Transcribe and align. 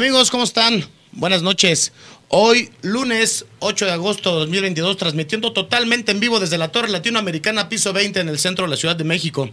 Amigos, 0.00 0.30
¿cómo 0.30 0.44
están? 0.44 0.82
Buenas 1.12 1.42
noches. 1.42 1.92
Hoy, 2.28 2.70
lunes 2.80 3.44
8 3.58 3.84
de 3.84 3.92
agosto 3.92 4.32
de 4.32 4.38
2022, 4.38 4.96
transmitiendo 4.96 5.52
totalmente 5.52 6.10
en 6.10 6.20
vivo 6.20 6.40
desde 6.40 6.56
la 6.56 6.72
Torre 6.72 6.88
Latinoamericana, 6.88 7.68
piso 7.68 7.92
20, 7.92 8.18
en 8.20 8.30
el 8.30 8.38
centro 8.38 8.64
de 8.64 8.70
la 8.70 8.78
Ciudad 8.78 8.96
de 8.96 9.04
México. 9.04 9.50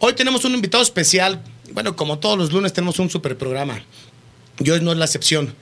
Hoy 0.00 0.12
tenemos 0.12 0.44
un 0.44 0.52
invitado 0.52 0.82
especial. 0.82 1.42
Bueno, 1.72 1.96
como 1.96 2.18
todos 2.18 2.36
los 2.36 2.52
lunes, 2.52 2.74
tenemos 2.74 2.98
un 2.98 3.08
super 3.08 3.38
programa. 3.38 3.82
Y 4.58 4.68
hoy 4.68 4.82
no 4.82 4.92
es 4.92 4.98
la 4.98 5.06
excepción. 5.06 5.54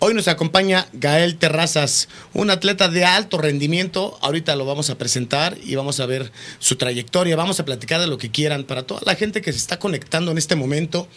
Hoy 0.00 0.14
nos 0.14 0.28
acompaña 0.28 0.86
Gael 0.92 1.38
Terrazas, 1.38 2.08
un 2.32 2.50
atleta 2.50 2.86
de 2.88 3.04
alto 3.04 3.36
rendimiento. 3.36 4.16
Ahorita 4.20 4.54
lo 4.54 4.64
vamos 4.64 4.90
a 4.90 4.96
presentar 4.96 5.58
y 5.64 5.74
vamos 5.74 5.98
a 5.98 6.06
ver 6.06 6.30
su 6.60 6.76
trayectoria. 6.76 7.34
Vamos 7.34 7.58
a 7.58 7.64
platicar 7.64 8.00
de 8.00 8.06
lo 8.06 8.16
que 8.16 8.30
quieran 8.30 8.62
para 8.62 8.84
toda 8.84 9.00
la 9.04 9.16
gente 9.16 9.42
que 9.42 9.50
se 9.50 9.58
está 9.58 9.80
conectando 9.80 10.30
en 10.30 10.38
este 10.38 10.54
momento. 10.54 11.08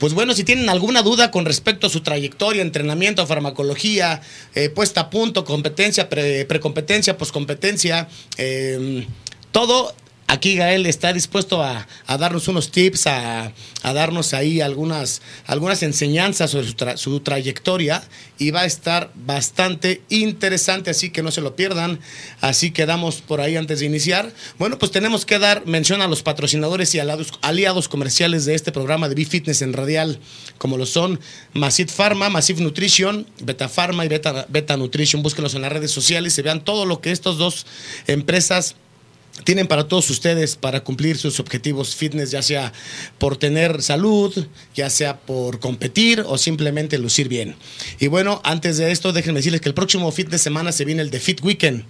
Pues 0.00 0.14
bueno, 0.14 0.34
si 0.34 0.42
tienen 0.42 0.68
alguna 0.68 1.02
duda 1.02 1.30
con 1.30 1.44
respecto 1.44 1.86
a 1.86 1.90
su 1.90 2.00
trayectoria, 2.00 2.62
entrenamiento, 2.62 3.24
farmacología, 3.24 4.20
eh, 4.56 4.68
puesta 4.68 5.02
a 5.02 5.10
punto, 5.10 5.44
competencia, 5.44 6.08
pre- 6.08 6.44
precompetencia, 6.44 7.16
poscompetencia, 7.16 8.08
eh, 8.36 9.06
todo 9.52 9.94
Aquí 10.26 10.56
Gael 10.56 10.86
está 10.86 11.12
dispuesto 11.12 11.62
a, 11.62 11.86
a 12.06 12.18
darnos 12.18 12.48
unos 12.48 12.70
tips, 12.70 13.06
a, 13.06 13.52
a 13.82 13.92
darnos 13.92 14.32
ahí 14.32 14.60
algunas, 14.62 15.20
algunas 15.46 15.82
enseñanzas 15.82 16.50
sobre 16.50 16.66
su, 16.66 16.74
su 16.96 17.20
trayectoria 17.20 18.02
y 18.38 18.50
va 18.50 18.62
a 18.62 18.64
estar 18.64 19.10
bastante 19.14 20.02
interesante, 20.08 20.90
así 20.90 21.10
que 21.10 21.22
no 21.22 21.30
se 21.30 21.42
lo 21.42 21.54
pierdan. 21.56 22.00
Así 22.40 22.70
quedamos 22.70 23.20
por 23.20 23.42
ahí 23.42 23.56
antes 23.56 23.80
de 23.80 23.86
iniciar. 23.86 24.32
Bueno, 24.58 24.78
pues 24.78 24.90
tenemos 24.90 25.26
que 25.26 25.38
dar 25.38 25.66
mención 25.66 26.00
a 26.00 26.08
los 26.08 26.22
patrocinadores 26.22 26.94
y 26.94 27.00
aliados, 27.00 27.32
aliados 27.42 27.88
comerciales 27.88 28.46
de 28.46 28.54
este 28.54 28.72
programa 28.72 29.08
de 29.08 29.14
B-Fitness 29.14 29.60
en 29.60 29.74
Radial, 29.74 30.18
como 30.56 30.78
lo 30.78 30.86
son 30.86 31.20
Massive 31.52 31.92
Pharma, 31.92 32.30
Massive 32.30 32.62
Nutrition, 32.62 33.26
Beta 33.40 33.68
Pharma 33.68 34.04
y 34.04 34.08
Beta, 34.08 34.46
Beta 34.48 34.76
Nutrition. 34.76 35.22
Búsquenlos 35.22 35.54
en 35.54 35.62
las 35.62 35.72
redes 35.72 35.90
sociales 35.90 36.36
y 36.38 36.42
vean 36.42 36.64
todo 36.64 36.86
lo 36.86 37.00
que 37.00 37.12
estas 37.12 37.36
dos 37.36 37.66
empresas 38.06 38.76
tienen 39.42 39.66
para 39.66 39.88
todos 39.88 40.08
ustedes 40.10 40.54
para 40.54 40.84
cumplir 40.84 41.18
sus 41.18 41.40
objetivos 41.40 41.96
fitness, 41.96 42.30
ya 42.30 42.42
sea 42.42 42.72
por 43.18 43.36
tener 43.36 43.82
salud, 43.82 44.46
ya 44.74 44.88
sea 44.90 45.20
por 45.20 45.58
competir 45.58 46.22
o 46.26 46.38
simplemente 46.38 46.98
lucir 46.98 47.28
bien. 47.28 47.56
Y 47.98 48.06
bueno, 48.06 48.40
antes 48.44 48.76
de 48.76 48.92
esto, 48.92 49.12
déjenme 49.12 49.40
decirles 49.40 49.60
que 49.60 49.68
el 49.68 49.74
próximo 49.74 50.12
fin 50.12 50.28
de 50.28 50.38
semana 50.38 50.70
se 50.70 50.84
viene 50.84 51.02
el 51.02 51.10
The 51.10 51.18
Fit 51.18 51.42
Weekend. 51.42 51.84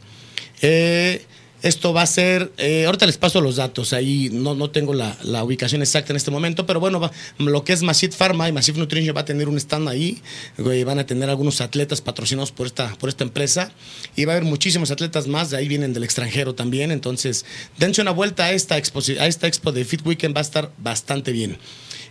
Eh, 0.62 1.22
esto 1.64 1.92
va 1.92 2.02
a 2.02 2.06
ser, 2.06 2.52
eh, 2.58 2.84
ahorita 2.86 3.06
les 3.06 3.16
paso 3.18 3.40
los 3.40 3.56
datos, 3.56 3.92
ahí 3.92 4.28
no, 4.30 4.54
no 4.54 4.70
tengo 4.70 4.92
la, 4.94 5.16
la 5.24 5.42
ubicación 5.42 5.80
exacta 5.82 6.12
en 6.12 6.16
este 6.16 6.30
momento, 6.30 6.66
pero 6.66 6.78
bueno, 6.78 7.00
va- 7.00 7.10
lo 7.38 7.64
que 7.64 7.72
es 7.72 7.82
Massive 7.82 8.12
Pharma 8.12 8.48
y 8.48 8.52
Massive 8.52 8.78
Nutrition 8.78 9.16
va 9.16 9.22
a 9.22 9.24
tener 9.24 9.48
un 9.48 9.56
stand 9.56 9.88
ahí, 9.88 10.20
güey, 10.58 10.84
van 10.84 10.98
a 10.98 11.06
tener 11.06 11.28
algunos 11.30 11.60
atletas 11.60 12.00
patrocinados 12.00 12.52
por 12.52 12.66
esta, 12.66 12.94
por 12.98 13.08
esta 13.08 13.24
empresa 13.24 13.72
y 14.14 14.26
va 14.26 14.34
a 14.34 14.36
haber 14.36 14.46
muchísimos 14.48 14.90
atletas 14.90 15.26
más, 15.26 15.50
de 15.50 15.56
ahí 15.56 15.66
vienen 15.66 15.92
del 15.94 16.04
extranjero 16.04 16.54
también, 16.54 16.90
entonces 16.92 17.44
dense 17.78 18.02
una 18.02 18.10
vuelta 18.12 18.44
a 18.44 18.52
esta, 18.52 18.76
exposi- 18.78 19.18
a 19.18 19.26
esta 19.26 19.46
expo 19.46 19.72
de 19.72 19.84
Fit 19.84 20.06
Weekend, 20.06 20.36
va 20.36 20.40
a 20.40 20.42
estar 20.42 20.70
bastante 20.78 21.32
bien. 21.32 21.56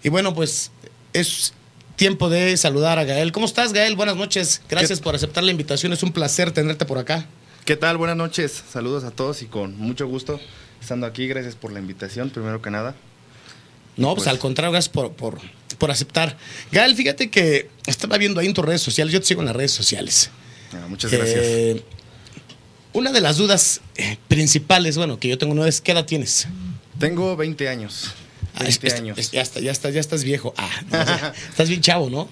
Y 0.03 0.09
bueno, 0.09 0.33
pues 0.33 0.71
es 1.13 1.53
tiempo 1.95 2.27
de 2.27 2.57
saludar 2.57 2.97
a 2.97 3.03
Gael. 3.03 3.31
¿Cómo 3.31 3.45
estás, 3.45 3.71
Gael? 3.71 3.95
Buenas 3.95 4.15
noches, 4.15 4.61
gracias 4.67 4.99
por 4.99 5.13
aceptar 5.15 5.43
la 5.43 5.51
invitación, 5.51 5.93
es 5.93 6.01
un 6.01 6.11
placer 6.11 6.51
tenerte 6.51 6.85
por 6.85 6.97
acá. 6.97 7.27
¿Qué 7.65 7.77
tal? 7.77 7.97
Buenas 7.97 8.17
noches. 8.17 8.63
Saludos 8.71 9.03
a 9.03 9.11
todos 9.11 9.41
y 9.41 9.45
con 9.45 9.77
mucho 9.77 10.07
gusto 10.07 10.39
estando 10.81 11.05
aquí. 11.07 11.27
Gracias 11.27 11.55
por 11.55 11.71
la 11.71 11.79
invitación, 11.79 12.29
primero 12.29 12.61
que 12.61 12.69
nada. 12.69 12.95
No, 13.95 14.09
pues, 14.09 14.23
Pues- 14.23 14.27
al 14.27 14.39
contrario, 14.39 14.71
gracias 14.71 14.89
por, 14.93 15.13
por, 15.13 15.39
por 15.77 15.91
aceptar. 15.91 16.37
Gael, 16.71 16.95
fíjate 16.95 17.29
que 17.29 17.69
estaba 17.85 18.17
viendo 18.17 18.39
ahí 18.39 18.47
en 18.47 18.53
tus 18.53 18.65
redes 18.65 18.81
sociales, 18.81 19.13
yo 19.13 19.19
te 19.21 19.27
sigo 19.27 19.41
en 19.41 19.47
las 19.47 19.55
redes 19.55 19.71
sociales. 19.71 20.29
Ah, 20.73 20.87
muchas 20.89 21.11
gracias. 21.11 21.39
Eh, 21.41 21.83
una 22.91 23.11
de 23.11 23.21
las 23.21 23.37
dudas 23.37 23.81
eh, 23.95 24.17
principales, 24.27 24.97
bueno, 24.97 25.19
que 25.19 25.27
yo 25.29 25.37
tengo 25.37 25.53
no 25.53 25.65
es, 25.65 25.79
¿qué 25.79 25.91
edad 25.93 26.05
tienes? 26.05 26.47
Tengo 26.99 27.35
20 27.37 27.69
años. 27.69 28.11
Ah, 28.55 28.63
20 28.63 28.87
es- 28.87 28.93
años. 28.95 29.31
ya, 29.31 29.41
está, 29.41 29.59
ya, 29.61 29.71
está, 29.71 29.89
ya 29.89 29.99
estás 30.01 30.23
viejo. 30.23 30.53
Ah, 30.57 30.69
no, 30.91 31.33
estás 31.49 31.69
bien 31.69 31.81
chavo, 31.81 32.09
¿no? 32.09 32.27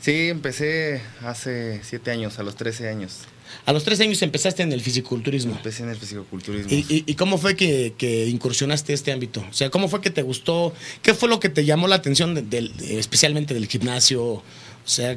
Sí, 0.00 0.28
empecé 0.28 1.00
hace 1.24 1.80
7 1.84 2.10
años, 2.10 2.38
a 2.38 2.42
los 2.42 2.56
13 2.56 2.88
años. 2.88 3.20
A 3.66 3.72
los 3.72 3.82
tres 3.84 3.98
años 4.00 4.20
empezaste 4.22 4.62
en 4.62 4.72
el 4.72 4.80
fisiculturismo. 4.82 5.52
Empecé 5.54 5.84
en 5.84 5.88
el 5.90 5.96
fisicoculturismo. 5.96 6.70
¿Y, 6.70 6.84
y, 6.88 7.04
y 7.06 7.14
cómo 7.14 7.38
fue 7.38 7.56
que, 7.56 7.94
que 7.96 8.26
incursionaste 8.26 8.92
este 8.92 9.10
ámbito? 9.10 9.44
O 9.48 9.52
sea, 9.54 9.70
¿cómo 9.70 9.88
fue 9.88 10.00
que 10.02 10.10
te 10.10 10.20
gustó? 10.22 10.74
¿Qué 11.02 11.14
fue 11.14 11.28
lo 11.30 11.40
que 11.40 11.48
te 11.48 11.64
llamó 11.64 11.88
la 11.88 11.96
atención 11.96 12.34
de- 12.34 12.42
del- 12.42 12.76
de- 12.76 12.98
especialmente 12.98 13.54
del 13.54 13.66
gimnasio? 13.66 14.22
O 14.22 14.42
sea, 14.84 15.16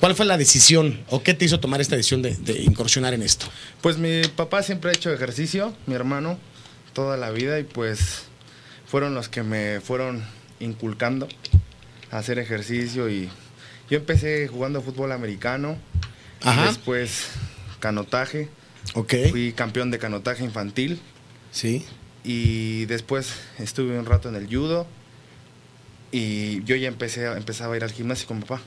¿cuál 0.00 0.16
fue 0.16 0.26
la 0.26 0.36
decisión 0.36 1.00
o 1.08 1.22
qué 1.22 1.34
te 1.34 1.44
hizo 1.44 1.60
tomar 1.60 1.80
esta 1.80 1.94
decisión 1.94 2.20
de, 2.22 2.34
de 2.34 2.62
incursionar 2.62 3.14
en 3.14 3.22
esto? 3.22 3.46
Pues 3.80 3.96
mi 3.96 4.22
papá 4.34 4.64
siempre 4.64 4.90
ha 4.90 4.94
hecho 4.94 5.12
ejercicio, 5.12 5.72
mi 5.86 5.94
hermano, 5.94 6.36
toda 6.94 7.16
la 7.16 7.30
vida 7.30 7.60
y 7.60 7.62
pues 7.64 8.22
fueron 8.86 9.14
los 9.14 9.28
que 9.28 9.44
me 9.44 9.80
fueron 9.80 10.24
inculcando 10.58 11.28
a 12.10 12.18
hacer 12.18 12.40
ejercicio 12.40 13.08
y 13.08 13.28
yo 13.88 13.98
empecé 13.98 14.48
jugando 14.48 14.82
fútbol 14.82 15.12
americano, 15.12 15.76
Ajá. 16.42 16.66
después 16.66 17.26
canotaje, 17.84 18.48
Ok. 18.94 19.14
fui 19.30 19.52
campeón 19.52 19.90
de 19.90 19.98
canotaje 19.98 20.42
infantil 20.42 20.98
Sí. 21.52 21.84
y 22.24 22.86
después 22.86 23.34
estuve 23.58 23.98
un 23.98 24.06
rato 24.06 24.30
en 24.30 24.36
el 24.36 24.46
judo 24.46 24.86
y 26.10 26.62
yo 26.64 26.76
ya 26.76 26.88
empecé 26.88 27.26
a, 27.26 27.36
empezaba 27.36 27.74
a 27.74 27.76
ir 27.76 27.84
al 27.84 27.92
gimnasio 27.92 28.26
con 28.26 28.40
papá 28.40 28.62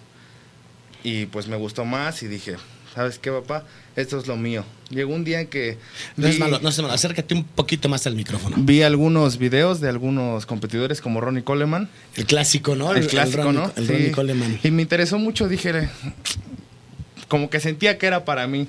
y 1.03 1.25
pues 1.25 1.47
me 1.47 1.56
gustó 1.57 1.83
más 1.85 2.22
y 2.22 2.27
dije, 2.27 2.57
¿sabes 2.94 3.17
qué 3.17 3.31
papá? 3.31 3.63
Esto 3.95 4.19
es 4.19 4.27
lo 4.27 4.35
mío. 4.38 4.63
Llegó 4.91 5.16
un 5.16 5.23
día 5.23 5.39
en 5.41 5.47
que 5.47 5.77
No 6.16 6.27
es 6.27 6.38
malo, 6.38 6.59
no 6.61 6.69
es 6.69 6.77
malo. 6.79 6.94
Acércate 6.94 7.33
un 7.33 7.44
poquito 7.44 7.89
más 7.89 8.06
al 8.06 8.13
micrófono. 8.16 8.56
Vi 8.59 8.83
algunos 8.83 9.38
videos 9.39 9.79
de 9.81 9.89
algunos 9.89 10.45
competidores 10.45 11.01
como 11.01 11.19
Ronnie 11.22 11.44
Coleman. 11.44 11.89
El 12.16 12.25
clásico, 12.27 12.75
¿no? 12.75 12.94
el, 12.94 13.07
clásico, 13.07 13.44
Ronnie- 13.44 13.53
¿no? 13.53 13.72
El 13.75 13.88
Sí. 13.88 13.94
Ronnie 13.94 14.11
Coleman. 14.11 14.59
Y 14.63 14.69
me 14.72 14.83
interesó 14.83 15.17
mucho, 15.17 15.47
dije, 15.47 15.89
como 17.27 17.50
que 17.50 17.59
sentía 17.59 17.97
que 17.97 18.06
era 18.06 18.24
para 18.25 18.45
mí. 18.47 18.68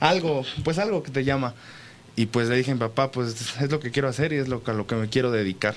Algo, 0.00 0.44
pues 0.64 0.78
algo 0.78 1.02
que 1.02 1.10
te 1.10 1.24
llama. 1.24 1.54
Y 2.16 2.26
pues 2.26 2.48
le 2.48 2.56
dije 2.56 2.70
a 2.70 2.74
mi 2.74 2.80
papá, 2.80 3.10
pues 3.12 3.34
es 3.60 3.70
lo 3.70 3.80
que 3.80 3.90
quiero 3.90 4.08
hacer 4.08 4.32
y 4.32 4.36
es 4.36 4.48
lo 4.48 4.62
a 4.66 4.72
lo 4.72 4.86
que 4.86 4.94
me 4.94 5.08
quiero 5.08 5.30
dedicar. 5.30 5.76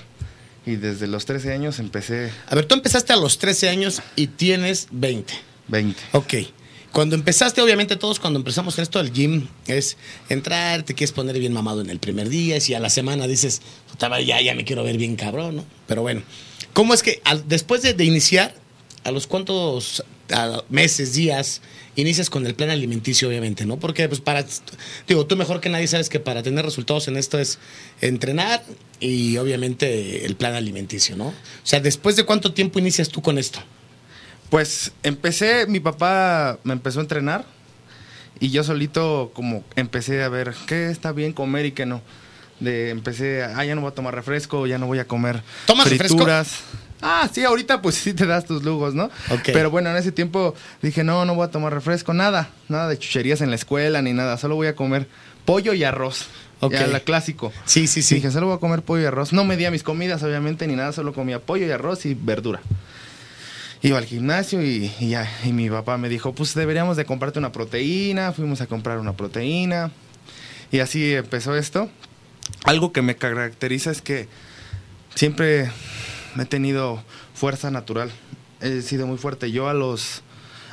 Y 0.66 0.76
desde 0.76 1.06
los 1.06 1.24
13 1.26 1.52
años 1.52 1.78
empecé 1.78 2.30
A 2.48 2.54
ver, 2.54 2.66
tú 2.66 2.74
empezaste 2.74 3.12
a 3.12 3.16
los 3.16 3.38
13 3.38 3.68
años 3.70 4.02
y 4.16 4.26
tienes 4.28 4.88
20. 4.90 5.32
20. 5.68 6.00
Ok. 6.12 6.34
Cuando 6.92 7.14
empezaste, 7.14 7.62
obviamente 7.62 7.94
todos 7.96 8.18
cuando 8.18 8.38
empezamos 8.40 8.76
en 8.78 8.82
esto 8.82 8.98
del 9.02 9.12
gym, 9.12 9.46
es 9.68 9.96
entrar, 10.28 10.82
te 10.82 10.94
quieres 10.94 11.12
poner 11.12 11.38
bien 11.38 11.52
mamado 11.52 11.80
en 11.82 11.88
el 11.88 12.00
primer 12.00 12.28
día, 12.28 12.56
y 12.56 12.60
si 12.60 12.74
a 12.74 12.80
la 12.80 12.90
semana 12.90 13.28
dices, 13.28 13.62
"Puta 13.88 14.08
madre, 14.08 14.24
ya, 14.26 14.40
ya 14.40 14.54
me 14.56 14.64
quiero 14.64 14.82
ver 14.82 14.96
bien 14.96 15.14
cabrón, 15.14 15.54
¿no? 15.56 15.64
Pero 15.86 16.02
bueno, 16.02 16.22
¿cómo 16.72 16.92
es 16.92 17.04
que 17.04 17.20
al- 17.24 17.46
después 17.48 17.82
de, 17.82 17.94
de 17.94 18.04
iniciar, 18.04 18.54
a 19.04 19.12
los 19.12 19.28
cuantos 19.28 20.02
a 20.32 20.62
meses, 20.68 21.14
días, 21.14 21.62
inicias 21.96 22.30
con 22.30 22.46
el 22.46 22.54
plan 22.54 22.70
alimenticio, 22.70 23.28
obviamente, 23.28 23.66
¿no? 23.66 23.78
Porque, 23.78 24.08
pues, 24.08 24.20
para, 24.20 24.44
digo, 25.08 25.26
tú 25.26 25.36
mejor 25.36 25.60
que 25.60 25.68
nadie 25.68 25.86
sabes 25.86 26.08
que 26.08 26.20
para 26.20 26.42
tener 26.42 26.64
resultados 26.64 27.08
en 27.08 27.16
esto 27.16 27.38
es 27.38 27.58
entrenar 28.00 28.62
y, 29.00 29.36
obviamente, 29.36 30.24
el 30.26 30.36
plan 30.36 30.54
alimenticio, 30.54 31.16
¿no? 31.16 31.28
O 31.28 31.34
sea, 31.64 31.80
¿después 31.80 32.16
de 32.16 32.24
cuánto 32.24 32.52
tiempo 32.52 32.78
inicias 32.78 33.08
tú 33.08 33.22
con 33.22 33.38
esto? 33.38 33.60
Pues 34.50 34.92
empecé, 35.04 35.66
mi 35.66 35.78
papá 35.78 36.58
me 36.64 36.72
empezó 36.72 36.98
a 36.98 37.02
entrenar 37.02 37.44
y 38.40 38.50
yo 38.50 38.64
solito 38.64 39.30
como 39.34 39.62
empecé 39.76 40.22
a 40.22 40.28
ver 40.28 40.54
qué 40.66 40.90
está 40.90 41.12
bien 41.12 41.32
comer 41.32 41.66
y 41.66 41.72
qué 41.72 41.86
no. 41.86 42.02
De 42.58 42.90
empecé, 42.90 43.42
ah, 43.44 43.64
ya 43.64 43.74
no 43.74 43.82
voy 43.82 43.90
a 43.90 43.94
tomar 43.94 44.14
refresco, 44.14 44.66
ya 44.66 44.76
no 44.76 44.86
voy 44.86 44.98
a 44.98 45.06
comer 45.06 45.42
¿Tomas 45.66 45.88
refresco? 45.88 46.26
Ah, 47.02 47.28
sí, 47.32 47.44
ahorita 47.44 47.82
pues 47.82 47.94
sí 47.96 48.14
te 48.14 48.26
das 48.26 48.44
tus 48.44 48.62
lujos, 48.62 48.94
¿no? 48.94 49.04
Ok. 49.30 49.50
Pero 49.52 49.70
bueno, 49.70 49.90
en 49.90 49.96
ese 49.96 50.12
tiempo 50.12 50.54
dije, 50.82 51.04
no, 51.04 51.24
no 51.24 51.34
voy 51.34 51.46
a 51.46 51.50
tomar 51.50 51.72
refresco, 51.72 52.12
nada, 52.12 52.50
nada 52.68 52.88
de 52.88 52.98
chucherías 52.98 53.40
en 53.40 53.50
la 53.50 53.56
escuela 53.56 54.02
ni 54.02 54.12
nada, 54.12 54.36
solo 54.36 54.56
voy 54.56 54.66
a 54.66 54.76
comer 54.76 55.08
pollo 55.44 55.74
y 55.74 55.84
arroz. 55.84 56.26
Ok. 56.60 56.72
Ya, 56.72 56.86
la 56.86 57.00
clásico. 57.00 57.52
Sí, 57.64 57.86
sí, 57.86 58.02
sí. 58.02 58.16
Dije, 58.16 58.30
solo 58.30 58.46
voy 58.46 58.56
a 58.56 58.60
comer 58.60 58.82
pollo 58.82 59.02
y 59.02 59.06
arroz. 59.06 59.32
No 59.32 59.44
medía 59.44 59.70
mis 59.70 59.82
comidas, 59.82 60.22
obviamente, 60.22 60.66
ni 60.66 60.76
nada, 60.76 60.92
solo 60.92 61.14
comía 61.14 61.40
pollo 61.40 61.66
y 61.66 61.70
arroz 61.70 62.04
y 62.04 62.14
verdura. 62.14 62.60
Iba 63.82 63.96
al 63.96 64.04
gimnasio 64.04 64.62
y, 64.62 64.92
y 65.00 65.08
ya, 65.08 65.26
y 65.42 65.54
mi 65.54 65.70
papá 65.70 65.96
me 65.96 66.10
dijo, 66.10 66.34
pues 66.34 66.54
deberíamos 66.54 66.98
de 66.98 67.06
comprarte 67.06 67.38
una 67.38 67.50
proteína. 67.50 68.32
Fuimos 68.32 68.60
a 68.60 68.66
comprar 68.66 68.98
una 68.98 69.14
proteína. 69.14 69.90
Y 70.70 70.80
así 70.80 71.14
empezó 71.14 71.56
esto. 71.56 71.88
Algo 72.64 72.92
que 72.92 73.00
me 73.00 73.16
caracteriza 73.16 73.90
es 73.90 74.02
que 74.02 74.28
siempre 75.14 75.70
he 76.38 76.44
tenido 76.44 77.02
fuerza 77.34 77.70
natural. 77.70 78.10
He 78.60 78.82
sido 78.82 79.06
muy 79.06 79.18
fuerte. 79.18 79.50
Yo 79.52 79.68
a 79.68 79.74
los... 79.74 80.22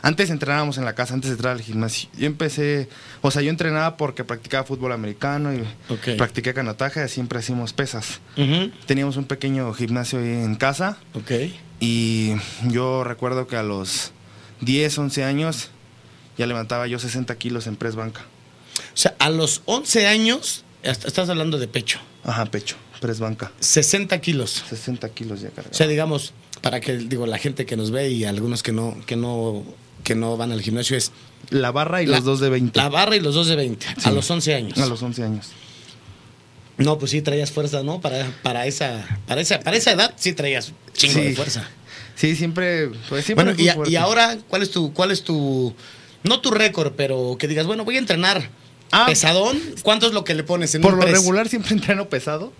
Antes 0.03 0.29
entrenábamos 0.29 0.77
en 0.77 0.85
la 0.85 0.93
casa, 0.93 1.15
antes 1.15 1.29
de 1.31 1.35
entrar 1.35 1.53
al 1.53 1.61
gimnasio. 1.61 2.07
Yo 2.17 2.27
empecé, 2.27 2.87
o 3.21 3.31
sea, 3.31 3.41
yo 3.41 3.49
entrenaba 3.49 3.97
porque 3.97 4.23
practicaba 4.23 4.63
fútbol 4.63 4.91
americano 4.91 5.51
y 5.53 5.65
practiqué 6.17 6.53
canotaje, 6.53 7.07
siempre 7.07 7.39
hacíamos 7.39 7.73
pesas. 7.73 8.19
Teníamos 8.85 9.17
un 9.17 9.25
pequeño 9.25 9.73
gimnasio 9.73 10.19
ahí 10.19 10.25
en 10.27 10.55
casa 10.55 10.97
Ok. 11.13 11.31
y 11.79 12.33
yo 12.67 13.03
recuerdo 13.03 13.47
que 13.47 13.55
a 13.57 13.63
los 13.63 14.11
10, 14.61 14.97
11 14.99 15.23
años 15.23 15.71
ya 16.37 16.45
levantaba 16.45 16.85
yo 16.87 16.99
60 16.99 17.35
kilos 17.35 17.65
en 17.65 17.75
press 17.75 17.95
banca. 17.95 18.21
O 18.93 18.97
sea, 18.97 19.15
a 19.17 19.29
los 19.31 19.63
11 19.65 20.05
años, 20.07 20.63
est- 20.83 21.05
estás 21.05 21.27
hablando 21.29 21.57
de 21.57 21.67
pecho, 21.67 21.99
Ajá, 22.23 22.45
pecho, 22.45 22.75
press 22.99 23.19
banca. 23.19 23.51
60 23.59 24.19
kilos. 24.21 24.63
60 24.69 25.09
kilos 25.09 25.41
ya 25.41 25.49
cargaba. 25.49 25.71
O 25.71 25.73
sea, 25.77 25.87
digamos, 25.87 26.33
para 26.61 26.79
que 26.79 26.97
digo 26.97 27.25
la 27.27 27.37
gente 27.37 27.65
que 27.65 27.77
nos 27.77 27.91
ve 27.91 28.09
y 28.09 28.23
algunos 28.25 28.63
que 28.63 28.71
no 28.71 28.97
que 29.05 29.15
no 29.15 29.63
que 30.03 30.15
no 30.15 30.37
van 30.37 30.51
al 30.51 30.61
gimnasio 30.61 30.95
es 30.97 31.11
la 31.49 31.71
barra 31.71 32.01
y 32.01 32.05
la- 32.05 32.17
los 32.17 32.25
dos 32.25 32.39
de 32.39 32.49
20. 32.49 32.77
La 32.79 32.89
barra 32.89 33.15
y 33.15 33.19
los 33.19 33.35
dos 33.35 33.47
de 33.47 33.55
20 33.55 33.85
a 34.03 34.11
los 34.11 34.29
11 34.29 34.53
años. 34.55 34.77
A 34.79 34.85
los 34.85 35.01
11 35.01 35.23
años. 35.23 35.47
No, 36.77 36.99
pues 36.99 37.11
sí 37.11 37.21
traías 37.21 37.51
fuerza, 37.51 37.81
¿no? 37.83 37.99
Para, 38.01 38.31
para 38.43 38.67
esa 38.67 39.05
para 39.27 39.41
esa 39.41 39.59
para 39.61 39.77
esa 39.77 39.91
edad 39.91 40.13
sí 40.15 40.33
traías 40.33 40.73
chingo 40.93 41.13
Sí. 41.15 41.21
de 41.21 41.35
fuerza. 41.35 41.67
Sí, 42.15 42.35
siempre, 42.35 42.89
pues 43.09 43.25
siempre 43.25 43.45
Bueno, 43.53 43.59
y, 43.61 43.69
a- 43.69 43.77
y 43.87 43.95
ahora 43.95 44.37
¿cuál 44.47 44.61
es 44.63 44.71
tu 44.71 44.93
cuál 44.93 45.11
es 45.11 45.23
tu 45.23 45.73
no 46.23 46.39
tu 46.41 46.51
récord, 46.51 46.93
pero 46.95 47.35
que 47.39 47.47
digas, 47.47 47.65
bueno, 47.67 47.83
voy 47.85 47.95
a 47.95 47.99
entrenar 47.99 48.49
Ah. 48.91 49.05
pesadón, 49.07 49.59
¿cuánto 49.83 50.07
es 50.07 50.13
lo 50.13 50.23
que 50.23 50.33
le 50.33 50.43
pones 50.43 50.73
en 50.75 50.81
Por 50.81 50.93
un 50.93 50.99
lo 50.99 51.05
press? 51.05 51.17
regular 51.19 51.49
siempre 51.49 51.73
entreno 51.73 52.09
pesado. 52.09 52.53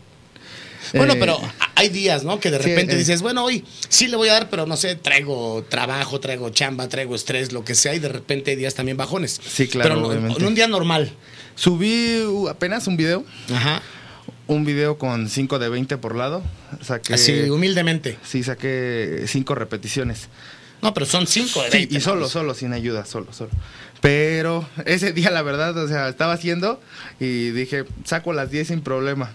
Bueno, 0.94 1.13
Eh, 1.13 1.18
pero 1.19 1.39
hay 1.75 1.89
días, 1.89 2.24
¿no? 2.24 2.39
Que 2.39 2.51
de 2.51 2.57
sí, 2.62 2.69
repente 2.69 2.94
eh. 2.95 2.97
dices, 2.97 3.21
bueno, 3.21 3.44
hoy 3.44 3.63
sí 3.89 4.07
le 4.07 4.15
voy 4.18 4.29
a 4.29 4.33
dar, 4.33 4.50
pero 4.50 4.65
no 4.65 4.77
sé, 4.77 4.95
traigo 4.95 5.65
trabajo, 5.69 6.19
traigo 6.19 6.50
chamba, 6.50 6.88
traigo 6.89 7.15
estrés, 7.15 7.51
lo 7.51 7.63
que 7.63 7.75
sea, 7.75 7.94
y 7.95 8.00
de 8.00 8.09
repente 8.09 8.51
hay 8.51 8.57
días 8.57 8.75
también 8.75 8.97
bajones. 8.97 9.39
Sí, 9.45 9.68
claro, 9.68 9.95
Pero 9.95 10.07
obviamente. 10.07 10.39
en 10.39 10.45
un 10.47 10.56
día 10.56 10.68
normal. 10.68 11.12
Subí 11.56 12.21
apenas 12.50 12.88
un 12.88 12.97
video, 12.97 13.24
Ajá. 13.53 13.81
un 14.47 14.63
video 14.65 14.97
con 14.97 15.27
5 15.29 15.59
de 15.59 15.69
20 15.69 15.97
por 15.97 16.15
lado. 16.15 16.44
Saqué, 16.81 17.15
Así, 17.15 17.50
humildemente. 17.50 18.18
Sí, 18.23 18.44
saqué 18.44 19.23
5 19.27 19.56
repeticiones. 19.56 20.27
No, 20.81 20.94
pero 20.94 21.07
son 21.07 21.25
cinco 21.25 21.63
de 21.63 21.71
Sí, 21.71 21.77
20. 21.80 21.95
y 21.97 22.01
solo, 22.01 22.21
¿no? 22.21 22.27
solo, 22.30 22.53
sin 22.53 22.71
ayuda, 22.71 23.03
solo, 23.06 23.33
solo. 23.33 23.50
Pero 24.00 24.69
ese 24.85 25.12
día, 25.12 25.31
la 25.31 25.41
verdad, 25.41 25.75
o 25.75 25.88
sea, 25.88 26.07
estaba 26.07 26.33
haciendo 26.33 26.80
y 27.19 27.50
dije, 27.50 27.85
saco 28.06 28.31
las 28.31 28.51
10 28.51 28.68
sin 28.68 28.81
problema. 28.81 29.31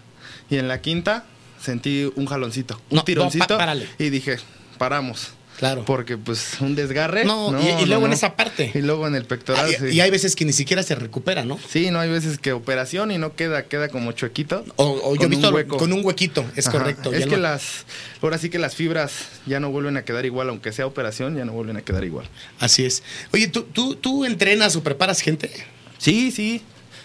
Y 0.53 0.59
en 0.59 0.69
la 0.69 0.81
quinta 0.83 1.25
sentí 1.61 2.11
un 2.15 2.27
jaloncito, 2.27 2.75
un 2.75 2.81
No, 2.91 2.97
no, 2.97 3.05
tironcito. 3.05 3.59
y 3.99 4.11
dije, 4.11 4.37
paramos. 4.79 5.31
Claro. 5.59 5.85
Porque, 5.85 6.17
pues, 6.19 6.57
un 6.61 6.75
desgarre. 6.75 7.25
No, 7.25 7.55
y- 7.61 7.83
y 7.83 7.87
luego 7.87 8.07
en 8.07 8.13
esa 8.15 8.37
parte. 8.37 8.73
Y 8.75 8.81
luego 8.81 9.07
en 9.07 9.15
el 9.15 9.27
pectoral. 9.27 9.67
Ah, 9.67 9.71
y, 9.71 9.75
sí. 9.91 9.95
y 9.97 10.01
hay 10.01 10.11
veces 10.11 10.35
que 10.35 10.45
ni 10.45 10.53
siquiera 10.53 10.83
se 10.83 10.95
recupera, 10.95 11.45
¿no? 11.45 11.59
Sí, 11.69 11.91
no, 11.91 12.01
hay 12.01 12.11
veces 12.11 12.39
que 12.39 12.53
operación 12.53 13.11
y 13.13 13.19
no 13.19 13.37
queda, 13.37 13.65
queda 13.67 13.89
como 13.89 14.13
chuequito. 14.13 14.65
O, 14.77 14.85
o 15.05 15.15
yo 15.15 15.21
Con 15.21 15.27
he 15.27 15.29
visto 15.29 15.49
un 15.51 15.55
hueco. 15.55 15.77
con 15.77 15.93
un 15.93 16.05
huequito, 16.05 16.45
es 16.57 16.67
Ajá. 16.67 16.79
correcto. 16.79 17.13
Es 17.13 17.27
que 17.27 17.37
no- 17.37 17.43
las, 17.43 17.85
ahora 18.23 18.39
sí 18.39 18.49
que 18.51 18.59
las 18.59 18.75
fibras 18.75 19.13
ya 19.47 19.61
no 19.61 19.71
vuelven 19.71 19.97
a 19.99 20.05
quedar 20.05 20.25
igual, 20.27 20.49
aunque 20.49 20.73
sea 20.73 20.87
operación, 20.87 21.37
ya 21.37 21.45
no 21.45 21.53
vuelven 21.53 21.77
a 21.77 21.83
quedar 21.83 22.03
igual. 22.05 22.27
Así 22.59 22.85
es. 22.85 23.03
Oye, 23.33 23.47
¿tú, 23.49 23.63
tú, 23.65 23.95
¿tú 23.95 24.25
entrenas 24.25 24.75
o 24.75 24.83
preparas 24.83 25.21
gente? 25.21 25.51
Sí, 25.99 26.31
sí, 26.33 26.63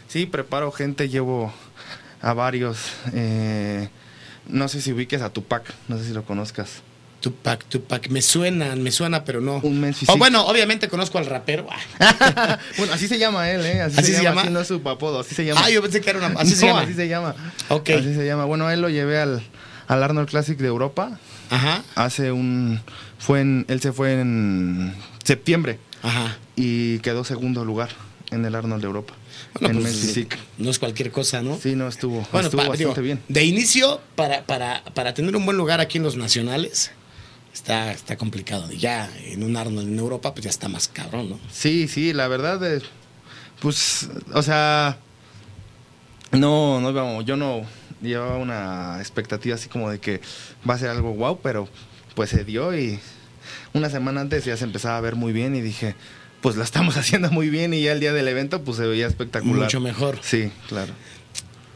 sí, 0.07 0.25
preparo 0.25 0.71
gente, 0.71 1.09
llevo 1.09 1.53
a 2.22 2.34
varios. 2.34 2.78
eh, 3.14 3.90
no 4.48 4.68
sé 4.68 4.81
si 4.81 4.94
ubiques 4.94 5.22
a 5.22 5.30
Tupac, 5.31 5.74
no 5.88 5.98
sé 5.98 6.06
si 6.06 6.14
lo 6.14 6.24
conozcas. 6.24 6.81
Tupac, 7.19 7.66
Tupac, 7.66 8.10
me 8.10 8.22
suenan, 8.22 8.84
me 8.84 8.92
suena, 8.92 9.25
pero 9.25 9.42
no. 9.42 9.56
Un 9.58 9.94
O 10.08 10.18
bueno, 10.18 10.46
obviamente 10.46 10.88
conozco 10.88 11.18
al 11.18 11.25
rapero. 11.25 11.68
Ah. 12.00 12.60
bueno, 12.78 12.94
así 12.94 13.08
se 13.08 13.18
llama 13.18 13.50
él, 13.50 13.66
¿eh? 13.66 13.81
Así, 13.81 14.00
¿Así 14.00 14.14
se 14.14 14.24
llama? 14.24 14.42
así 14.42 14.52
no 14.52 14.60
es 14.62 14.68
su 14.68 14.75
apodo, 14.88 15.19
así 15.22 15.34
se 15.34 15.44
llama. 15.44 15.62
Ah, 15.64 15.69
yo 15.69 15.81
pensé 15.81 16.00
que 16.00 16.12
era 16.12 16.19
una. 16.19 16.28
Así 16.40 16.52
No, 16.52 16.58
se 16.58 16.66
llama. 16.68 16.81
Así 16.81 16.94
se 16.94 17.08
llama. 17.08 17.36
Ok. 17.69 17.90
Así 17.90 18.14
se 18.14 18.25
llama. 18.25 18.46
Bueno, 18.46 18.69
él 18.69 18.81
lo 18.81 18.90
llevé 18.90 19.19
al, 19.19 19.42
al 19.88 20.04
Arnold 20.04 20.30
Classic 20.30 20.58
de 20.58 20.68
Europa. 20.68 21.19
Ajá, 21.50 21.84
Hace 21.96 22.31
un. 22.31 22.80
Fue 23.18 23.42
en. 23.42 23.66
Él 23.68 23.81
se 23.81 23.92
fue 23.94 24.22
en 24.22 24.96
septiembre 25.24 25.80
ajá. 26.04 26.38
y 26.56 27.00
quedó 27.00 27.24
segundo 27.24 27.66
lugar 27.66 27.90
en 28.30 28.46
el 28.46 28.54
Arnold 28.54 28.81
de 28.81 28.88
Europa. 28.88 29.14
Bueno, 29.60 29.80
en 29.80 29.81
pues, 29.84 30.28
no 30.57 30.69
es 30.69 30.80
cualquier 30.80 31.12
cosa, 31.12 31.42
¿no? 31.42 31.57
Sí, 31.57 31.75
no, 31.75 31.88
estuvo, 31.88 32.25
Bueno, 32.31 32.48
estuvo 32.48 32.62
pa- 32.62 32.69
bastante 32.69 33.01
digo, 33.01 33.01
bien. 33.01 33.24
de 33.28 33.44
inicio, 33.45 34.01
para, 34.16 34.44
para, 34.45 34.84
para 34.94 35.13
tener 35.13 35.36
un 35.36 35.45
buen 35.45 35.57
lugar 35.57 35.80
aquí 35.81 35.98
en 35.98 36.04
los 36.04 36.16
nacionales, 36.16 36.92
está, 37.54 37.92
está 37.92 38.18
complicado. 38.18 38.72
Y 38.72 38.78
Ya 38.78 39.10
en 39.25 39.44
un 39.44 39.57
Arnold 39.57 39.88
en 39.88 39.98
Europa, 40.00 40.34
pues 40.34 40.44
ya 40.45 40.50
está 40.50 40.68
más 40.69 40.88
cabrón, 40.88 41.30
¿no? 41.31 41.39
Sí, 41.51 41.88
sí, 41.88 42.13
la 42.13 42.28
verdad, 42.28 42.63
eh, 42.75 42.81
pues, 43.62 44.10
o 44.34 44.44
sea, 44.44 44.98
no, 46.31 46.81
no, 46.81 46.94
vamos, 46.94 47.25
yo 47.25 47.36
no 47.38 47.62
llevaba 48.01 48.38
una 48.38 48.98
expectativa 49.00 49.56
así 49.56 49.69
como 49.69 49.90
de 49.90 50.00
que 50.00 50.22
va 50.69 50.75
a 50.75 50.80
ser 50.80 50.90
algo 50.90 51.12
guau, 51.12 51.40
pero 51.42 51.68
pues 52.16 52.30
se 52.30 52.44
dio 52.44 52.78
y 52.78 53.00
una 53.74 53.90
semana 53.90 54.22
antes 54.22 54.45
ya 54.45 54.57
se 54.57 54.66
empezaba 54.66 54.98
a 54.98 55.01
ver 55.01 55.16
muy 55.16 55.33
bien 55.33 55.56
y 55.56 55.62
dije, 55.62 55.95
pues 56.42 56.56
la 56.56 56.63
estamos 56.63 56.98
haciendo 56.98 57.31
muy 57.31 57.50
bien 57.50 57.74
y 57.74 57.81
ya 57.81 57.92
el 57.92 58.00
día 58.00 58.14
del 58.14 58.28
evento 58.28 58.64
pues 58.64 58.78
se 58.78 58.85
veía 58.85 59.07
espectacular. 59.07 59.64
Mucho 59.64 59.80
mejor. 59.80 60.19
Sí, 60.21 60.52
claro. 60.68 60.94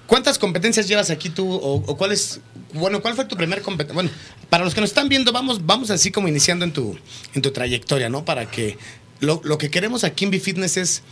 ¿Cuántas 0.08 0.38
competencias 0.38 0.90
llevas 0.90 1.10
aquí 1.10 1.30
tú? 1.30 1.50
O, 1.50 1.76
o 1.76 1.98
cuál 1.98 2.12
es, 2.12 2.42
bueno, 2.74 3.02
cuál 3.02 3.16
fue 3.16 3.24
tu 3.24 3.38
primer 3.38 3.62
competencia? 3.62 3.94
Bueno, 3.94 4.10
para 4.50 4.66
los 4.66 4.74
que 4.74 4.82
nos 4.82 4.90
están 4.90 5.08
viendo, 5.08 5.32
vamos, 5.32 5.66
vamos 5.66 5.90
así 5.90 6.12
como 6.12 6.28
iniciando 6.28 6.66
en 6.66 6.74
tu, 6.74 6.98
en 7.34 7.42
tu 7.42 7.52
trayectoria, 7.52 8.10
¿no? 8.10 8.26
Para 8.26 8.52
que 8.52 8.78
lo, 9.22 9.40
lo 9.46 9.58
que 9.58 9.70
queremos 9.70 10.04
aquí 10.04 10.26
en 10.26 10.32
B-Fitness 10.32 10.76
es, 10.76 11.04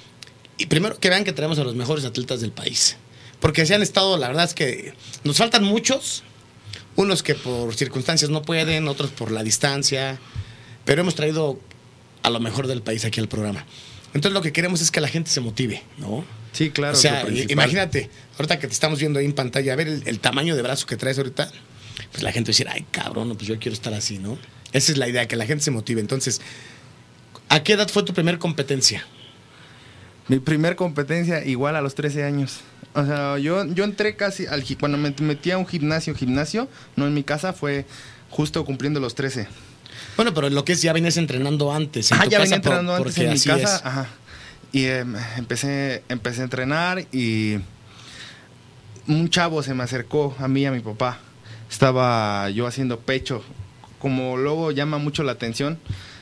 y 0.57 0.65
primero 0.65 0.99
que 0.99 1.09
vean 1.09 1.23
que 1.23 1.31
tenemos 1.31 1.57
a 1.59 1.63
los 1.63 1.75
mejores 1.75 2.03
atletas 2.03 2.41
del 2.41 2.51
país. 2.51 2.97
Porque 3.39 3.65
se 3.65 3.73
han 3.73 3.81
estado, 3.81 4.17
la 4.17 4.27
verdad 4.27 4.43
es 4.43 4.53
que 4.53 4.93
nos 5.23 5.37
faltan 5.37 5.63
muchos, 5.63 6.23
unos 6.97 7.23
que 7.23 7.35
por 7.35 7.73
circunstancias 7.75 8.29
no 8.29 8.41
pueden, 8.41 8.89
otros 8.89 9.11
por 9.11 9.31
la 9.31 9.43
distancia, 9.43 10.19
pero 10.83 11.01
hemos 11.01 11.15
traído 11.15 11.57
a 12.23 12.29
lo 12.29 12.39
mejor 12.39 12.67
del 12.67 12.81
país 12.81 13.05
aquí 13.05 13.19
al 13.19 13.27
programa. 13.27 13.65
Entonces 14.13 14.33
lo 14.33 14.41
que 14.41 14.51
queremos 14.51 14.81
es 14.81 14.91
que 14.91 15.01
la 15.01 15.07
gente 15.07 15.29
se 15.29 15.39
motive, 15.39 15.83
¿no? 15.97 16.25
Sí, 16.51 16.71
claro. 16.71 16.93
o 16.93 16.99
sea, 16.99 17.25
imagínate, 17.47 18.09
ahorita 18.37 18.57
que 18.59 18.67
te 18.67 18.73
estamos 18.73 18.99
viendo 18.99 19.19
ahí 19.19 19.25
en 19.25 19.33
pantalla, 19.33 19.73
a 19.73 19.75
ver 19.75 19.87
el, 19.87 20.03
el 20.07 20.19
tamaño 20.19 20.55
de 20.55 20.63
brazo 20.63 20.87
que 20.87 20.97
traes 20.97 21.17
ahorita, 21.19 21.51
pues 22.11 22.23
la 22.23 22.31
gente 22.31 22.49
va 22.49 22.51
a 22.51 22.53
decir, 22.53 22.67
ay, 22.69 22.85
cabrón, 22.89 23.35
pues 23.35 23.47
yo 23.47 23.59
quiero 23.59 23.73
estar 23.73 23.93
así, 23.93 24.17
¿no? 24.17 24.37
Esa 24.71 24.91
es 24.91 24.97
la 24.97 25.07
idea, 25.07 25.27
que 25.27 25.35
la 25.35 25.45
gente 25.45 25.63
se 25.63 25.71
motive. 25.71 26.01
Entonces, 26.01 26.41
¿a 27.49 27.63
qué 27.63 27.73
edad 27.73 27.87
fue 27.89 28.03
tu 28.03 28.13
primer 28.13 28.39
competencia? 28.39 29.05
Mi 30.27 30.39
primer 30.39 30.75
competencia 30.75 31.43
igual 31.45 31.75
a 31.75 31.81
los 31.81 31.95
13 31.95 32.23
años. 32.23 32.59
O 32.93 33.05
sea, 33.05 33.37
yo, 33.39 33.65
yo 33.65 33.83
entré 33.83 34.15
casi 34.15 34.45
al 34.45 34.63
cuando 34.79 34.97
me 34.97 35.13
metí 35.21 35.51
a 35.51 35.57
un 35.57 35.67
gimnasio, 35.67 36.15
gimnasio, 36.15 36.67
no 36.95 37.07
en 37.07 37.13
mi 37.13 37.23
casa, 37.23 37.53
fue 37.53 37.85
justo 38.29 38.63
cumpliendo 38.65 38.99
los 38.99 39.15
13. 39.15 39.47
Bueno, 40.15 40.33
pero 40.33 40.49
lo 40.49 40.65
que 40.65 40.73
es, 40.73 40.81
ya 40.81 40.93
venías 40.93 41.17
entrenando 41.17 41.71
antes. 41.73 42.11
En 42.11 42.19
Ah, 42.19 42.23
tu 42.25 42.29
ya 42.31 42.39
venía 42.39 42.49
por- 42.61 42.73
entrenando 42.73 42.95
antes 42.95 43.17
en 43.17 43.31
mi 43.33 43.39
casa. 43.39 43.75
es. 43.77 43.85
Ajá. 43.85 44.07
Y 44.71 44.85
em, 44.85 45.15
empecé, 45.37 46.03
empecé 46.09 46.41
a 46.41 46.43
entrenar 46.43 47.05
y 47.11 47.57
un 49.07 49.29
chavo 49.29 49.63
se 49.63 49.73
me 49.73 49.83
acercó 49.83 50.35
a 50.39 50.47
mí 50.47 50.61
y 50.61 50.65
a 50.65 50.71
mi 50.71 50.79
papá. 50.81 51.19
Estaba 51.69 52.49
yo 52.49 52.67
haciendo 52.67 52.99
pecho. 52.99 53.43
Como 53.99 54.37
luego 54.37 54.71
llama 54.71 54.97
mucho 54.97 55.23
la 55.23 55.33
atención 55.33 55.77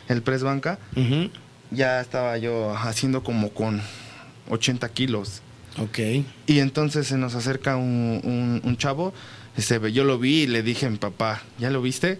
el 0.07 0.22
press 0.22 0.41
banca, 0.41 0.79
ya 1.69 2.00
estaba 2.01 2.38
yo 2.38 2.75
haciendo 2.75 3.24
como 3.24 3.50
con 3.51 3.81
80 4.50 4.89
kilos. 4.89 5.41
Ok. 5.79 6.00
Y 6.48 6.60
entonces 6.60 7.07
se 7.07 7.17
nos 7.17 7.36
acerca 7.36 7.75
un, 7.75 8.22
un- 8.24 8.62
un 8.63 8.77
chavo, 8.77 9.13
este, 9.57 9.91
yo 9.91 10.05
lo 10.05 10.17
vi 10.17 10.43
y 10.43 10.48
le 10.48 10.63
dije 10.63 10.86
a 10.88 10.89
mi 10.89 10.98
papá, 10.98 11.41
¿ya 11.60 11.69
lo 11.69 11.81
viste? 11.81 12.19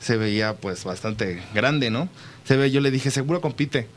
Se 0.00 0.16
veía 0.16 0.54
pues 0.56 0.84
bastante 0.84 1.42
grande, 1.54 1.90
¿no? 1.90 2.08
Se 2.44 2.56
ve, 2.56 2.70
yo 2.70 2.80
le 2.80 2.90
dije, 2.90 3.10
seguro 3.10 3.40
compite. 3.40 3.88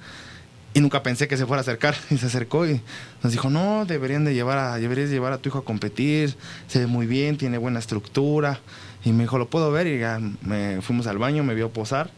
Y 0.74 0.79
nunca 0.79 1.03
pensé 1.03 1.27
que 1.27 1.38
se 1.38 1.46
fuera 1.46 1.60
a 1.60 1.62
acercar. 1.62 1.96
Y 2.10 2.17
se 2.17 2.27
acercó 2.27 2.67
y 2.67 2.81
nos 3.24 3.31
dijo, 3.31 3.50
no, 3.50 3.86
deberían 3.86 4.25
de 4.25 4.34
llevar 4.34 4.58
a, 4.58 4.77
deberías 4.77 5.10
llevar 5.10 5.34
a 5.34 5.38
tu 5.38 5.50
hijo 5.50 5.60
a 5.60 5.65
competir. 5.65 6.36
Se 6.67 6.79
ve 6.79 6.88
muy 6.88 7.08
bien, 7.08 7.38
tiene 7.38 7.58
buena 7.58 7.79
estructura. 7.79 8.60
Y 9.03 9.12
me 9.12 9.24
dijo, 9.24 9.38
lo 9.38 9.50
puedo 9.50 9.72
ver. 9.72 9.88
Y 9.88 10.00
ya 10.00 10.20
me 10.41 10.81
fuimos 10.81 11.08
al 11.08 11.17
baño, 11.17 11.43
me 11.43 11.55
vio 11.55 11.70
posar. 11.70 12.12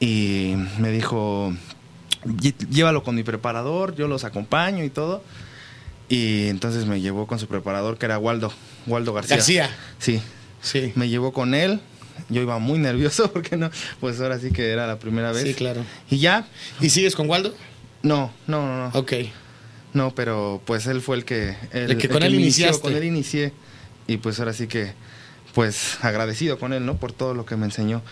Y 0.00 0.54
me 0.78 0.90
dijo, 0.90 1.52
llévalo 2.70 3.02
con 3.02 3.14
mi 3.14 3.22
preparador, 3.22 3.94
yo 3.94 4.08
los 4.08 4.24
acompaño 4.24 4.84
y 4.84 4.90
todo. 4.90 5.22
Y 6.08 6.48
entonces 6.48 6.86
me 6.86 7.00
llevó 7.00 7.26
con 7.26 7.38
su 7.38 7.46
preparador, 7.48 7.98
que 7.98 8.06
era 8.06 8.18
Waldo, 8.18 8.52
Waldo 8.86 9.12
García. 9.12 9.36
García. 9.36 9.70
Sí. 9.98 10.20
Sí. 10.60 10.92
Me 10.94 11.08
llevó 11.08 11.32
con 11.32 11.54
él. 11.54 11.80
Yo 12.28 12.42
iba 12.42 12.58
muy 12.58 12.78
nervioso 12.78 13.30
porque 13.32 13.56
no, 13.56 13.70
pues 14.00 14.20
ahora 14.20 14.38
sí 14.38 14.50
que 14.50 14.70
era 14.70 14.86
la 14.86 14.98
primera 14.98 15.32
vez. 15.32 15.42
Sí, 15.42 15.54
claro. 15.54 15.84
Y 16.10 16.18
ya, 16.18 16.46
¿Y 16.80 16.90
sigues 16.90 17.14
con 17.14 17.28
Waldo? 17.28 17.54
no, 18.02 18.30
no, 18.46 18.66
no, 18.66 18.90
no. 18.90 18.98
Ok. 18.98 19.12
No, 19.92 20.14
pero 20.14 20.60
pues 20.66 20.86
él 20.86 21.00
fue 21.00 21.16
el 21.16 21.24
que... 21.24 21.56
El 21.72 21.96
que 21.96 22.08
con 22.08 22.22
él 22.22 22.34
inició, 22.34 22.66
iniciaste. 22.66 22.82
Con 22.82 22.94
él 22.94 23.04
inicié. 23.04 23.52
Y 24.06 24.18
pues 24.18 24.38
ahora 24.38 24.52
sí 24.52 24.66
que, 24.66 24.92
pues 25.54 25.96
agradecido 26.02 26.58
con 26.58 26.72
él, 26.74 26.84
¿no? 26.84 26.96
Por 26.96 27.12
todo 27.12 27.32
lo 27.32 27.46
que 27.46 27.56
me 27.56 27.64
enseñó. 27.64 28.02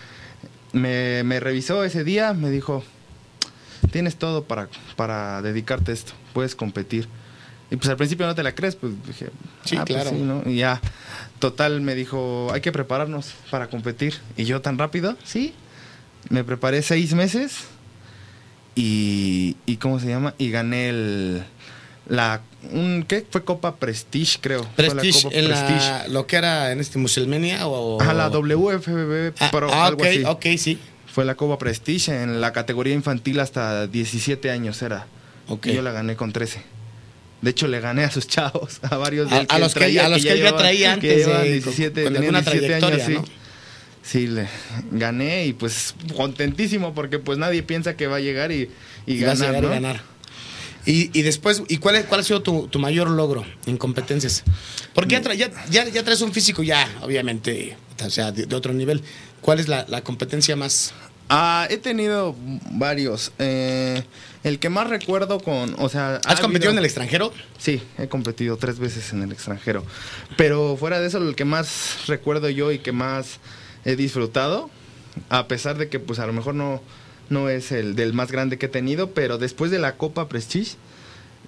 Me, 0.73 1.23
me 1.25 1.41
revisó 1.41 1.85
ese 1.85 2.03
día, 2.03 2.33
me 2.33 2.51
dijo, 2.51 2.83
tienes 3.91 4.17
todo 4.17 4.45
para, 4.45 4.69
para 4.97 5.43
dedicarte 5.43 5.91
a 5.91 5.95
esto, 5.95 6.13
puedes 6.33 6.55
competir. 6.55 7.07
Y 7.75 7.77
pues 7.77 7.89
al 7.91 7.97
principio 7.97 8.25
no 8.27 8.35
te 8.37 8.43
la 8.45 8.55
crees, 8.55 8.77
pues 8.77 8.93
dije, 9.07 9.31
Sí, 9.65 9.77
"Ah, 9.77 9.85
pues 9.85 10.01
claro. 10.03 10.11
sí, 10.11 10.23
¿no? 10.23 10.43
Y 10.47 10.57
ya, 10.59 10.81
total, 11.41 11.81
me 11.81 11.95
dijo, 11.97 12.49
hay 12.53 12.61
que 12.61 12.71
prepararnos 12.71 13.33
para 13.51 13.67
competir. 13.67 14.15
Y 14.37 14.45
yo 14.45 14.61
tan 14.61 14.79
rápido, 14.79 15.17
sí. 15.25 15.53
Me 16.31 16.45
preparé 16.45 16.83
seis 16.83 17.15
meses 17.15 17.65
y, 18.75 19.57
y 19.67 19.77
¿cómo 19.77 19.99
se 20.01 20.07
llama? 20.09 20.35
Y 20.39 20.51
gané 20.51 20.89
el, 20.89 21.43
la, 22.09 22.43
un, 22.73 23.05
¿qué? 23.09 23.27
Fue 23.29 23.45
Copa 23.45 23.77
Prestige, 23.77 24.39
creo. 24.41 24.63
Fue 24.75 24.85
la 24.89 24.95
Prestige, 24.95 25.23
Copa 25.25 25.37
en 25.37 25.49
la, 25.51 26.07
lo 26.09 26.27
que 26.27 26.37
era 26.37 26.73
en 26.73 26.81
este 26.81 26.99
Muselmania 26.99 27.67
o... 27.67 28.01
Ajá, 28.01 28.15
la 28.15 28.29
WFBB, 28.31 29.35
Ah, 29.41 29.51
Pro, 29.51 29.69
ah, 29.73 29.87
algo 29.87 30.03
ok, 30.03 30.07
así. 30.09 30.23
ok, 30.25 30.47
sí. 30.59 30.79
Fue 31.13 31.25
la 31.25 31.35
Copa 31.35 31.59
Prestige 31.59 32.23
en 32.23 32.41
la 32.41 32.53
categoría 32.53 32.95
infantil 32.95 33.41
hasta 33.41 33.87
17 33.87 34.51
años 34.51 34.81
era. 34.83 35.07
Ok. 35.49 35.67
Y 35.67 35.75
yo 35.75 35.83
la 35.83 35.93
gané 35.93 36.17
con 36.17 36.33
13. 36.33 36.63
De 37.45 37.51
hecho, 37.51 37.69
le 37.69 37.79
gané 37.81 38.05
a 38.05 38.11
sus 38.11 38.27
chavos, 38.27 38.79
a 38.83 38.97
varios 38.97 39.31
de 39.31 39.37
A, 39.37 39.47
a 39.49 39.59
los 39.59 39.75
que, 39.75 39.81
traía, 39.81 40.07
a 40.07 40.09
los 40.09 40.23
que, 40.23 40.33
él 40.33 40.43
ya 40.43 40.57
traía 40.57 40.99
que 40.99 41.13
antes 41.13 41.27
de, 41.27 41.53
17, 41.53 42.03
con, 42.03 42.13
con 42.13 42.13
tenían 42.15 42.35
alguna 42.37 42.41
17 42.41 42.67
trayectoria, 42.81 43.05
años, 43.07 43.21
¿no? 43.21 43.27
sí. 43.27 43.33
Sí, 44.03 44.27
le 44.27 44.47
gané 44.91 45.47
y 45.47 45.53
pues 45.55 45.95
contentísimo 46.15 46.93
porque 46.95 47.19
pues 47.19 47.39
nadie 47.39 47.63
piensa 47.63 47.97
que 47.97 48.07
va 48.07 48.17
a 48.17 48.21
llegar 48.21 48.53
y, 48.53 48.69
y 49.07 49.15
Y 49.15 49.25
vas 49.25 49.41
a 49.41 49.47
ganar, 49.47 49.63
llegar 49.63 49.63
¿no? 49.63 49.69
y 49.69 49.73
ganar. 49.73 50.03
Y, 50.87 51.19
y 51.19 51.23
después, 51.23 51.63
¿y 51.69 51.79
cuál, 51.79 51.97
es- 51.97 52.05
cuál 52.05 52.21
ha 52.21 52.23
sido 52.23 52.43
tu, 52.43 52.67
tu 52.69 52.79
mayor 52.79 53.09
logro 53.09 53.47
en 53.65 53.79
competencias? 53.79 54.43
Porque 54.93 55.15
ya, 55.15 55.23
tra- 55.23 55.35
ya, 55.35 55.51
ya, 55.71 55.89
ya 55.89 56.03
traes 56.05 56.21
un 56.21 56.33
físico 56.35 56.63
ya, 56.63 56.87
obviamente, 57.01 57.77
o 58.05 58.11
sea, 58.11 58.31
de, 58.33 58.45
de 58.45 58.55
otro 58.55 58.75
nivel. 58.75 59.01
¿Cuál 59.41 59.61
es 59.61 59.69
la, 59.69 59.87
la 59.89 60.03
competencia 60.05 60.55
más? 60.57 60.93
Ah, 61.31 61.67
he 61.71 61.79
tenido 61.79 62.37
varios. 62.73 63.33
Eh, 63.39 64.03
el 64.45 64.59
que 64.61 64.69
más 64.69 64.89
recuerdo 64.89 65.41
con, 65.41 65.75
o 65.79 65.89
sea... 65.89 66.21
¿Has 66.25 66.39
ha 66.39 66.43
competido 66.43 66.69
habido- 66.69 66.73
en 66.73 66.79
el 66.79 66.85
extranjero? 66.85 67.33
Sí, 67.59 67.83
he 67.99 68.07
competido 68.09 68.57
tres 68.57 68.79
veces 68.79 69.13
en 69.13 69.23
el 69.23 69.33
extranjero. 69.33 69.85
Pero 70.37 70.77
fuera 70.77 71.01
de 71.01 71.09
eso, 71.09 71.19
el 71.19 71.35
que 71.35 71.45
más 71.45 72.07
recuerdo 72.07 72.49
yo 72.51 72.71
y 72.71 72.79
que 72.79 72.93
más 72.93 73.39
he 73.85 73.97
disfrutado, 73.97 74.71
a 75.31 75.49
pesar 75.49 75.77
de 75.79 75.89
que 75.89 75.99
pues 75.99 76.19
a 76.19 76.27
lo 76.27 76.33
mejor 76.33 76.55
no, 76.55 76.81
no 77.31 77.49
es 77.49 77.73
el 77.73 77.97
del 77.97 78.13
más 78.13 78.31
grande 78.31 78.59
que 78.59 78.67
he 78.67 78.69
tenido, 78.69 79.11
pero 79.11 79.39
después 79.39 79.71
de 79.71 79.79
la 79.79 79.97
Copa 79.97 80.29
Prestige, 80.29 80.77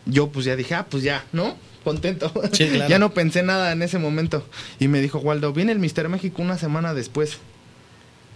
yo 0.07 0.29
pues 0.29 0.45
ya 0.47 0.57
dije, 0.57 0.75
ah, 0.75 0.87
pues 0.89 1.03
ya, 1.03 1.25
¿no? 1.33 1.57
Contento. 1.85 2.33
Sí, 2.53 2.69
claro. 2.69 2.89
ya 2.91 2.99
no 2.99 3.13
pensé 3.13 3.43
nada 3.43 3.73
en 3.73 3.83
ese 3.83 3.99
momento. 3.99 4.45
Y 4.81 4.89
me 4.89 5.01
dijo, 5.01 5.19
Waldo, 5.19 5.53
viene 5.53 5.71
el 5.73 5.79
Mister 5.79 6.09
México 6.09 6.43
una 6.43 6.59
semana 6.59 6.95
después. 6.95 7.39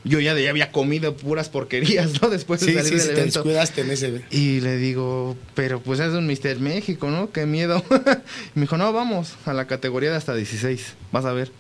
Yo 0.03 0.19
ya, 0.19 0.39
ya 0.39 0.49
había 0.51 0.73
comido 0.73 1.15
puras 1.17 1.49
porquerías, 1.51 2.11
¿no? 2.23 2.31
Después 2.31 2.61
de 2.61 2.67
Sí, 2.69 2.73
salir 2.75 2.89
sí, 2.89 2.95
del 2.95 3.01
sí, 3.01 3.07
te 3.09 3.13
evento. 3.21 3.39
descuidaste 3.41 3.81
en 3.83 3.91
ese. 3.91 4.25
Y 4.31 4.61
le 4.61 4.77
digo, 4.79 5.37
pero 5.55 5.81
pues 5.81 6.01
es 6.01 6.13
un 6.15 6.27
Mister 6.27 6.59
México, 6.59 7.11
¿no? 7.11 7.31
Qué 7.33 7.45
miedo. 7.47 7.85
y 7.91 7.95
me 8.59 8.63
dijo, 8.63 8.77
no, 8.79 8.93
vamos 8.93 9.35
a 9.45 9.53
la 9.53 9.67
categoría 9.67 10.11
de 10.11 10.17
hasta 10.17 10.35
16, 10.35 10.95
vas 11.13 11.25
a 11.27 11.33
ver. 11.33 11.53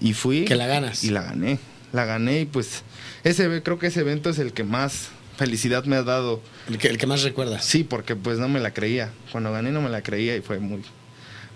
Y 0.00 0.14
fui. 0.14 0.44
Que 0.46 0.56
la 0.56 0.66
ganas. 0.66 1.04
Y 1.04 1.10
la 1.10 1.22
gané. 1.22 1.58
La 1.92 2.04
gané 2.06 2.40
y 2.40 2.44
pues 2.46 2.82
ese 3.24 3.62
creo 3.62 3.78
que 3.78 3.88
ese 3.88 4.00
evento 4.00 4.30
es 4.30 4.38
el 4.38 4.52
que 4.52 4.62
más 4.64 5.08
felicidad 5.36 5.84
me 5.84 5.96
ha 5.96 6.02
dado. 6.02 6.40
El 6.68 6.78
que, 6.78 6.88
el 6.88 6.96
que 6.98 7.06
más 7.06 7.22
recuerdas. 7.22 7.64
Sí, 7.64 7.84
porque 7.84 8.16
pues 8.16 8.38
no 8.38 8.48
me 8.48 8.60
la 8.60 8.72
creía. 8.72 9.10
Cuando 9.32 9.52
gané 9.52 9.70
no 9.72 9.82
me 9.82 9.90
la 9.90 10.02
creía 10.02 10.36
y 10.36 10.40
fue 10.40 10.60
muy, 10.60 10.82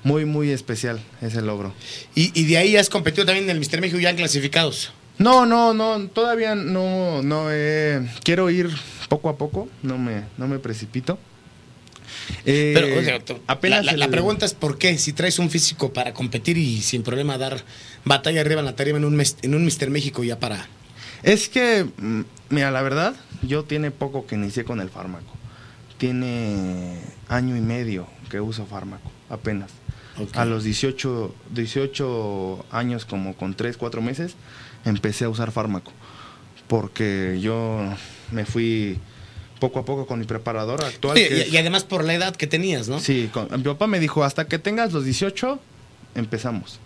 muy, 0.03 0.25
muy 0.27 0.51
especial 0.51 1.01
ese 1.23 1.41
logro. 1.41 1.73
Y, 2.15 2.39
y 2.39 2.45
de 2.47 2.59
ahí 2.59 2.77
has 2.77 2.91
competido 2.91 3.25
también 3.25 3.45
en 3.45 3.51
el 3.51 3.59
Mister 3.59 3.81
México 3.81 3.99
ya 4.01 4.11
en 4.11 4.17
clasificados. 4.17 4.93
No, 5.19 5.47
no, 5.47 5.75
no, 5.75 6.09
todavía 6.09 6.55
no, 6.55 7.23
no 7.23 7.51
he- 7.53 8.09
quiero 8.25 8.51
ir 8.51 8.69
poco 9.09 9.29
a 9.29 9.37
poco, 9.39 9.69
no 9.83 9.97
me, 9.99 10.23
no 10.39 10.49
me 10.49 10.59
precipito. 10.59 11.19
Eh, 12.45 12.73
Pero, 12.75 12.99
o 13.01 13.03
sea, 13.03 13.21
tú- 13.25 13.39
apenas 13.47 13.85
la, 13.85 13.93
la- 13.93 13.99
la 13.99 14.05
el- 14.07 14.11
pregunta 14.11 14.45
es 14.47 14.55
por 14.55 14.77
qué, 14.79 14.99
si 14.99 15.13
traes 15.13 15.39
un 15.39 15.51
físico 15.51 15.93
para 15.93 16.13
competir 16.15 16.59
y 16.59 16.81
sin 16.83 17.03
problema 17.03 17.39
dar 17.39 17.63
batalla 18.05 18.41
arriba 18.41 18.61
en 18.61 18.67
la 18.67 18.77
tarima 18.77 18.99
en 18.99 19.05
un, 19.05 19.15
mes- 19.17 19.37
en 19.43 19.55
un 19.55 19.65
Mister 19.65 19.91
México 19.91 20.25
ya 20.25 20.39
para... 20.41 20.67
Es 21.23 21.49
que, 21.49 21.87
mm, 21.97 22.21
mira, 22.51 22.71
la 22.71 22.83
verdad, 22.83 23.15
yo 23.43 23.65
tiene 23.65 23.91
poco 23.91 24.27
que 24.27 24.35
inicié 24.35 24.65
con 24.65 24.81
el 24.81 24.91
fármaco. 24.91 25.33
Tiene 25.99 26.99
año 27.29 27.57
y 27.57 27.61
medio 27.61 28.07
que 28.31 28.41
uso 28.41 28.67
fármaco, 28.67 29.11
apenas. 29.31 29.71
Ok. 30.19 30.37
A 30.37 30.45
los 30.45 30.65
18, 30.65 31.35
18 31.51 32.67
años, 32.71 33.05
como 33.05 33.35
con 33.37 33.55
3, 33.55 33.77
4 33.77 34.03
meses, 34.03 34.35
empecé 34.85 35.25
a 35.25 35.29
usar 35.29 35.51
fármaco. 35.53 35.93
Porque 36.69 37.39
yo 37.41 37.81
me 38.31 38.45
fui 38.45 38.99
poco 39.61 39.79
a 39.79 39.85
poco 39.85 40.07
con 40.07 40.19
mi 40.19 40.25
preparador 40.27 40.85
actual. 40.85 41.17
Sí, 41.17 41.25
que 41.29 41.37
y, 41.37 41.41
es- 41.55 41.61
además 41.61 41.85
por 41.85 42.05
la 42.05 42.15
edad 42.15 42.35
que 42.35 42.47
tenías, 42.47 42.89
¿no? 42.89 43.01
Sí, 43.01 43.29
con- 43.33 43.49
mi 43.53 43.63
papá 43.63 43.87
me 43.87 44.01
dijo, 44.01 44.25
hasta 44.25 44.47
que 44.47 44.59
tengas 44.59 44.93
los 44.93 45.05
18, 45.05 45.59
empezamos. 46.15 46.81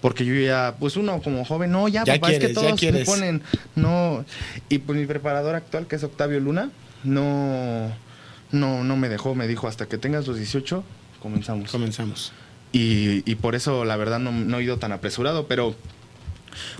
Porque 0.00 0.24
yo 0.24 0.32
ya, 0.34 0.76
pues 0.78 0.96
uno 0.96 1.20
como 1.22 1.44
joven, 1.44 1.72
no, 1.72 1.88
ya, 1.88 2.04
Ya 2.04 2.14
papá, 2.14 2.30
es 2.30 2.38
quieres, 2.38 2.48
que 2.48 2.54
ya 2.54 2.60
todos 2.76 2.82
me 2.82 3.04
ponen, 3.04 3.42
no. 3.74 4.24
Y 4.68 4.78
pues 4.78 4.96
mi 4.98 5.06
preparador 5.06 5.56
actual, 5.56 5.88
que 5.88 5.96
es 5.96 6.04
Octavio 6.04 6.38
Luna, 6.38 6.70
no, 7.02 7.92
no, 8.52 8.84
no 8.84 8.96
me 8.96 9.08
dejó, 9.08 9.34
me 9.34 9.48
dijo, 9.48 9.66
hasta 9.66 9.86
que 9.86 9.98
tengas 9.98 10.26
los 10.28 10.36
18, 10.36 10.84
comenzamos. 11.20 11.72
Comenzamos. 11.72 12.32
Y, 12.70 13.28
y 13.28 13.34
por 13.36 13.56
eso, 13.56 13.84
la 13.84 13.96
verdad, 13.96 14.20
no, 14.20 14.30
no 14.30 14.58
he 14.60 14.62
ido 14.62 14.76
tan 14.78 14.92
apresurado, 14.92 15.48
pero 15.48 15.74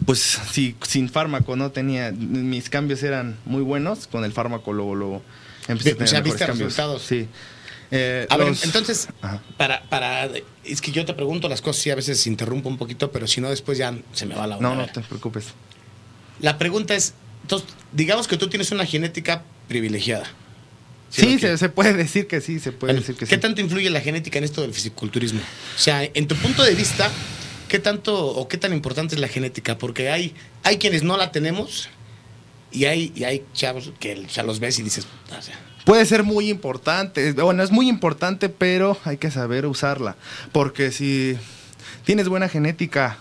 pues 0.04 0.38
si 0.52 0.74
sin 0.86 1.08
fármaco 1.08 1.56
no 1.56 1.70
tenía, 1.70 2.12
mis 2.12 2.70
cambios 2.70 3.02
eran 3.02 3.36
muy 3.44 3.62
buenos, 3.62 4.06
con 4.06 4.24
el 4.24 4.32
fármaco 4.32 4.72
luego, 4.72 4.94
luego 4.94 5.22
empecé 5.68 5.90
a 5.92 5.96
tener 5.96 6.22
viste 6.22 6.38
cambios. 6.46 6.58
resultados. 6.58 7.02
Sí. 7.02 7.26
Eh, 7.90 8.26
A 8.28 8.36
ver, 8.36 8.52
entonces, 8.64 9.08
Ajá. 9.22 9.40
para, 9.56 9.82
para... 9.84 10.28
Es 10.62 10.80
que 10.82 10.92
yo 10.92 11.06
te 11.06 11.14
pregunto 11.14 11.48
las 11.48 11.62
cosas 11.62 11.86
y 11.86 11.90
a 11.90 11.94
veces 11.94 12.26
interrumpo 12.26 12.68
un 12.68 12.76
poquito, 12.76 13.10
pero 13.10 13.26
si 13.26 13.40
no, 13.40 13.48
después 13.48 13.78
ya 13.78 13.96
se 14.12 14.26
me 14.26 14.34
va 14.34 14.46
la 14.46 14.56
onda. 14.58 14.68
No, 14.68 14.74
no 14.74 14.86
te 14.86 15.00
preocupes. 15.00 15.46
La 16.40 16.58
pregunta 16.58 16.94
es, 16.94 17.14
entonces, 17.42 17.68
digamos 17.92 18.28
que 18.28 18.36
tú 18.36 18.48
tienes 18.48 18.70
una 18.72 18.84
genética 18.84 19.42
privilegiada. 19.68 20.26
Sí, 21.10 21.38
se, 21.38 21.68
puede 21.70 21.94
decir 21.94 22.26
que 22.26 22.42
sí, 22.42 22.60
se 22.60 22.70
puede 22.70 22.92
Bueno, 22.92 23.00
decir 23.00 23.16
que 23.16 23.24
¿Qué 23.24 23.36
sí. 23.36 23.40
tanto 23.40 23.62
influye 23.62 23.88
la 23.88 24.02
genética 24.02 24.36
en 24.36 24.44
esto 24.44 24.60
del 24.60 24.74
fisiculturismo? 24.74 25.40
O 25.40 25.78
sea, 25.78 26.04
en 26.04 26.28
tu 26.28 26.36
punto 26.36 26.62
de 26.62 26.74
vista, 26.74 27.10
¿qué 27.68 27.78
tanto 27.78 28.26
o 28.26 28.48
qué 28.48 28.56
tan 28.58 28.72
importante 28.72 29.14
es 29.14 29.20
la 29.20 29.28
genética? 29.28 29.78
Porque 29.78 30.10
hay, 30.10 30.34
hay 30.64 30.78
quienes 30.78 31.02
no 31.02 31.16
la 31.16 31.30
tenemos 31.30 31.88
y 32.72 32.86
hay, 32.86 33.12
y 33.14 33.24
hay 33.24 33.44
chavos 33.54 33.92
que 34.00 34.26
sea, 34.28 34.42
los 34.42 34.60
ves 34.60 34.78
y 34.78 34.82
dices, 34.82 35.06
"Puta, 35.06 35.38
o 35.38 35.42
sea, 35.42 35.58
Puede 35.88 36.04
ser 36.04 36.22
muy 36.22 36.50
importante, 36.50 37.32
bueno, 37.32 37.62
es 37.62 37.70
muy 37.70 37.88
importante, 37.88 38.50
pero 38.50 38.98
hay 39.04 39.16
que 39.16 39.30
saber 39.30 39.64
usarla. 39.64 40.16
Porque 40.52 40.92
si 40.92 41.38
tienes 42.04 42.28
buena 42.28 42.50
genética, 42.50 43.16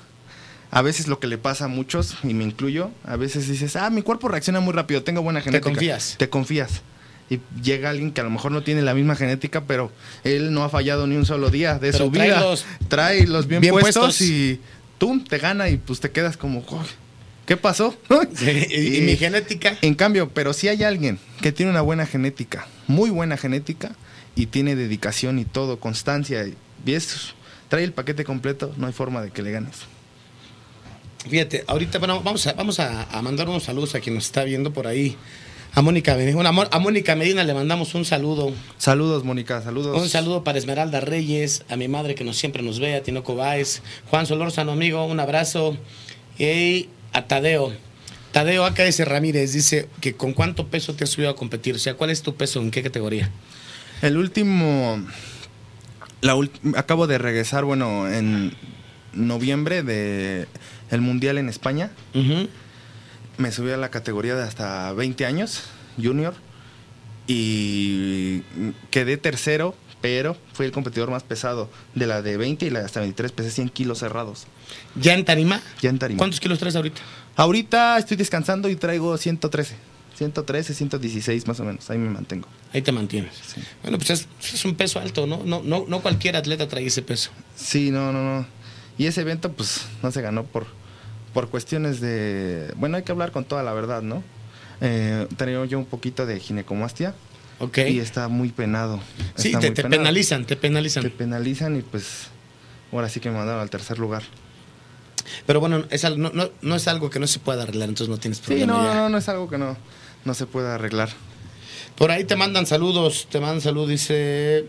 a 0.69 0.81
veces 0.81 1.07
lo 1.07 1.17
que 1.21 1.27
le 1.27 1.37
pasa 1.37 1.65
a 1.65 1.67
muchos, 1.69 2.17
y 2.23 2.33
me 2.33 2.43
incluyo, 2.43 2.91
a 3.05 3.15
veces 3.15 3.47
dices, 3.47 3.77
ah, 3.77 3.89
mi 3.89 4.01
cuerpo 4.01 4.27
reacciona 4.27 4.59
muy 4.59 4.73
rápido, 4.73 5.01
tengo 5.01 5.21
buena 5.21 5.39
genética. 5.39 5.69
confías. 5.69 6.15
Te 6.17 6.29
confías. 6.29 6.81
Y 7.29 7.39
llega 7.61 7.89
alguien 7.89 8.11
que 8.11 8.21
a 8.21 8.23
lo 8.23 8.29
mejor 8.29 8.51
no 8.51 8.63
tiene 8.63 8.81
la 8.81 8.93
misma 8.93 9.15
genética, 9.15 9.65
pero 9.65 9.91
él 10.23 10.53
no 10.53 10.63
ha 10.63 10.69
fallado 10.69 11.07
ni 11.07 11.15
un 11.17 11.25
solo 11.25 11.49
día 11.49 11.73
de 11.73 11.91
Pero 11.91 12.05
su 12.05 12.11
trae 12.11 12.27
vida. 12.27 12.39
los- 12.41 12.65
trae 12.87 13.27
los 13.27 13.47
bien, 13.47 13.61
bien 13.61 13.73
puestos, 13.73 14.03
puestos. 14.03 14.21
y 14.27 14.61
tú 14.97 15.21
te 15.27 15.37
gana 15.37 15.69
y 15.69 15.77
pues 15.77 15.99
te 15.99 16.09
quedas 16.11 16.37
como, 16.37 16.59
"Uy, 16.59 16.85
¿qué 17.45 17.57
pasó? 17.57 17.97
y, 18.69 18.75
y 18.97 19.01
mi 19.01 19.17
genética, 19.17 19.77
En 19.81 19.95
cambio, 19.95 20.29
pero 20.33 20.53
si 20.53 20.69
hay 20.69 20.83
alguien 20.83 21.19
que 21.41 21.51
tiene 21.51 21.71
una 21.71 21.81
buena 21.81 22.05
genética, 22.05 22.65
muy 22.87 23.09
buena 23.09 23.35
genética, 23.35 23.91
y 24.35 24.45
tiene 24.45 24.75
dedicación 24.75 25.37
y 25.39 25.45
todo, 25.45 25.79
constancia, 25.79 26.45
y 26.45 26.91
es- 26.93 27.33
trae 27.67 27.83
el 27.83 27.91
paquete 27.91 28.23
completo, 28.23 28.73
no 28.77 28.87
hay 28.87 28.93
forma 28.93 29.21
de 29.21 29.31
que 29.31 29.41
le 29.41 29.51
ganes. 29.51 29.75
Fíjate, 31.29 31.65
ahorita 31.67 31.99
bueno, 31.99 32.21
vamos, 32.21 32.47
a, 32.47 32.53
vamos 32.53 32.79
a, 32.79 33.03
a 33.03 33.21
mandar 33.21 33.49
unos 33.49 33.63
saludos 33.63 33.95
a 33.95 33.99
quien 33.99 34.15
nos 34.15 34.25
está 34.25 34.43
viendo 34.45 34.71
por 34.71 34.87
ahí. 34.87 35.17
A 35.77 35.83
Mónica 35.83 36.15
Medina, 36.15 36.49
a 36.49 36.79
Mónica 36.79 37.15
Medina 37.15 37.43
le 37.43 37.53
mandamos 37.53 37.93
un 37.93 38.03
saludo. 38.03 38.51
Saludos, 38.79 39.23
Mónica, 39.23 39.61
saludos. 39.61 40.01
Un 40.01 40.09
saludo 40.09 40.43
para 40.43 40.57
Esmeralda 40.57 41.01
Reyes, 41.01 41.65
a 41.69 41.75
mi 41.75 41.87
madre 41.87 42.15
que 42.15 42.23
nos 42.23 42.35
siempre 42.35 42.63
nos 42.63 42.79
ve, 42.79 42.95
a 42.95 43.03
Tinoco 43.03 43.35
Báez, 43.35 43.83
Juan 44.09 44.25
Solórzano, 44.25 44.71
amigo, 44.71 45.05
un 45.05 45.19
abrazo. 45.19 45.77
Y 46.39 46.89
a 47.13 47.27
Tadeo. 47.27 47.73
Tadeo 48.31 48.65
AKS 48.65 49.05
Ramírez 49.07 49.53
dice 49.53 49.87
que 50.01 50.15
con 50.15 50.33
cuánto 50.33 50.65
peso 50.65 50.95
te 50.95 51.03
has 51.03 51.11
subido 51.11 51.29
a 51.29 51.35
competir. 51.35 51.75
O 51.75 51.79
sea, 51.79 51.93
¿cuál 51.93 52.09
es 52.09 52.23
tu 52.23 52.33
peso? 52.33 52.59
¿En 52.59 52.71
qué 52.71 52.81
categoría? 52.81 53.29
El 54.01 54.17
último. 54.17 55.05
La 56.21 56.35
acabo 56.75 57.05
de 57.05 57.19
regresar, 57.19 57.65
bueno, 57.65 58.11
en 58.11 58.55
noviembre 59.13 59.83
de 59.83 60.47
el 60.89 61.01
Mundial 61.01 61.37
en 61.37 61.49
España. 61.49 61.91
Me 63.37 63.51
subí 63.51 63.71
a 63.71 63.77
la 63.77 63.89
categoría 63.89 64.35
de 64.35 64.43
hasta 64.43 64.91
20 64.93 65.25
años, 65.25 65.63
junior. 66.01 66.33
Y 67.27 68.41
quedé 68.89 69.17
tercero, 69.17 69.75
pero 70.01 70.37
fui 70.53 70.65
el 70.65 70.71
competidor 70.71 71.11
más 71.11 71.23
pesado 71.23 71.69
de 71.93 72.07
la 72.07 72.21
de 72.21 72.37
20 72.37 72.65
y 72.65 72.69
la 72.69 72.79
de 72.79 72.85
hasta 72.85 73.01
23, 73.01 73.31
pesé 73.33 73.51
100 73.51 73.69
kilos 73.69 73.99
cerrados. 73.99 74.47
¿Ya 74.95 75.13
en 75.13 75.25
Tarima? 75.25 75.61
Ya 75.81 75.89
en 75.89 75.99
Tarima. 75.99 76.17
¿Cuántos 76.17 76.39
kilos 76.39 76.57
traes 76.59 76.75
ahorita? 76.75 77.01
Ahorita 77.35 77.97
estoy 77.97 78.17
descansando 78.17 78.69
y 78.69 78.75
traigo 78.75 79.17
113. 79.17 79.75
113, 80.17 80.73
116 80.73 81.47
más 81.47 81.59
o 81.59 81.63
menos. 81.63 81.89
Ahí 81.91 81.99
me 81.99 82.09
mantengo. 82.09 82.47
Ahí 82.73 82.81
te 82.81 82.91
mantienes. 82.91 83.33
Sí. 83.35 83.61
Bueno, 83.83 83.99
pues 83.99 84.09
es, 84.09 84.27
es 84.51 84.65
un 84.65 84.75
peso 84.75 84.99
alto, 84.99 85.27
¿no? 85.27 85.43
No, 85.45 85.61
no, 85.63 85.85
no 85.87 85.99
cualquier 86.01 86.35
atleta 86.35 86.67
trae 86.67 86.87
ese 86.87 87.03
peso. 87.03 87.29
Sí, 87.55 87.91
no, 87.91 88.11
no, 88.11 88.23
no. 88.23 88.47
Y 88.97 89.05
ese 89.05 89.21
evento, 89.21 89.51
pues, 89.51 89.85
no 90.01 90.11
se 90.11 90.21
ganó 90.21 90.43
por, 90.43 90.65
por 91.33 91.49
cuestiones 91.49 91.99
de. 92.01 92.73
Bueno, 92.77 92.97
hay 92.97 93.03
que 93.03 93.11
hablar 93.11 93.31
con 93.31 93.45
toda 93.45 93.63
la 93.63 93.73
verdad, 93.73 94.01
¿no? 94.01 94.23
Eh, 94.81 95.27
tenía 95.37 95.63
yo 95.65 95.79
un 95.79 95.85
poquito 95.85 96.25
de 96.25 96.39
ginecomastia 96.39 97.15
Ok. 97.59 97.79
y 97.79 97.99
está 97.99 98.27
muy 98.27 98.49
penado. 98.49 98.99
sí, 99.35 99.47
Está 99.49 99.59
te, 99.59 99.67
muy 99.67 99.75
te 99.75 99.81
penado. 99.83 100.01
penalizan, 100.03 100.45
te 100.45 100.55
penalizan. 100.55 101.03
Te 101.03 101.09
penalizan 101.09 101.77
y 101.77 101.81
pues. 101.81 102.27
Ahora 102.91 103.09
sí 103.09 103.19
que 103.19 103.29
me 103.29 103.37
mandaron 103.37 103.61
al 103.61 103.69
tercer 103.69 103.99
lugar. 103.99 104.23
Pero 105.45 105.59
bueno, 105.59 105.83
es, 105.89 106.03
no, 106.17 106.31
no, 106.31 106.49
no 106.61 106.75
es 106.75 106.87
algo 106.87 107.09
que 107.09 107.19
no 107.19 107.27
se 107.27 107.39
pueda 107.39 107.63
arreglar, 107.63 107.89
entonces 107.89 108.09
no 108.09 108.17
tienes 108.17 108.37
Sí, 108.37 108.43
problema. 108.45 108.73
no, 108.73 108.83
ya. 108.85 108.93
no, 108.95 109.09
no 109.09 109.17
es 109.17 109.27
algo 109.27 109.49
que 109.49 109.57
no, 109.57 109.75
no 110.23 110.33
se 110.33 110.45
pueda 110.45 110.75
arreglar. 110.75 111.09
Por 111.97 112.11
ahí 112.11 112.23
te 112.23 112.35
mandan 112.37 112.65
saludos, 112.65 113.27
te 113.29 113.41
mandan 113.41 113.59
saludos, 113.59 113.89
dice 113.89 114.67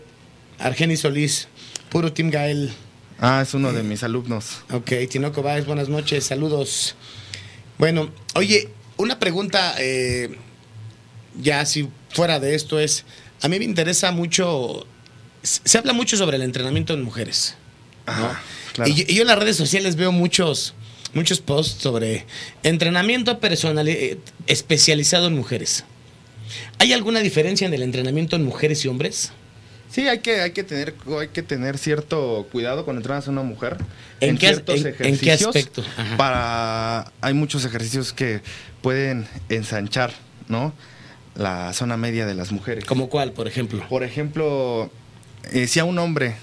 Argenis 0.57 0.99
Solís, 1.01 1.47
puro 1.89 2.11
Team 2.11 2.29
Gael. 2.29 2.73
Ah, 3.21 3.41
es 3.41 3.53
uno 3.53 3.73
de 3.73 3.83
mis 3.83 4.03
alumnos. 4.03 4.59
Ok, 4.71 4.91
Tinoco 5.09 5.41
Báez, 5.41 5.65
buenas 5.65 5.89
noches, 5.89 6.23
saludos. 6.25 6.95
Bueno, 7.77 8.11
oye, 8.35 8.69
una 8.97 9.19
pregunta, 9.19 9.75
eh, 9.77 10.37
ya 11.39 11.65
si 11.65 11.89
fuera 12.11 12.39
de 12.39 12.55
esto 12.55 12.79
es, 12.79 13.05
a 13.41 13.49
mí 13.49 13.59
me 13.59 13.65
interesa 13.65 14.11
mucho, 14.11 14.87
se 15.43 15.77
habla 15.77 15.91
mucho 15.91 16.15
sobre 16.15 16.37
el 16.37 16.43
entrenamiento 16.43 16.93
en 16.93 17.03
mujeres. 17.03 17.55
claro. 18.05 18.89
Y, 18.89 19.05
y 19.11 19.15
yo 19.15 19.21
en 19.21 19.27
las 19.27 19.39
redes 19.39 19.57
sociales 19.57 19.97
veo 19.97 20.13
muchos, 20.13 20.73
muchos 21.13 21.41
posts 21.41 21.81
sobre 21.81 22.25
entrenamiento 22.63 23.39
personal 23.39 23.87
eh, 23.89 24.17
especializado 24.47 25.27
en 25.27 25.35
mujeres. 25.35 25.83
¿Hay 26.79 26.93
alguna 26.93 27.19
diferencia 27.19 27.67
en 27.67 27.73
el 27.73 27.83
entrenamiento 27.83 28.37
en 28.37 28.45
mujeres 28.45 28.85
y 28.85 28.87
hombres? 28.87 29.33
Sí, 29.89 30.07
hay 30.07 30.19
que, 30.19 30.41
hay 30.41 30.51
que 30.51 30.63
tener, 30.63 30.93
hay 31.19 31.29
que 31.29 31.41
tener 31.41 31.77
cierto 31.77 32.47
cuidado 32.51 32.85
cuando 32.85 32.99
entrenas 32.99 33.27
a 33.27 33.31
una 33.31 33.41
mujer. 33.41 33.77
¿En 34.19 34.37
qué 34.37 34.47
ciertos 34.47 34.81
en- 34.81 34.87
en 34.87 34.93
qué 34.95 35.03
ejercicios 35.33 35.47
aspecto? 35.55 35.83
Ajá. 35.97 36.17
Para, 36.17 37.11
hay 37.21 37.33
muchos 37.33 37.65
ejercicios 37.65 38.13
que 38.13 38.41
pueden 38.81 39.27
ensanchar, 39.49 40.13
¿no? 40.47 40.73
La 41.35 41.73
zona 41.73 41.97
media 41.97 42.25
de 42.25 42.35
las 42.35 42.51
mujeres. 42.51 42.85
¿Como 42.85 43.09
cuál, 43.09 43.31
por 43.33 43.47
ejemplo? 43.47 43.83
Por 43.89 44.03
ejemplo, 44.03 44.91
eh, 45.51 45.67
si 45.67 45.79
a 45.79 45.85
un 45.85 45.97
hombre 45.97 46.35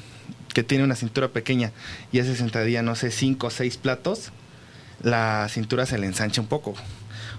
que 0.54 0.62
tiene 0.62 0.82
una 0.84 0.96
cintura 0.96 1.28
pequeña 1.28 1.70
y 2.12 2.18
hace 2.18 2.34
sentadilla, 2.34 2.82
no 2.82 2.94
sé, 2.96 3.10
cinco 3.10 3.48
o 3.48 3.50
seis 3.50 3.76
platos, 3.76 4.32
la 5.02 5.46
cintura 5.50 5.84
se 5.86 5.98
le 5.98 6.06
ensancha 6.06 6.40
un 6.40 6.46
poco, 6.48 6.74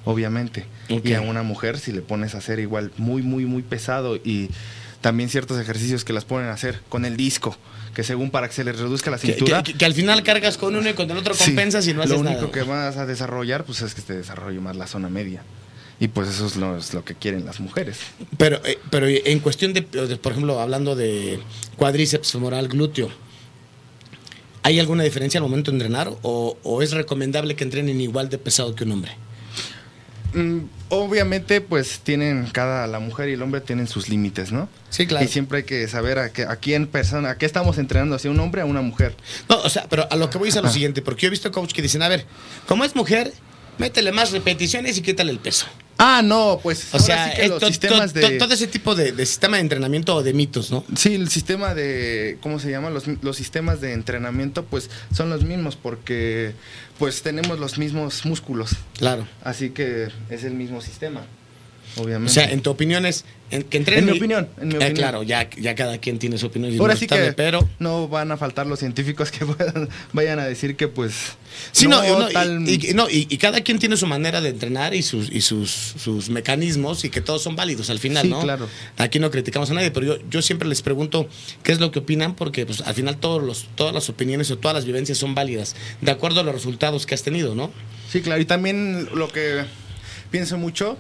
obviamente. 0.06 0.66
Ok. 0.90 1.06
Y 1.06 1.14
a 1.16 1.22
una 1.22 1.42
mujer, 1.44 1.80
si 1.80 1.92
le 1.92 2.02
pones 2.02 2.36
a 2.36 2.38
hacer 2.38 2.60
igual 2.60 2.92
muy, 2.98 3.24
muy, 3.24 3.46
muy 3.46 3.64
pesado 3.64 4.16
y 4.18 4.50
también 5.08 5.30
ciertos 5.30 5.58
ejercicios 5.58 6.04
que 6.04 6.12
las 6.12 6.26
ponen 6.26 6.50
a 6.50 6.52
hacer 6.52 6.82
con 6.90 7.06
el 7.06 7.16
disco, 7.16 7.56
que 7.96 8.04
según 8.04 8.30
para 8.30 8.50
que 8.50 8.54
se 8.54 8.66
les 8.66 8.78
reduzca 8.78 9.10
la 9.10 9.18
cintura. 9.18 9.64
que- 9.64 9.74
que 9.74 9.86
al 9.86 9.94
final 9.94 10.22
cargas 10.22 10.58
con 10.58 10.76
uno 10.76 10.90
y 10.90 10.94
con 10.96 11.10
el 11.10 11.16
otro 11.16 11.34
sí, 11.34 11.46
compensas 11.46 11.88
y 11.88 11.94
no 11.94 12.02
haces 12.02 12.12
Lo 12.12 12.20
único 12.20 12.42
nada. 12.42 12.52
que 12.52 12.64
vas 12.64 12.98
a 12.98 13.06
desarrollar, 13.06 13.64
pues 13.64 13.82
es 13.82 13.94
que 13.94 14.02
te 14.02 14.14
desarrolle 14.18 14.60
más 14.60 14.76
la 14.76 14.86
zona 14.86 15.08
media. 15.08 15.44
Y 16.02 16.10
pues 16.10 16.28
eso 16.28 16.46
es 16.46 16.58
lo, 16.58 16.76
es 16.78 16.94
lo 16.94 17.06
que 17.06 17.16
quieren 17.16 17.46
las 17.46 17.62
mujeres. 17.62 18.00
Pero, 18.38 18.60
eh, 18.66 18.78
pero 18.92 19.08
en 19.08 19.40
cuestión 19.40 19.72
de, 19.72 19.80
de, 19.80 20.18
por 20.18 20.34
ejemplo, 20.34 20.60
hablando 20.60 20.94
de 20.98 21.40
cuádriceps 21.78 22.34
femoral 22.34 22.68
glúteo, 22.68 23.10
¿hay 24.64 24.78
alguna 24.82 25.04
diferencia 25.04 25.38
al 25.40 25.44
momento 25.46 25.72
de 25.72 25.78
entrenar 25.78 26.12
o, 26.22 26.58
o 26.64 26.82
es 26.82 26.92
recomendable 26.92 27.56
que 27.56 27.64
entrenen 27.64 28.02
igual 28.02 28.28
de 28.30 28.38
pesado 28.40 28.76
que 28.76 28.84
un 28.84 28.92
hombre? 28.92 29.14
Mm, 30.34 30.66
obviamente, 30.90 31.62
pues 31.62 32.00
tienen 32.00 32.48
cada 32.52 32.88
la 32.88 33.00
mujer 33.00 33.30
y 33.30 33.34
el 33.34 33.42
hombre 33.42 33.62
tienen 33.62 33.88
sus 33.88 34.10
límites, 34.10 34.52
¿no? 34.52 34.70
Sí, 34.90 35.08
claro. 35.08 35.26
Y 35.26 35.28
siempre 35.28 35.60
hay 35.60 35.64
que 35.64 35.88
saber 35.88 36.20
a 36.20 36.32
qué, 36.32 36.44
a 36.44 36.56
quién 36.58 36.88
persona, 36.88 37.32
a 37.32 37.38
qué 37.38 37.46
estamos 37.46 37.78
entrenando, 37.78 38.16
hacia 38.16 38.32
un 38.32 38.40
hombre 38.40 38.62
o 38.62 38.66
a 38.66 38.68
una 38.68 38.82
mujer. 38.82 39.16
No, 39.50 39.58
o 39.58 39.70
sea, 39.70 39.88
pero 39.90 40.08
a 40.12 40.16
lo 40.16 40.30
que 40.30 40.38
voy 40.38 40.50
es 40.50 40.58
a 40.58 40.62
lo 40.62 40.70
siguiente, 40.70 41.02
porque 41.02 41.24
yo 41.24 41.28
he 41.28 41.32
visto 41.32 41.52
coach 41.52 41.74
que 41.74 41.82
dicen, 41.82 42.02
a 42.02 42.08
ver, 42.08 42.26
como 42.68 42.84
es 42.84 42.96
mujer, 42.96 43.34
métele 43.78 44.12
más 44.12 44.32
repeticiones 44.32 44.98
y 44.98 45.02
quítale 45.02 45.32
el 45.32 45.40
peso. 45.40 45.68
Ah, 46.00 46.22
no, 46.24 46.60
pues 46.62 46.94
O 46.94 47.00
sea, 47.00 47.30
sí 47.32 47.36
que 47.38 47.44
es 47.46 47.50
los 47.50 47.60
to- 47.60 47.68
sistemas 47.68 48.14
to- 48.14 48.20
de 48.20 48.38
todo 48.38 48.54
ese 48.54 48.68
tipo 48.68 48.94
de, 48.94 49.12
de 49.14 49.26
sistema 49.26 49.58
de 49.58 49.62
entrenamiento 49.64 50.16
o 50.16 50.22
de 50.24 50.34
mitos, 50.34 50.70
¿no? 50.72 50.84
Sí, 50.96 51.16
el 51.16 51.30
sistema 51.30 51.74
de 51.74 52.38
¿cómo 52.42 52.60
se 52.60 52.70
llama? 52.70 52.90
Los, 52.92 53.06
los 53.24 53.36
sistemas 53.36 53.82
de 53.82 53.94
entrenamiento 53.94 54.64
pues 54.66 54.90
son 55.12 55.30
los 55.30 55.44
mismos 55.44 55.76
porque 55.76 56.54
pues 57.00 57.24
tenemos 57.24 57.60
los 57.60 57.78
mismos 57.80 58.26
músculos, 58.26 58.72
Claro. 58.98 59.28
así 59.44 59.72
que 59.72 60.10
es 60.30 60.44
el 60.44 60.54
mismo 60.54 60.82
sistema. 60.82 61.22
O 61.98 62.04
Obviamente. 62.04 62.34
sea, 62.34 62.46
en 62.52 62.62
tu 62.62 62.70
opinión 62.70 63.06
es 63.06 63.26
en, 63.50 63.64
que. 63.64 63.78
En 63.78 64.06
mi 64.06 64.12
opinión, 64.12 64.50
en 64.60 64.68
mi 64.68 64.74
Eh, 64.74 64.78
opinión. 64.78 64.96
claro, 64.96 65.24
ya, 65.24 65.50
ya 65.58 65.74
cada 65.76 65.98
quien 66.00 66.20
tiene 66.20 66.38
su 66.38 66.48
opinión. 66.48 66.78
Ahora 66.80 66.96
sí 66.96 67.08
que 67.08 67.34
pero 67.34 67.68
no 67.80 68.08
van 68.08 68.32
a 68.32 68.38
faltar 68.38 68.68
los 68.68 68.80
científicos 68.80 69.32
que 69.32 69.46
puedan- 69.46 69.90
vayan 70.14 70.40
a 70.40 70.46
decir 70.46 70.76
que 70.76 70.88
pues 70.88 71.14
Sí, 71.72 71.88
no, 71.88 72.02
no, 72.04 72.30
y- 72.30 72.34
tal- 72.34 72.70
y, 72.70 72.94
no, 72.94 73.10
y- 73.10 73.26
y 73.30 73.38
cada 73.38 73.62
quien 73.62 73.80
tiene 73.80 73.98
su 73.98 74.06
manera 74.06 74.42
de 74.42 74.50
entrenar 74.50 74.94
y 74.94 75.02
sus 75.02 75.32
y 75.32 75.42
sus, 75.42 75.70
sus 75.72 76.30
mecanismos 76.30 77.04
y 77.06 77.10
que 77.10 77.22
todos 77.22 77.42
son 77.42 77.56
válidos 77.56 77.90
al 77.90 78.00
final, 78.00 78.24
Sí, 78.24 78.30
¿no? 78.30 78.42
claro. 78.42 78.68
Aquí 78.98 79.20
no 79.20 79.32
criticamos 79.32 79.72
a 79.72 79.74
nadie, 79.74 79.92
pero 79.92 80.06
yo, 80.06 80.18
yo 80.30 80.42
siempre 80.42 80.68
les 80.68 80.82
pregunto 80.82 81.28
qué 81.64 81.72
es 81.72 81.80
lo 81.80 81.92
que 81.92 82.00
opinan 82.00 82.36
porque 82.36 82.66
pues, 82.66 82.82
al 82.82 82.94
final 82.94 83.18
todos 83.18 83.42
los, 83.42 83.68
todas 83.76 83.94
las 83.94 84.10
opiniones 84.10 84.52
o 84.52 84.58
todas 84.58 84.76
las 84.76 84.86
vivencias 84.86 85.18
son 85.18 85.34
válidas 85.36 85.76
de 86.02 86.12
acuerdo 86.12 86.42
a 86.42 86.44
los 86.44 86.54
resultados 86.54 87.06
que 87.06 87.16
has 87.16 87.24
tenido, 87.24 87.56
¿no? 87.56 87.72
Sí, 88.12 88.22
claro. 88.22 88.42
Y 88.42 88.46
también 88.46 89.08
lo 89.16 89.28
que 89.30 89.64
pienso 90.32 90.58
mucho, 90.58 90.98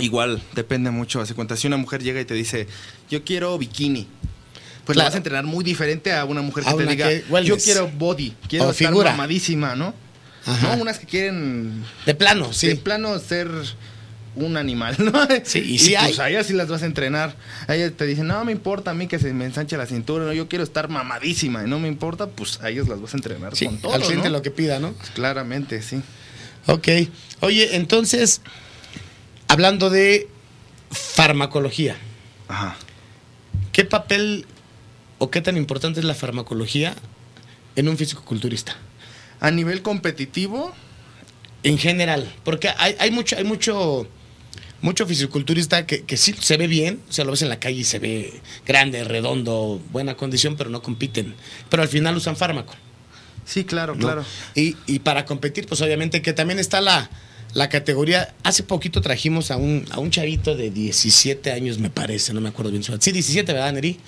igual 0.00 0.42
depende 0.54 0.90
mucho. 0.90 1.20
Hace 1.20 1.34
cuenta, 1.34 1.56
si 1.56 1.66
una 1.66 1.76
mujer 1.76 2.02
llega 2.02 2.20
y 2.20 2.24
te 2.24 2.34
dice, 2.34 2.66
yo 3.10 3.24
quiero 3.24 3.56
bikini. 3.58 4.06
Pues 4.84 4.96
la 4.96 5.04
vas 5.04 5.14
a 5.14 5.18
entrenar 5.18 5.44
muy 5.44 5.62
diferente 5.62 6.12
a 6.12 6.24
una 6.24 6.42
mujer 6.42 6.64
A 6.66 6.72
que 6.72 6.84
te 6.84 6.90
diga, 6.90 7.08
que 7.08 7.24
yo 7.44 7.56
quiero 7.58 7.88
body, 7.88 8.34
quiero 8.48 8.66
O 8.66 8.70
estar 8.70 8.88
figura. 8.88 9.10
mamadísima, 9.12 9.76
¿no? 9.76 9.94
Ajá. 10.46 10.74
No, 10.74 10.82
unas 10.82 10.98
que 10.98 11.06
quieren 11.06 11.84
De 12.06 12.14
plano, 12.14 12.52
sí. 12.52 12.68
de 12.68 12.76
plano 12.76 13.16
ser 13.18 13.48
un 14.34 14.56
animal, 14.56 14.96
¿no? 14.98 15.12
Sí, 15.44 15.58
y 15.60 15.78
sí 15.78 15.94
pues 15.98 16.18
hay. 16.18 16.26
a 16.26 16.30
ellas 16.30 16.46
sí 16.46 16.54
las 16.54 16.68
vas 16.68 16.82
a 16.82 16.86
entrenar. 16.86 17.36
A 17.68 17.76
ellas 17.76 17.92
te 17.96 18.06
dicen, 18.06 18.26
no 18.26 18.44
me 18.44 18.52
importa 18.52 18.92
a 18.92 18.94
mí 18.94 19.06
que 19.06 19.18
se 19.18 19.32
me 19.34 19.44
ensanche 19.44 19.76
la 19.76 19.86
cintura, 19.86 20.24
no, 20.24 20.32
yo 20.32 20.48
quiero 20.48 20.64
estar 20.64 20.88
mamadísima 20.88 21.62
y 21.64 21.68
no 21.68 21.78
me 21.78 21.88
importa, 21.88 22.26
pues 22.28 22.58
a 22.62 22.70
ellos 22.70 22.88
las 22.88 23.00
vas 23.00 23.12
a 23.14 23.18
entrenar 23.18 23.54
Sí, 23.54 23.66
con 23.66 23.78
todo, 23.78 23.92
al 23.92 24.00
cliente 24.02 24.28
¿no? 24.28 24.36
lo 24.38 24.42
que 24.42 24.50
pida, 24.50 24.80
¿no? 24.80 24.94
Claramente, 25.14 25.82
sí. 25.82 26.00
Ok. 26.66 26.88
Oye, 27.40 27.76
entonces, 27.76 28.40
hablando 29.50 29.90
de 29.90 30.28
farmacología, 30.92 31.96
Ajá. 32.46 32.76
¿qué 33.72 33.84
papel 33.84 34.46
o 35.18 35.30
qué 35.30 35.40
tan 35.40 35.56
importante 35.56 35.98
es 35.98 36.06
la 36.06 36.14
farmacología 36.14 36.94
en 37.74 37.88
un 37.88 37.96
fisicoculturista? 37.96 38.76
A 39.40 39.50
nivel 39.50 39.82
competitivo, 39.82 40.72
En 41.62 41.76
general, 41.76 42.32
porque 42.42 42.70
hay, 42.78 42.94
hay 42.98 43.10
mucho, 43.10 43.36
hay 43.36 43.44
mucho, 43.44 44.06
mucho 44.80 45.04
fisiculturista 45.06 45.84
que, 45.84 46.04
que 46.04 46.16
sí 46.16 46.34
se 46.40 46.56
ve 46.56 46.68
bien, 46.68 47.02
o 47.10 47.12
sea, 47.12 47.26
lo 47.26 47.32
ves 47.32 47.42
en 47.42 47.50
la 47.50 47.58
calle 47.60 47.80
y 47.80 47.84
se 47.84 47.98
ve 47.98 48.40
grande, 48.64 49.04
redondo, 49.04 49.78
buena 49.92 50.14
condición, 50.16 50.56
pero 50.56 50.70
no 50.70 50.80
compiten. 50.80 51.34
Pero 51.68 51.82
al 51.82 51.90
final 51.90 52.16
usan 52.16 52.36
fármaco. 52.36 52.74
sí, 53.44 53.64
claro, 53.64 53.94
¿no? 53.94 54.00
claro. 54.00 54.24
Y, 54.54 54.76
y 54.86 55.00
para 55.00 55.26
competir, 55.26 55.66
pues 55.66 55.82
obviamente 55.82 56.22
que 56.22 56.32
también 56.32 56.58
está 56.58 56.80
la, 56.80 57.10
la 57.54 57.68
categoría. 57.68 58.34
Hace 58.42 58.62
poquito 58.62 59.00
trajimos 59.00 59.50
a 59.50 59.56
un, 59.56 59.84
a 59.90 59.98
un 60.00 60.10
chavito 60.10 60.56
de 60.56 60.70
17 60.70 61.52
años, 61.52 61.78
me 61.78 61.90
parece, 61.90 62.32
no 62.32 62.40
me 62.40 62.48
acuerdo 62.48 62.70
bien 62.70 62.82
su 62.82 62.92
edad. 62.92 63.00
Sí, 63.00 63.12
17, 63.12 63.52
¿verdad, 63.52 63.72
Neri? 63.72 63.98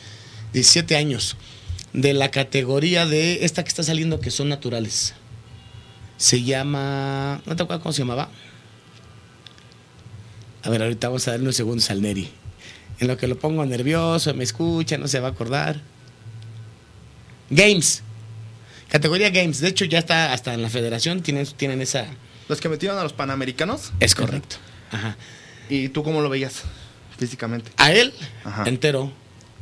17 0.52 0.96
años. 0.96 1.36
De 1.92 2.14
la 2.14 2.30
categoría 2.30 3.04
de 3.06 3.44
esta 3.44 3.62
que 3.62 3.68
está 3.68 3.82
saliendo, 3.82 4.20
que 4.20 4.30
son 4.30 4.48
naturales. 4.48 5.14
Se 6.16 6.42
llama. 6.42 7.42
¿No 7.44 7.56
te 7.56 7.62
acuerdas 7.62 7.82
cómo 7.82 7.92
se 7.92 8.00
llamaba? 8.00 8.30
A 10.62 10.70
ver, 10.70 10.82
ahorita 10.82 11.08
vamos 11.08 11.26
a 11.26 11.32
darle 11.32 11.44
unos 11.44 11.56
segundos 11.56 11.90
al 11.90 12.00
Neri. 12.00 12.30
En 13.00 13.08
lo 13.08 13.16
que 13.16 13.26
lo 13.26 13.36
pongo 13.36 13.66
nervioso, 13.66 14.32
me 14.34 14.44
escucha, 14.44 14.96
no 14.96 15.08
se 15.08 15.18
va 15.18 15.28
a 15.28 15.30
acordar. 15.32 15.80
Games. 17.50 18.02
Categoría 18.88 19.30
Games. 19.30 19.60
De 19.60 19.68
hecho, 19.68 19.84
ya 19.84 19.98
está 19.98 20.32
hasta 20.32 20.54
en 20.54 20.62
la 20.62 20.70
federación, 20.70 21.22
tienen, 21.22 21.46
tienen 21.56 21.82
esa. 21.82 22.06
Los 22.52 22.60
que 22.60 22.68
metieron 22.68 22.98
a 22.98 23.02
los 23.02 23.14
panamericanos. 23.14 23.92
Es 23.98 24.14
correcto. 24.14 24.56
Ajá. 24.90 25.16
¿Y 25.70 25.88
tú 25.88 26.02
cómo 26.04 26.20
lo 26.20 26.28
veías 26.28 26.64
físicamente? 27.18 27.70
A 27.78 27.92
él, 27.92 28.12
Ajá. 28.44 28.64
entero. 28.66 29.10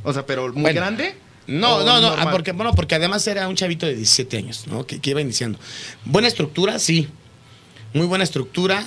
O 0.03 0.11
sea, 0.11 0.25
pero 0.25 0.51
muy 0.51 0.61
Bueno. 0.63 0.81
grande. 0.81 1.15
No, 1.47 1.77
¿O 1.77 1.79
no, 1.85 2.01
no, 2.01 2.09
normal? 2.09 2.27
ah, 2.27 2.31
porque, 2.31 2.51
bueno, 2.51 2.73
porque 2.73 2.95
además 2.95 3.25
era 3.27 3.47
un 3.47 3.55
chavito 3.55 3.85
de 3.85 3.95
17 3.95 4.35
años, 4.35 4.67
¿no? 4.67 4.85
Que, 4.85 4.99
que 4.99 5.11
iba 5.11 5.21
iniciando. 5.21 5.57
Buena 6.03 6.27
estructura, 6.27 6.79
sí. 6.79 7.07
Muy 7.93 8.07
buena 8.07 8.25
estructura, 8.25 8.83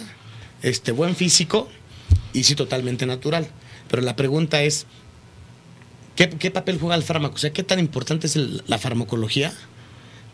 este, 0.61 0.93
buen 0.93 1.17
físico 1.17 1.71
y 2.35 2.45
sí, 2.45 2.55
totalmente 2.55 3.07
natural. 3.07 3.49
Pero 3.88 4.03
la 4.03 4.17
pregunta 4.17 4.61
es, 4.62 4.85
¿qué, 6.14 6.29
qué 6.29 6.51
papel 6.51 6.79
juega 6.79 6.95
el 6.95 7.05
fármaco? 7.05 7.37
O 7.37 7.38
sea, 7.38 7.55
¿qué 7.55 7.62
tan 7.62 7.79
importante 7.79 8.27
es 8.27 8.37
el- 8.37 8.62
la 8.67 8.77
farmacología 8.77 9.55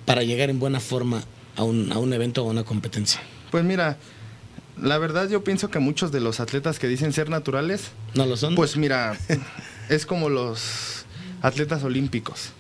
para 0.06 0.24
llegar 0.24 0.50
en 0.50 0.58
buena 0.58 0.80
forma 0.80 1.22
a 1.54 1.62
un, 1.62 1.92
a 1.92 1.98
un 1.98 2.12
evento 2.12 2.42
o 2.44 2.48
a 2.48 2.50
una 2.50 2.64
competencia? 2.64 3.20
Pues 3.50 3.64
mira, 3.64 3.96
la 4.80 4.98
verdad 4.98 5.28
yo 5.28 5.42
pienso 5.44 5.70
que 5.70 5.78
muchos 5.78 6.12
de 6.12 6.20
los 6.20 6.40
atletas 6.40 6.78
que 6.78 6.88
dicen 6.88 7.12
ser 7.12 7.28
naturales, 7.28 7.90
¿No 8.14 8.26
lo 8.26 8.36
son? 8.36 8.54
pues 8.54 8.76
mira, 8.76 9.16
es 9.88 10.06
como 10.06 10.28
los 10.28 11.04
atletas 11.42 11.82
olímpicos. 11.84 12.50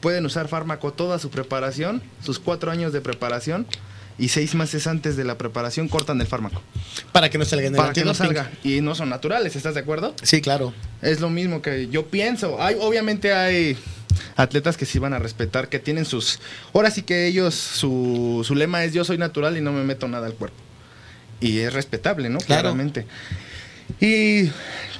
Pueden 0.00 0.26
usar 0.26 0.48
fármaco 0.48 0.92
toda 0.92 1.18
su 1.18 1.30
preparación, 1.30 2.02
sus 2.22 2.38
cuatro 2.38 2.70
años 2.70 2.92
de 2.92 3.00
preparación, 3.00 3.66
y 4.18 4.28
seis 4.28 4.54
meses 4.54 4.86
antes 4.86 5.16
de 5.16 5.24
la 5.24 5.36
preparación 5.36 5.88
cortan 5.88 6.20
el 6.20 6.26
fármaco. 6.26 6.62
para 7.12 7.28
que 7.28 7.36
no 7.38 7.44
salga 7.44 7.66
en 7.66 7.74
el 7.74 7.76
Para 7.78 7.92
que 7.92 8.04
no 8.04 8.14
salga. 8.14 8.50
Y 8.64 8.80
no 8.80 8.94
son 8.94 9.10
naturales, 9.10 9.56
¿estás 9.56 9.74
de 9.74 9.80
acuerdo? 9.80 10.14
Sí, 10.22 10.40
claro. 10.40 10.72
Es 11.02 11.20
lo 11.20 11.28
mismo 11.28 11.60
que 11.60 11.88
yo 11.88 12.06
pienso. 12.06 12.60
Hay, 12.62 12.76
obviamente 12.80 13.34
hay 13.34 13.76
atletas 14.36 14.76
que 14.76 14.86
sí 14.86 14.98
van 14.98 15.12
a 15.14 15.18
respetar, 15.18 15.68
que 15.68 15.78
tienen 15.78 16.04
sus... 16.04 16.40
Ahora 16.72 16.90
sí 16.90 17.02
que 17.02 17.26
ellos, 17.26 17.54
su, 17.54 18.42
su 18.46 18.54
lema 18.54 18.84
es 18.84 18.92
yo 18.92 19.04
soy 19.04 19.18
natural 19.18 19.56
y 19.56 19.60
no 19.60 19.72
me 19.72 19.84
meto 19.84 20.08
nada 20.08 20.26
al 20.26 20.34
cuerpo. 20.34 20.56
Y 21.40 21.58
es 21.58 21.72
respetable, 21.72 22.28
¿no? 22.28 22.38
Claro. 22.38 22.62
Claramente. 22.62 23.06
Y 24.00 24.50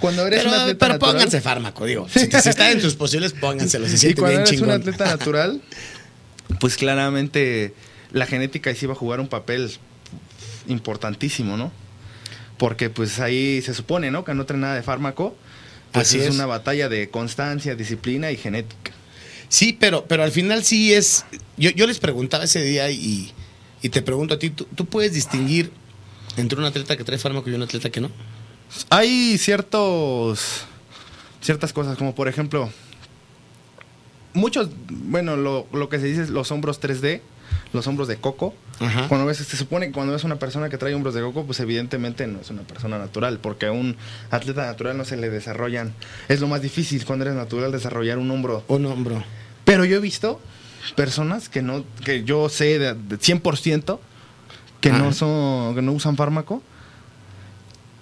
cuando 0.00 0.26
eres 0.26 0.40
Pero, 0.40 0.50
un 0.54 0.60
atleta 0.60 0.78
pero 0.78 0.92
natural... 0.94 1.12
pónganse 1.14 1.40
fármaco, 1.40 1.84
digo. 1.86 2.08
Si, 2.08 2.20
si 2.20 2.48
está 2.48 2.70
en 2.70 2.80
sus 2.80 2.94
posibles, 2.94 3.32
pónganselo. 3.32 3.88
Se 3.88 4.10
y 4.10 4.14
cuando 4.14 4.28
bien 4.28 4.40
eres 4.42 4.50
un 4.52 4.56
chingón. 4.58 4.80
atleta 4.80 5.06
natural, 5.06 5.60
pues 6.60 6.76
claramente 6.76 7.74
la 8.12 8.26
genética 8.26 8.70
ahí 8.70 8.76
sí 8.76 8.86
va 8.86 8.92
a 8.92 8.96
jugar 8.96 9.20
un 9.20 9.28
papel 9.28 9.70
importantísimo, 10.68 11.56
¿no? 11.56 11.72
Porque 12.58 12.90
pues 12.90 13.18
ahí 13.20 13.60
se 13.62 13.74
supone, 13.74 14.10
¿no? 14.10 14.24
Que 14.24 14.34
no 14.34 14.46
trae 14.46 14.58
nada 14.58 14.74
de 14.74 14.82
fármaco. 14.82 15.36
Pues 15.92 16.08
Así 16.08 16.18
es, 16.18 16.26
es. 16.26 16.34
una 16.34 16.46
batalla 16.46 16.88
de 16.88 17.10
constancia, 17.10 17.74
disciplina 17.74 18.30
y 18.30 18.36
genética. 18.36 18.92
Sí, 19.48 19.76
pero, 19.78 20.06
pero 20.06 20.22
al 20.22 20.32
final 20.32 20.64
sí 20.64 20.92
es. 20.92 21.24
Yo, 21.56 21.70
yo 21.70 21.86
les 21.86 21.98
preguntaba 21.98 22.44
ese 22.44 22.62
día 22.62 22.90
y, 22.90 23.32
te 23.90 24.02
pregunto 24.02 24.34
a 24.34 24.38
ti: 24.38 24.50
¿tú, 24.50 24.66
tú 24.74 24.86
puedes 24.86 25.12
distinguir 25.12 25.70
entre 26.36 26.58
un 26.58 26.64
atleta 26.64 26.96
que 26.96 27.04
trae 27.04 27.18
fármaco 27.18 27.48
y 27.50 27.54
un 27.54 27.62
atleta 27.62 27.90
que 27.90 28.00
no? 28.00 28.10
Hay 28.90 29.38
ciertos 29.38 30.66
ciertas 31.40 31.72
cosas, 31.72 31.96
como 31.96 32.14
por 32.14 32.28
ejemplo, 32.28 32.68
muchos, 34.34 34.68
bueno, 34.88 35.36
lo, 35.36 35.66
lo 35.72 35.88
que 35.88 36.00
se 36.00 36.06
dice 36.06 36.22
es 36.22 36.30
los 36.30 36.50
hombros 36.50 36.80
3D, 36.80 37.20
los 37.72 37.86
hombros 37.86 38.08
de 38.08 38.16
coco. 38.16 38.54
Ajá. 38.80 39.08
Cuando 39.08 39.26
ves, 39.26 39.38
se 39.38 39.56
supone 39.56 39.86
que 39.86 39.92
cuando 39.92 40.12
ves 40.12 40.24
una 40.24 40.38
persona 40.38 40.68
que 40.68 40.78
trae 40.78 40.94
hombros 40.94 41.14
de 41.14 41.22
coco, 41.22 41.44
pues 41.44 41.60
evidentemente 41.60 42.26
no 42.26 42.40
es 42.40 42.50
una 42.50 42.62
persona 42.62 42.98
natural, 42.98 43.38
porque 43.40 43.66
a 43.66 43.72
un 43.72 43.96
atleta 44.30 44.66
natural 44.66 44.96
no 44.96 45.04
se 45.04 45.16
le 45.16 45.30
desarrollan. 45.30 45.94
Es 46.28 46.40
lo 46.40 46.48
más 46.48 46.62
difícil 46.62 47.04
cuando 47.04 47.24
eres 47.24 47.36
natural 47.36 47.72
desarrollar 47.72 48.18
un 48.18 48.30
hombro. 48.30 48.64
Un 48.68 48.86
hombro. 48.86 49.22
Pero 49.64 49.84
yo 49.84 49.96
he 49.96 50.00
visto 50.00 50.40
personas 50.94 51.48
que 51.48 51.62
no, 51.62 51.84
que 52.04 52.24
yo 52.24 52.48
sé 52.48 52.78
de, 52.78 52.94
de 52.94 53.18
100% 53.18 53.98
que 54.80 54.90
Ajá. 54.90 54.98
no 54.98 55.12
son, 55.12 55.74
que 55.74 55.82
no 55.82 55.92
usan 55.92 56.16
fármaco 56.16 56.62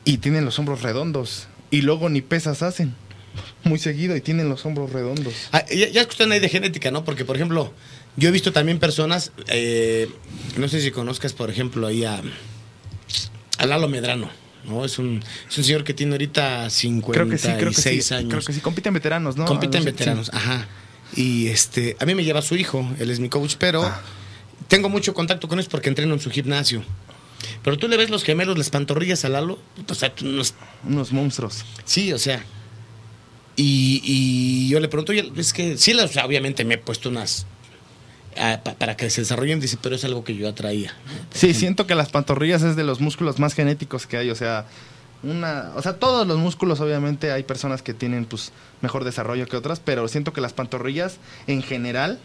y 0.04 0.18
tienen 0.18 0.44
los 0.44 0.58
hombros 0.58 0.82
redondos 0.82 1.48
y 1.70 1.82
luego 1.82 2.08
ni 2.08 2.20
pesas 2.20 2.62
hacen 2.62 2.94
muy 3.64 3.78
seguido 3.78 4.16
y 4.16 4.20
tienen 4.20 4.48
los 4.48 4.66
hombros 4.66 4.92
redondos. 4.92 5.34
Ah, 5.52 5.64
ya, 5.70 5.88
ya 5.88 6.02
escuchan 6.02 6.32
ahí 6.32 6.40
de 6.40 6.48
genética, 6.48 6.90
¿no? 6.90 7.04
Porque, 7.04 7.24
por 7.24 7.36
ejemplo, 7.36 7.72
yo 8.16 8.28
he 8.28 8.32
visto 8.32 8.52
también 8.52 8.78
personas. 8.78 9.32
eh, 9.48 10.08
no 10.56 10.68
sé 10.68 10.80
si 10.80 10.90
conozcas, 10.90 11.32
por 11.32 11.50
ejemplo, 11.50 11.86
ahí 11.86 12.04
a. 12.04 12.22
A 13.58 13.66
Lalo 13.66 13.88
Medrano, 13.88 14.30
¿no? 14.64 14.84
Es 14.84 14.98
un, 14.98 15.22
es 15.48 15.58
un 15.58 15.64
señor 15.64 15.84
que 15.84 15.94
tiene 15.94 16.12
ahorita 16.12 16.68
56 16.70 17.14
Creo 17.14 17.28
que 17.28 17.38
sí, 17.38 17.48
creo 17.58 17.70
que 17.70 18.02
sí. 18.02 18.14
años. 18.14 18.30
Creo 18.30 18.42
que 18.44 18.52
sí, 18.52 18.60
compiten 18.60 18.92
veteranos, 18.92 19.36
¿no? 19.36 19.44
compiten 19.44 19.78
Algo 19.78 19.88
así, 19.90 19.92
veteranos, 19.98 20.30
ajá. 20.32 20.66
Y 21.16 21.46
este, 21.46 21.96
a 22.00 22.04
mí 22.06 22.14
me 22.16 22.24
lleva 22.24 22.42
su 22.42 22.56
hijo, 22.56 22.88
él 22.98 23.10
es 23.10 23.20
mi 23.20 23.28
coach, 23.28 23.54
pero 23.58 23.84
Ah. 23.84 24.00
tengo 24.66 24.88
mucho 24.88 25.14
contacto 25.14 25.46
con 25.48 25.58
ellos 25.60 25.68
porque 25.68 25.88
entreno 25.88 26.14
en 26.14 26.20
su 26.20 26.30
gimnasio. 26.30 26.82
Pero 27.62 27.76
tú 27.78 27.86
le 27.88 27.96
ves 27.96 28.10
los 28.10 28.24
gemelos, 28.24 28.58
las 28.58 28.70
pantorrillas 28.70 29.24
a 29.24 29.28
Lalo, 29.28 29.60
o 29.88 29.94
sea, 29.94 30.12
no- 30.22 30.42
Unos 30.88 31.12
monstruos. 31.12 31.64
sí, 31.84 32.12
o 32.12 32.18
sea. 32.18 32.44
Y, 33.56 34.00
y 34.04 34.68
yo 34.68 34.80
le 34.80 34.88
pregunto, 34.88 35.12
es 35.12 35.52
que 35.52 35.78
sí, 35.78 35.92
o 35.94 36.08
sea, 36.08 36.26
obviamente 36.26 36.64
me 36.64 36.74
he 36.74 36.78
puesto 36.78 37.08
unas 37.08 37.46
pa- 38.34 38.74
para 38.74 38.96
que 38.96 39.08
se 39.10 39.20
desarrollen, 39.22 39.60
dice, 39.60 39.78
pero 39.80 39.94
es 39.96 40.04
algo 40.04 40.24
que 40.24 40.34
yo 40.36 40.48
atraía. 40.48 40.92
Sí, 41.32 41.54
siento 41.54 41.86
que 41.86 41.94
las 41.94 42.10
pantorrillas 42.10 42.62
es 42.62 42.76
de 42.76 42.84
los 42.84 43.00
músculos 43.00 43.38
más 43.38 43.54
genéticos 43.54 44.06
que 44.06 44.16
hay, 44.16 44.30
o 44.30 44.34
sea, 44.34 44.66
una, 45.22 45.72
o 45.76 45.82
sea, 45.82 45.94
todos 45.94 46.26
los 46.26 46.38
músculos 46.38 46.80
obviamente 46.80 47.32
hay 47.32 47.44
personas 47.44 47.82
que 47.82 47.94
tienen 47.94 48.26
pues 48.26 48.52
mejor 48.82 49.04
desarrollo 49.04 49.46
que 49.46 49.56
otras, 49.56 49.80
pero 49.80 50.06
siento 50.08 50.32
que 50.34 50.40
las 50.42 50.52
pantorrillas 50.52 51.16
en 51.46 51.62
general 51.62 52.18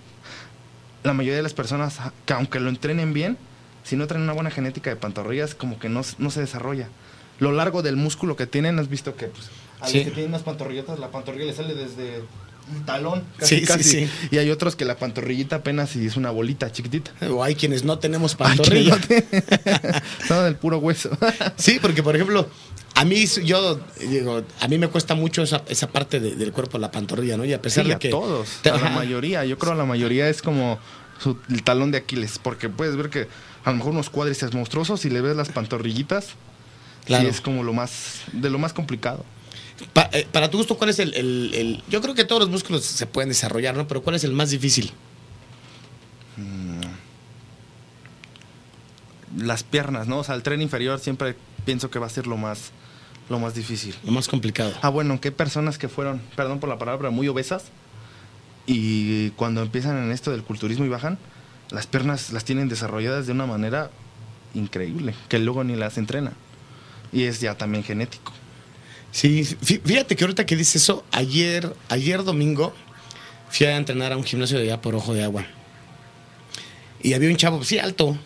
la 1.04 1.14
mayoría 1.14 1.38
de 1.38 1.44
las 1.44 1.54
personas 1.54 1.98
que 2.26 2.34
aunque 2.34 2.60
lo 2.60 2.70
entrenen 2.70 3.14
bien, 3.14 3.38
si 3.84 3.96
no 3.96 4.06
traen 4.08 4.24
una 4.24 4.34
buena 4.34 4.52
genética 4.52 4.90
de 4.90 4.98
pantorrillas 4.98 5.56
como 5.56 5.80
que 5.80 5.88
no, 5.88 6.02
no 6.18 6.30
se 6.30 6.42
desarrolla. 6.42 6.90
Lo 7.40 7.54
largo 7.54 7.82
del 7.82 7.96
músculo 7.96 8.36
que 8.36 8.48
tienen, 8.48 8.78
has 8.80 8.90
visto 8.90 9.16
que 9.16 9.28
pues 9.28 9.48
a 9.80 9.84
los 9.86 9.94
que 9.94 10.04
tienen 10.12 10.28
unas 10.28 10.44
pantorrillotas, 10.44 11.00
la 11.00 11.10
pantorrilla 11.10 11.46
le 11.46 11.54
sale 11.54 11.74
desde 11.76 12.22
el 12.76 12.86
talón, 12.86 13.24
casi, 13.38 13.60
sí, 13.60 13.66
casi. 13.66 13.84
sí. 13.84 14.10
Y 14.32 14.38
hay 14.38 14.50
otros 14.52 14.76
que 14.76 14.86
la 14.86 14.96
pantorrillita 14.98 15.58
apenas 15.58 15.96
y 15.96 16.06
es 16.06 16.16
una 16.18 16.32
bolita 16.32 16.72
chiquitita. 16.72 17.12
O 17.30 17.44
hay 17.44 17.56
quienes 17.56 17.84
no 17.84 18.00
tenemos 18.00 18.36
pantorrilla. 18.36 18.96
no 18.96 19.02
te- 19.02 19.26
Son 20.28 20.44
del 20.46 20.56
puro 20.56 20.78
hueso. 20.80 21.10
Sí, 21.58 21.80
porque 21.82 22.04
por 22.04 22.16
ejemplo, 22.16 22.48
a 22.96 23.06
mí 23.06 23.26
yo 23.44 23.80
digo, 24.00 24.44
a 24.60 24.68
mí 24.68 24.78
me 24.78 24.88
cuesta 24.88 25.16
mucho 25.16 25.42
esa, 25.44 25.64
esa 25.68 25.88
parte 25.90 26.20
de- 26.20 26.36
del 26.36 26.52
cuerpo, 26.52 26.78
la 26.78 26.92
pantorrilla, 26.92 27.38
¿no? 27.38 27.46
Y 27.46 27.54
a 27.54 27.62
pesar 27.62 27.86
de 27.88 27.94
a 27.94 28.00
que 28.00 28.10
todos, 28.10 28.60
te- 28.62 28.70
a 28.70 28.78
la 28.78 28.90
mayoría. 28.90 29.46
Yo 29.46 29.58
creo 29.58 29.74
a 29.74 29.76
la 29.76 29.86
mayoría 29.86 30.30
es 30.30 30.42
como 30.42 30.80
su, 31.22 31.38
el 31.50 31.64
talón 31.64 31.92
de 31.92 31.98
Aquiles, 32.00 32.40
porque 32.42 32.70
puedes 32.70 32.96
ver 32.96 33.10
que 33.10 33.28
a 33.66 33.72
lo 33.72 33.78
mejor 33.78 33.92
unos 33.94 34.10
cuádriceps 34.10 34.54
monstruosos 34.54 35.04
y 35.06 35.10
le 35.10 35.22
ves 35.22 35.36
las 35.36 35.50
pantorrillitas, 35.50 36.28
Claro. 37.06 37.24
sí 37.24 37.30
es 37.30 37.42
como 37.42 37.64
lo 37.64 37.74
más, 37.74 38.22
de 38.34 38.50
lo 38.50 38.60
más 38.60 38.72
complicado. 38.74 39.26
Pa- 39.94 40.10
eh, 40.12 40.28
para 40.32 40.50
tu 40.50 40.58
gusto, 40.58 40.78
¿cuál 40.78 40.90
es 40.90 41.00
el, 41.00 41.14
el- 41.14 41.52
el- 41.54 41.84
Yo 41.90 42.02
creo 42.02 42.16
que 42.16 42.26
todos 42.26 42.42
los 42.42 42.50
músculos 42.50 42.84
se 42.86 43.06
pueden 43.06 43.30
desarrollar, 43.30 43.76
¿no? 43.76 43.88
Pero 43.88 44.02
¿cuál 44.02 44.16
es 44.16 44.24
el 44.24 44.34
más 44.34 44.50
difícil? 44.50 44.92
Las 49.38 49.64
piernas, 49.64 50.08
¿no? 50.08 50.18
O 50.20 50.24
sea, 50.24 50.36
el 50.36 50.44
tren 50.44 50.62
inferior 50.62 51.00
siempre 51.00 51.36
pienso 51.66 51.90
que 51.92 52.00
va 52.00 52.08
a 52.08 52.10
ser 52.10 52.26
lo 52.26 52.36
más, 52.36 52.72
lo 53.30 53.38
más 53.40 53.54
difícil. 53.54 53.96
Lo 54.04 54.12
más 54.12 54.28
complicado. 54.28 54.74
Ah, 54.82 54.90
bueno, 54.90 55.20
hay 55.24 55.32
personas 55.32 55.78
que 55.78 55.88
fueron, 55.88 56.20
perdón 56.36 56.60
por 56.60 56.68
la 56.70 56.78
palabra, 56.80 56.98
pero 57.00 57.12
muy 57.12 57.28
obesas 57.28 57.66
y 58.66 59.30
cuando 59.32 59.62
empiezan 59.62 59.98
en 60.04 60.12
esto 60.12 60.32
del 60.32 60.44
culturismo 60.44 60.86
y 60.86 60.90
bajan, 60.90 61.18
las 61.70 61.86
piernas 61.86 62.32
las 62.32 62.44
tienen 62.44 62.70
desarrolladas 62.70 63.28
de 63.28 63.34
una 63.34 63.46
manera 63.46 63.92
increíble, 64.56 65.14
que 65.28 65.38
luego 65.38 65.64
ni 65.64 65.76
las 65.76 65.98
entrenan. 66.00 66.34
Y 67.12 67.24
es 67.24 67.40
ya 67.40 67.56
también 67.56 67.84
genético. 67.84 68.32
Sí, 69.12 69.42
fí- 69.44 69.82
fíjate 69.84 70.16
que 70.16 70.24
ahorita 70.24 70.46
que 70.46 70.56
dices 70.56 70.84
eso, 70.84 71.04
ayer, 71.12 71.76
ayer 71.90 72.24
domingo 72.24 72.74
fui 73.50 73.66
a 73.66 73.76
entrenar 73.76 74.14
a 74.14 74.18
un 74.18 74.24
gimnasio 74.24 74.58
de 74.58 74.66
allá 74.66 74.82
por 74.82 74.94
Ojo 74.96 75.14
de 75.14 75.24
Agua. 75.24 75.46
Y 77.02 77.14
había 77.14 77.30
un 77.30 77.38
chavo, 77.38 77.64
sí, 77.64 77.80
alto. 77.80 78.18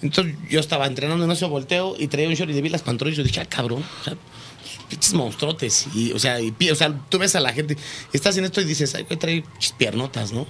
Entonces 0.00 0.34
yo 0.50 0.60
estaba 0.60 0.86
entrenando 0.86 1.24
en 1.24 1.30
eso, 1.30 1.48
volteo 1.48 1.94
y 1.98 2.08
traía 2.08 2.28
un 2.28 2.34
short 2.34 2.50
y 2.50 2.54
le 2.54 2.62
vi 2.62 2.68
las 2.68 2.82
pantorrillas 2.82 3.18
y 3.18 3.22
yo 3.22 3.26
dije, 3.26 3.40
ah, 3.40 3.46
cabrón, 3.46 3.84
o 4.06 4.88
pinches 4.88 5.12
monstruotes. 5.14 5.86
Y, 5.94 6.12
o 6.12 6.18
sea, 6.18 6.40
y, 6.40 6.54
o 6.70 6.74
sea, 6.74 6.94
tú 7.08 7.18
ves 7.18 7.34
a 7.36 7.40
la 7.40 7.52
gente, 7.52 7.76
estás 8.12 8.36
en 8.36 8.44
esto 8.44 8.60
y 8.60 8.64
dices, 8.64 8.94
ay, 8.94 9.04
trae 9.04 9.42
pinches 9.42 9.72
piernotas, 9.72 10.32
¿no? 10.32 10.46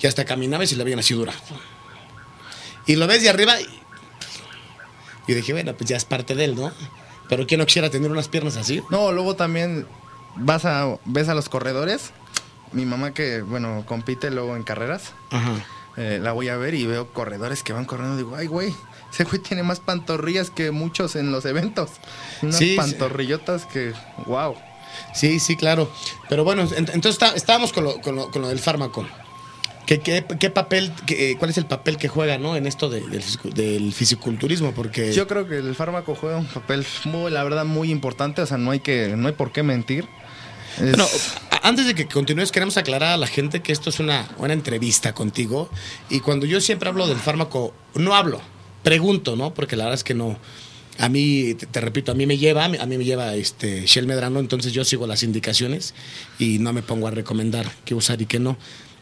Y 0.00 0.06
hasta 0.06 0.24
caminaba 0.24 0.64
y 0.64 0.66
se 0.66 0.76
la 0.76 0.84
veían 0.84 0.98
así 1.00 1.14
dura. 1.14 1.32
Y 2.86 2.96
lo 2.96 3.06
ves 3.06 3.22
de 3.22 3.28
arriba 3.28 3.60
y, 3.60 3.66
y 5.28 5.34
dije, 5.34 5.52
bueno, 5.52 5.74
pues 5.76 5.88
ya 5.90 5.96
es 5.96 6.04
parte 6.04 6.34
de 6.34 6.44
él, 6.44 6.54
¿no? 6.56 6.72
Pero 7.28 7.46
¿quién 7.46 7.58
no 7.60 7.66
quisiera 7.66 7.90
tener 7.90 8.10
unas 8.10 8.28
piernas 8.28 8.56
así? 8.56 8.82
No, 8.90 9.12
luego 9.12 9.34
también 9.36 9.86
vas 10.36 10.64
a, 10.64 10.98
ves 11.04 11.28
a 11.28 11.34
los 11.34 11.48
corredores. 11.48 12.10
Mi 12.72 12.84
mamá 12.84 13.12
que, 13.14 13.40
bueno, 13.42 13.84
compite 13.86 14.30
luego 14.30 14.56
en 14.56 14.62
carreras. 14.62 15.12
Ajá. 15.30 15.52
eh, 15.96 16.18
la 16.20 16.32
voy 16.32 16.48
a 16.48 16.56
ver 16.56 16.74
y 16.74 16.86
veo 16.86 17.12
corredores 17.12 17.62
que 17.62 17.72
van 17.72 17.84
corriendo. 17.84 18.16
Digo, 18.16 18.34
ay, 18.34 18.46
güey, 18.48 18.74
ese 19.12 19.22
güey 19.24 19.38
tiene 19.38 19.62
más 19.62 19.78
pantorrillas 19.80 20.50
que 20.50 20.72
muchos 20.72 21.14
en 21.14 21.30
los 21.30 21.44
eventos. 21.44 21.90
Unas 22.42 22.56
Sí, 22.56 22.70
sí. 22.70 22.76
pantorrillotas 22.76 23.64
que, 23.66 23.92
wow. 24.26 24.56
Sí, 25.14 25.38
sí, 25.40 25.56
claro. 25.56 25.88
Pero 26.28 26.42
bueno, 26.44 26.62
ent- 26.64 26.90
entonces 26.92 27.12
está- 27.12 27.34
estábamos 27.36 27.72
con 27.72 27.84
lo, 27.84 28.00
con 28.00 28.16
lo- 28.16 28.30
con 28.32 28.42
lo 28.42 28.48
del 28.48 28.58
fármaco. 28.58 29.06
¿Qué, 29.86 30.00
qué, 30.00 30.24
qué 30.40 30.48
papel, 30.50 30.92
qué, 31.06 31.32
eh, 31.32 31.36
cuál 31.38 31.50
es 31.50 31.58
el 31.58 31.66
papel 31.66 31.98
que 31.98 32.08
juega 32.08 32.38
¿no? 32.38 32.56
en 32.56 32.66
esto 32.66 32.88
de- 32.88 33.00
del, 33.02 33.22
del 33.54 33.92
fisiculturismo? 33.92 34.72
Porque 34.72 35.12
Yo 35.12 35.26
creo 35.26 35.46
que 35.46 35.58
el 35.58 35.74
fármaco 35.74 36.14
juega 36.14 36.38
un 36.38 36.46
papel, 36.46 36.86
muy, 37.04 37.30
la 37.30 37.44
verdad, 37.44 37.64
muy 37.66 37.90
importante. 37.90 38.40
O 38.42 38.46
sea, 38.46 38.56
no 38.56 38.70
hay, 38.70 38.80
que, 38.80 39.14
no 39.16 39.28
hay 39.28 39.34
por 39.34 39.52
qué 39.52 39.62
mentir. 39.62 40.06
Es- 40.78 40.90
Bueno, 40.92 41.06
antes 41.62 41.86
de 41.86 41.94
que 41.94 42.06
continúes, 42.06 42.50
queremos 42.50 42.76
aclarar 42.78 43.12
a 43.12 43.16
la 43.18 43.26
gente 43.26 43.60
que 43.60 43.72
esto 43.72 43.90
es 43.90 44.00
una, 44.00 44.26
una 44.38 44.54
entrevista 44.54 45.12
contigo. 45.12 45.68
Y 46.08 46.20
cuando 46.20 46.46
yo 46.46 46.60
siempre 46.62 46.88
hablo 46.88 47.06
del 47.06 47.18
fármaco, 47.18 47.74
no 47.94 48.14
hablo, 48.14 48.40
pregunto, 48.82 49.36
¿no? 49.36 49.52
Porque 49.52 49.76
la 49.76 49.84
verdad 49.84 49.98
es 49.98 50.04
que 50.04 50.14
no. 50.14 50.38
A 50.98 51.08
mí, 51.08 51.54
te, 51.54 51.66
te 51.66 51.80
repito, 51.80 52.12
a 52.12 52.14
mí 52.14 52.24
me 52.24 52.38
lleva, 52.38 52.64
a 52.64 52.68
mí, 52.68 52.78
a 52.80 52.86
mí 52.86 52.96
me 52.96 53.04
lleva 53.04 53.34
este 53.34 53.84
Shell 53.84 54.06
Medrano, 54.06 54.38
entonces 54.38 54.72
yo 54.72 54.84
sigo 54.84 55.08
las 55.08 55.24
indicaciones 55.24 55.92
y 56.38 56.60
no 56.60 56.72
me 56.72 56.82
pongo 56.82 57.08
a 57.08 57.10
recomendar 57.10 57.66
qué 57.84 57.94
usar 57.96 58.22
y 58.22 58.26
qué 58.26 58.38
no. 58.38 58.56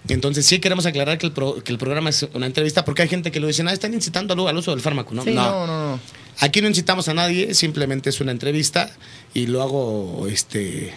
Entonces 0.09 0.45
sí 0.47 0.59
queremos 0.59 0.85
aclarar 0.87 1.17
que 1.19 1.27
el, 1.27 1.33
pro- 1.33 1.63
que 1.63 1.71
el 1.73 1.79
programa 1.79 2.11
es 2.11 2.27
una 2.35 2.47
entrevista 2.47 2.85
porque 2.85 3.03
hay 3.03 3.09
gente 3.09 3.31
que 3.31 3.39
lo 3.41 3.47
dice, 3.47 3.63
ah, 3.67 3.73
están 3.73 3.95
incitando 3.95 4.35
al, 4.35 4.49
al 4.49 4.57
uso 4.57 4.73
del 4.73 4.81
fármaco, 4.81 5.15
¿no? 5.15 5.23
Sí, 5.23 5.31
no, 5.31 5.67
no, 5.67 5.91
no. 5.93 6.01
Aquí 6.41 6.61
no 6.61 6.69
incitamos 6.69 7.07
a 7.09 7.15
nadie, 7.15 7.55
simplemente 7.55 8.11
es 8.11 8.21
una 8.21 8.33
entrevista 8.33 8.91
y 9.33 9.47
lo 9.47 9.63
hago, 9.63 10.27
este, 10.29 10.93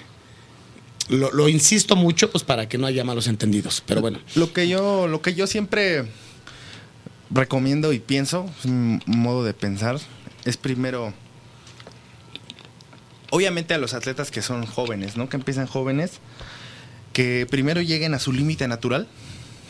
lo, 1.10 1.32
lo 1.32 1.50
insisto 1.50 1.96
mucho, 1.96 2.32
pues 2.32 2.44
para 2.44 2.68
que 2.68 2.78
no 2.80 2.88
haya 2.88 3.04
malos 3.04 3.28
entendidos. 3.28 3.84
Pero 3.86 4.02
bueno, 4.02 4.20
Lo 4.34 4.52
que 4.54 4.68
yo, 4.68 5.08
lo 5.08 5.22
que 5.22 5.36
yo 5.36 5.46
siempre 5.46 6.06
recomiendo 7.30 7.94
y 7.94 8.00
pienso, 8.00 8.50
es 8.60 8.66
un 8.66 9.02
modo 9.06 9.44
de 9.44 9.54
pensar, 9.54 10.00
es 10.46 10.58
primero, 10.58 11.14
obviamente 13.30 13.74
a 13.74 13.78
los 13.78 13.94
atletas 13.94 14.32
que 14.32 14.42
son 14.42 14.66
jóvenes, 14.66 15.18
¿no? 15.18 15.30
Que 15.30 15.38
empiezan 15.38 15.68
jóvenes, 15.68 16.14
que 17.16 17.48
primero 17.50 17.82
lleguen 17.82 18.14
a 18.14 18.20
su 18.20 18.34
límite 18.34 18.68
natural, 18.68 19.08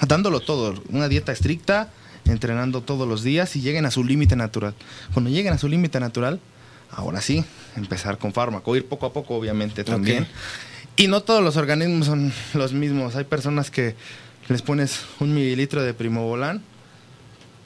dándolo 0.08 0.40
todo, 0.40 0.82
una 0.90 1.08
dieta 1.08 1.32
estricta, 1.32 1.92
entrenando 2.26 2.82
todos 2.82 3.08
los 3.08 3.22
días 3.22 3.56
y 3.56 3.62
lleguen 3.62 3.86
a 3.86 3.92
su 3.92 4.04
límite 4.04 4.36
natural. 4.36 4.74
Cuando 5.14 5.30
lleguen 5.30 5.54
a 5.54 5.60
su 5.60 5.68
límite 5.68 6.00
natural, 6.00 6.40
ahora 6.90 7.22
sí, 7.22 7.46
empezar 7.76 8.18
con 8.18 8.34
fármaco, 8.34 8.76
ir 8.76 8.88
poco 8.88 9.06
a 9.06 9.14
poco, 9.14 9.36
obviamente 9.36 9.84
también. 9.84 10.26
Y 10.96 11.08
no 11.08 11.22
todos 11.22 11.44
los 11.44 11.56
organismos 11.56 12.08
son 12.08 12.34
los 12.56 12.74
mismos. 12.74 13.16
Hay 13.16 13.26
personas 13.26 13.70
que 13.70 13.94
les 14.48 14.64
pones 14.64 15.02
un 15.20 15.36
mililitro 15.36 15.84
de 15.84 15.94
primobolan 15.94 16.64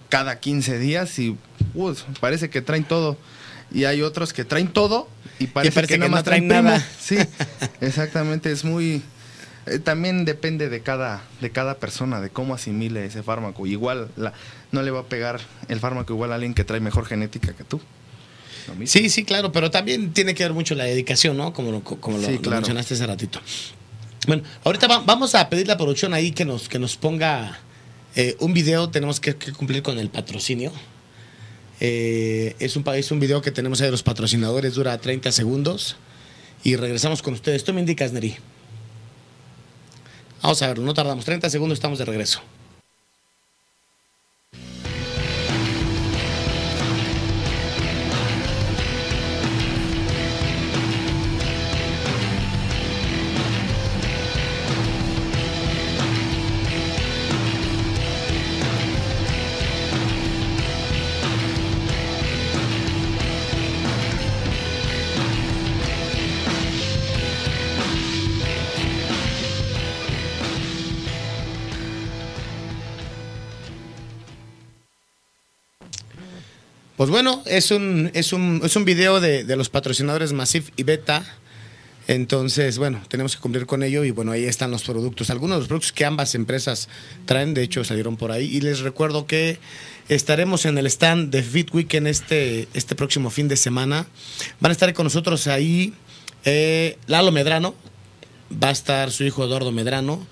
cada 0.10 0.42
15 0.42 0.78
días 0.78 1.18
y 1.20 1.38
uh, 1.74 1.96
parece 2.20 2.50
que 2.50 2.62
traen 2.62 2.84
todo. 2.84 3.18
Y 3.72 3.86
hay 3.86 4.02
otros 4.02 4.34
que 4.34 4.44
traen 4.44 4.68
todo 4.68 5.08
y 5.40 5.48
parece, 5.48 5.74
parece 5.74 5.94
que, 5.94 6.00
que 6.00 6.00
nada 6.00 6.18
no 6.18 6.24
traen 6.24 6.50
nada. 6.50 6.86
Sí, 7.00 7.16
exactamente. 7.80 8.52
Es 8.52 8.66
muy. 8.66 9.02
Eh, 9.70 9.80
también 9.80 10.26
depende 10.26 10.70
de 10.70 10.82
cada, 10.82 11.24
de 11.42 11.50
cada 11.52 11.76
persona, 11.78 12.20
de 12.22 12.30
cómo 12.30 12.54
asimile 12.54 13.06
ese 13.06 13.24
fármaco. 13.24 13.66
Igual 13.68 14.10
la, 14.18 14.34
no 14.72 14.82
le 14.82 14.92
va 14.92 15.02
a 15.02 15.06
pegar 15.06 15.40
el 15.68 15.80
fármaco 15.80 16.14
igual 16.14 16.32
a 16.32 16.36
alguien 16.36 16.54
que 16.54 16.64
trae 16.64 16.80
mejor 16.80 17.06
genética 17.06 17.54
que 17.54 17.64
tú. 17.64 17.80
Sí, 18.86 19.10
sí, 19.10 19.24
claro, 19.24 19.52
pero 19.52 19.72
también 19.72 20.14
tiene 20.14 20.36
que 20.36 20.44
ver 20.44 20.54
mucho 20.54 20.76
la 20.76 20.84
dedicación, 20.84 21.36
¿no? 21.38 21.54
Como 21.54 21.72
lo, 21.72 21.82
como 21.84 22.18
lo- 22.18 22.28
Sí, 22.28 22.34
lo 22.36 22.42
claro. 22.42 22.58
mencionaste 22.58 22.94
hace 22.94 23.08
ratito. 23.08 23.40
Bueno, 24.28 24.44
ahorita 24.64 24.88
va- 24.88 25.00
vamos 25.00 25.34
a 25.34 25.50
pedir 25.50 25.68
la 25.68 25.76
producción 25.78 26.14
ahí 26.14 26.32
que 26.32 26.46
nos, 26.46 26.70
que 26.70 26.78
nos 26.78 26.96
ponga 26.98 27.60
eh, 28.16 28.36
un 28.40 28.54
video, 28.54 28.90
tenemos 28.90 29.20
que, 29.20 29.36
que 29.38 29.54
cumplir 29.54 29.82
con 29.82 29.98
el 29.98 30.10
patrocinio. 30.10 30.72
Eh, 31.80 32.56
es, 32.60 32.76
un, 32.76 32.84
es 32.94 33.12
un 33.12 33.20
video 33.20 33.42
que 33.42 33.52
tenemos 33.52 33.80
ahí 33.82 33.88
de 33.88 33.92
los 33.92 34.04
patrocinadores, 34.04 34.74
dura 34.76 34.98
30 35.00 35.32
segundos. 35.32 35.96
Y 36.64 36.76
regresamos 36.76 37.22
con 37.22 37.34
ustedes. 37.34 37.64
Tú 37.64 37.74
me 37.74 37.80
indicas, 37.80 38.12
Neri. 38.12 38.36
Vamos 40.42 40.62
a 40.62 40.68
verlo, 40.68 40.86
no 40.86 40.94
tardamos. 40.94 41.26
30 41.26 41.50
segundos, 41.50 41.78
estamos 41.78 42.00
de 42.00 42.06
regreso. 42.06 42.42
Pues 77.00 77.10
bueno, 77.10 77.42
es 77.46 77.72
un, 77.72 78.12
es 78.14 78.34
un, 78.34 78.60
es 78.62 78.76
un 78.76 78.84
video 78.84 79.22
de, 79.22 79.46
los 79.56 79.70
patrocinadores 79.70 80.34
Massif 80.34 80.72
y 80.76 80.84
Beta. 80.84 81.24
Entonces, 82.10 82.78
bueno, 82.78 83.02
tenemos 83.08 83.38
que 83.38 83.42
cumplir 83.42 83.66
con 83.66 83.84
ello 83.84 84.04
y 84.04 84.12
bueno, 84.12 84.34
ahí 84.34 84.44
están 84.44 84.70
los 84.70 84.84
productos. 84.84 85.30
Algunos 85.30 85.56
de 85.56 85.60
los 85.60 85.68
productos 85.70 85.94
que 85.94 86.04
ambas 86.04 86.36
empresas 86.36 86.90
traen, 87.26 87.54
de 87.54 87.64
hecho, 87.64 87.86
salieron 87.86 88.18
por 88.18 88.34
ahí. 88.34 88.54
Y 88.54 88.60
les 88.60 88.82
recuerdo 88.82 89.28
que 89.28 89.60
estaremos 90.10 90.66
en 90.66 90.78
el 90.78 90.88
stand 90.88 91.32
de 91.32 91.42
Fit 91.42 91.74
Weekend 91.74 92.06
este, 92.06 92.68
este 92.74 92.96
próximo 92.96 93.30
fin 93.30 93.48
de 93.48 93.56
semana. 93.56 94.06
Van 94.60 94.72
a 94.72 94.74
estar 94.74 94.94
con 94.94 95.06
nosotros 95.06 95.48
ahí 95.48 95.94
eh, 96.44 96.98
Lalo 97.08 97.32
Medrano, 97.32 97.76
va 98.62 98.68
a 98.68 98.72
estar 98.72 99.10
su 99.10 99.24
hijo 99.24 99.46
Eduardo 99.46 99.72
Medrano 99.72 100.28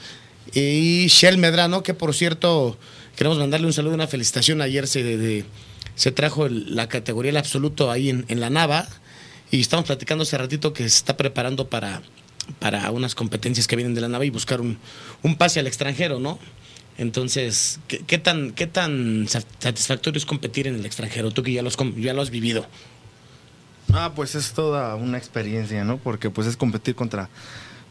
y 0.53 1.07
Shell 1.07 1.37
Medrano, 1.37 1.81
que 1.81 1.93
por 1.93 2.13
cierto, 2.13 2.77
queremos 3.15 3.37
mandarle 3.37 3.67
un 3.67 3.73
saludo 3.73 3.93
y 3.93 3.95
una 3.95 4.07
felicitación. 4.07 4.61
Ayer 4.61 4.85
se, 4.85 5.01
de- 5.01 5.45
se 5.97 6.13
trajo 6.13 6.45
el- 6.45 6.73
la 6.73 6.87
categoría 6.87 7.31
el 7.31 7.37
absoluto 7.37 7.91
ahí 7.91 8.09
en, 8.09 8.23
en 8.29 8.39
la 8.39 8.49
Nava 8.49 8.87
y 9.51 9.59
estamos 9.59 9.85
platicando 9.85 10.21
hace 10.23 10.37
ratito 10.37 10.71
que 10.71 10.83
se 10.83 10.95
está 10.97 11.17
preparando 11.17 11.67
para, 11.67 12.01
para 12.59 12.89
unas 12.91 13.13
competencias 13.15 13.67
que 13.67 13.75
vienen 13.75 13.93
de 13.95 13.99
la 14.01 14.07
Nava 14.07 14.23
y 14.23 14.29
buscar 14.29 14.61
un, 14.61 14.77
un 15.23 15.35
pase 15.35 15.59
al 15.59 15.67
extranjero, 15.67 16.19
¿no? 16.21 16.39
Entonces, 16.97 17.79
¿qué, 17.87 18.17
tan, 18.17 18.51
¿qué 18.53 18.65
tan 18.67 19.27
sa- 19.27 19.43
satisfactorio 19.59 20.17
es 20.17 20.25
competir 20.25 20.67
en 20.67 20.75
el 20.75 20.85
extranjero? 20.85 21.29
Tú 21.31 21.43
que 21.43 21.51
ya, 21.53 21.61
los, 21.61 21.77
ya 21.97 22.13
lo 22.13 22.21
has 22.21 22.29
vivido. 22.31 22.65
Ah, 23.93 24.11
pues 24.15 24.35
es 24.35 24.53
toda 24.53 24.95
una 24.95 25.17
experiencia, 25.17 25.83
¿no? 25.83 25.97
Porque 25.97 26.29
pues 26.29 26.47
es 26.47 26.57
competir 26.57 26.95
contra, 26.95 27.29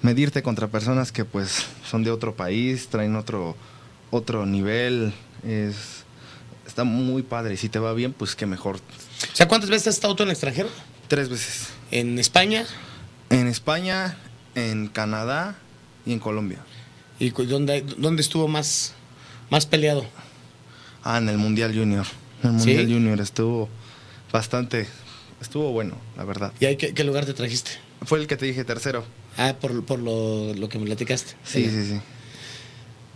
medirte 0.03 0.43
contra 0.43 0.69
personas 0.69 1.11
que 1.13 1.25
pues 1.25 1.67
son 1.89 2.03
de 2.05 2.11
otro 2.11 2.35
país, 2.35 2.89
traen 2.89 3.17
otro, 3.17 3.57
otro 4.11 4.45
nivel, 4.45 5.13
es, 5.47 6.05
está 6.77 6.85
muy 6.85 7.23
padre. 7.23 7.57
Si 7.57 7.71
te 7.71 7.79
va 7.79 7.95
bien, 7.95 8.13
pues 8.13 8.37
qué 8.37 8.45
mejor. 8.45 8.77
O 8.77 9.35
sea, 9.35 9.49
¿cuántas 9.49 9.71
veces 9.71 9.87
has 9.89 9.95
estado 9.95 10.15
tú 10.15 10.25
en 10.25 10.29
el 10.29 10.33
extranjero? 10.35 10.69
Tres 11.09 11.31
veces. 11.31 11.69
En 11.91 12.19
España 12.19 12.67
En 13.31 13.47
España, 13.47 14.19
en 14.55 14.89
Canadá 14.89 15.57
y 16.05 16.13
en 16.13 16.19
Colombia. 16.19 16.59
y 17.19 17.31
dónde, 17.31 17.83
dónde 17.97 18.21
estuvo 18.21 18.47
más, 18.47 18.93
más 19.49 19.65
peleado. 19.65 20.05
Ah, 21.03 21.17
en 21.17 21.31
el 21.31 21.39
Mundial 21.39 21.75
Junior. 21.75 22.05
En 22.43 22.57
el 22.57 22.61
¿Sí? 22.61 22.67
Mundial 22.75 22.93
Junior 22.93 23.21
estuvo 23.23 23.71
bastante, 24.31 24.87
estuvo 25.41 25.73
bueno, 25.73 25.97
la 26.19 26.25
verdad. 26.25 26.53
¿Y 26.61 26.67
ahí 26.67 26.77
qué, 26.77 26.93
qué 26.93 27.05
lugar 27.05 27.25
te 27.25 27.33
trajiste? 27.33 27.71
Fue 28.03 28.19
el 28.19 28.27
que 28.27 28.37
te 28.37 28.45
dije 28.45 28.65
tercero. 28.65 29.03
Ah, 29.39 29.55
por, 29.59 29.83
por 29.87 29.99
lo, 29.99 30.53
lo 30.53 30.69
que 30.69 30.79
me 30.79 30.85
platicaste. 30.85 31.37
Sí, 31.43 31.71
sí, 31.71 31.87
sí. 31.87 32.01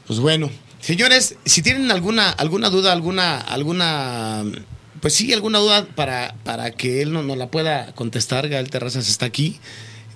Pues 0.06 0.18
bueno, 0.18 0.48
señores, 0.80 1.36
si 1.44 1.62
tienen 1.62 1.90
alguna, 1.90 2.30
alguna 2.30 2.70
duda, 2.70 2.92
alguna, 2.92 3.38
alguna, 3.38 4.44
pues 5.00 5.14
sí, 5.14 5.32
alguna 5.32 5.58
duda 5.58 5.86
para, 5.94 6.34
para 6.44 6.70
que 6.70 7.02
él 7.02 7.12
no, 7.12 7.22
no 7.22 7.36
la 7.36 7.50
pueda 7.50 7.92
contestar, 7.94 8.48
Gael 8.48 8.70
Terrazas 8.70 9.08
está 9.08 9.26
aquí. 9.26 9.58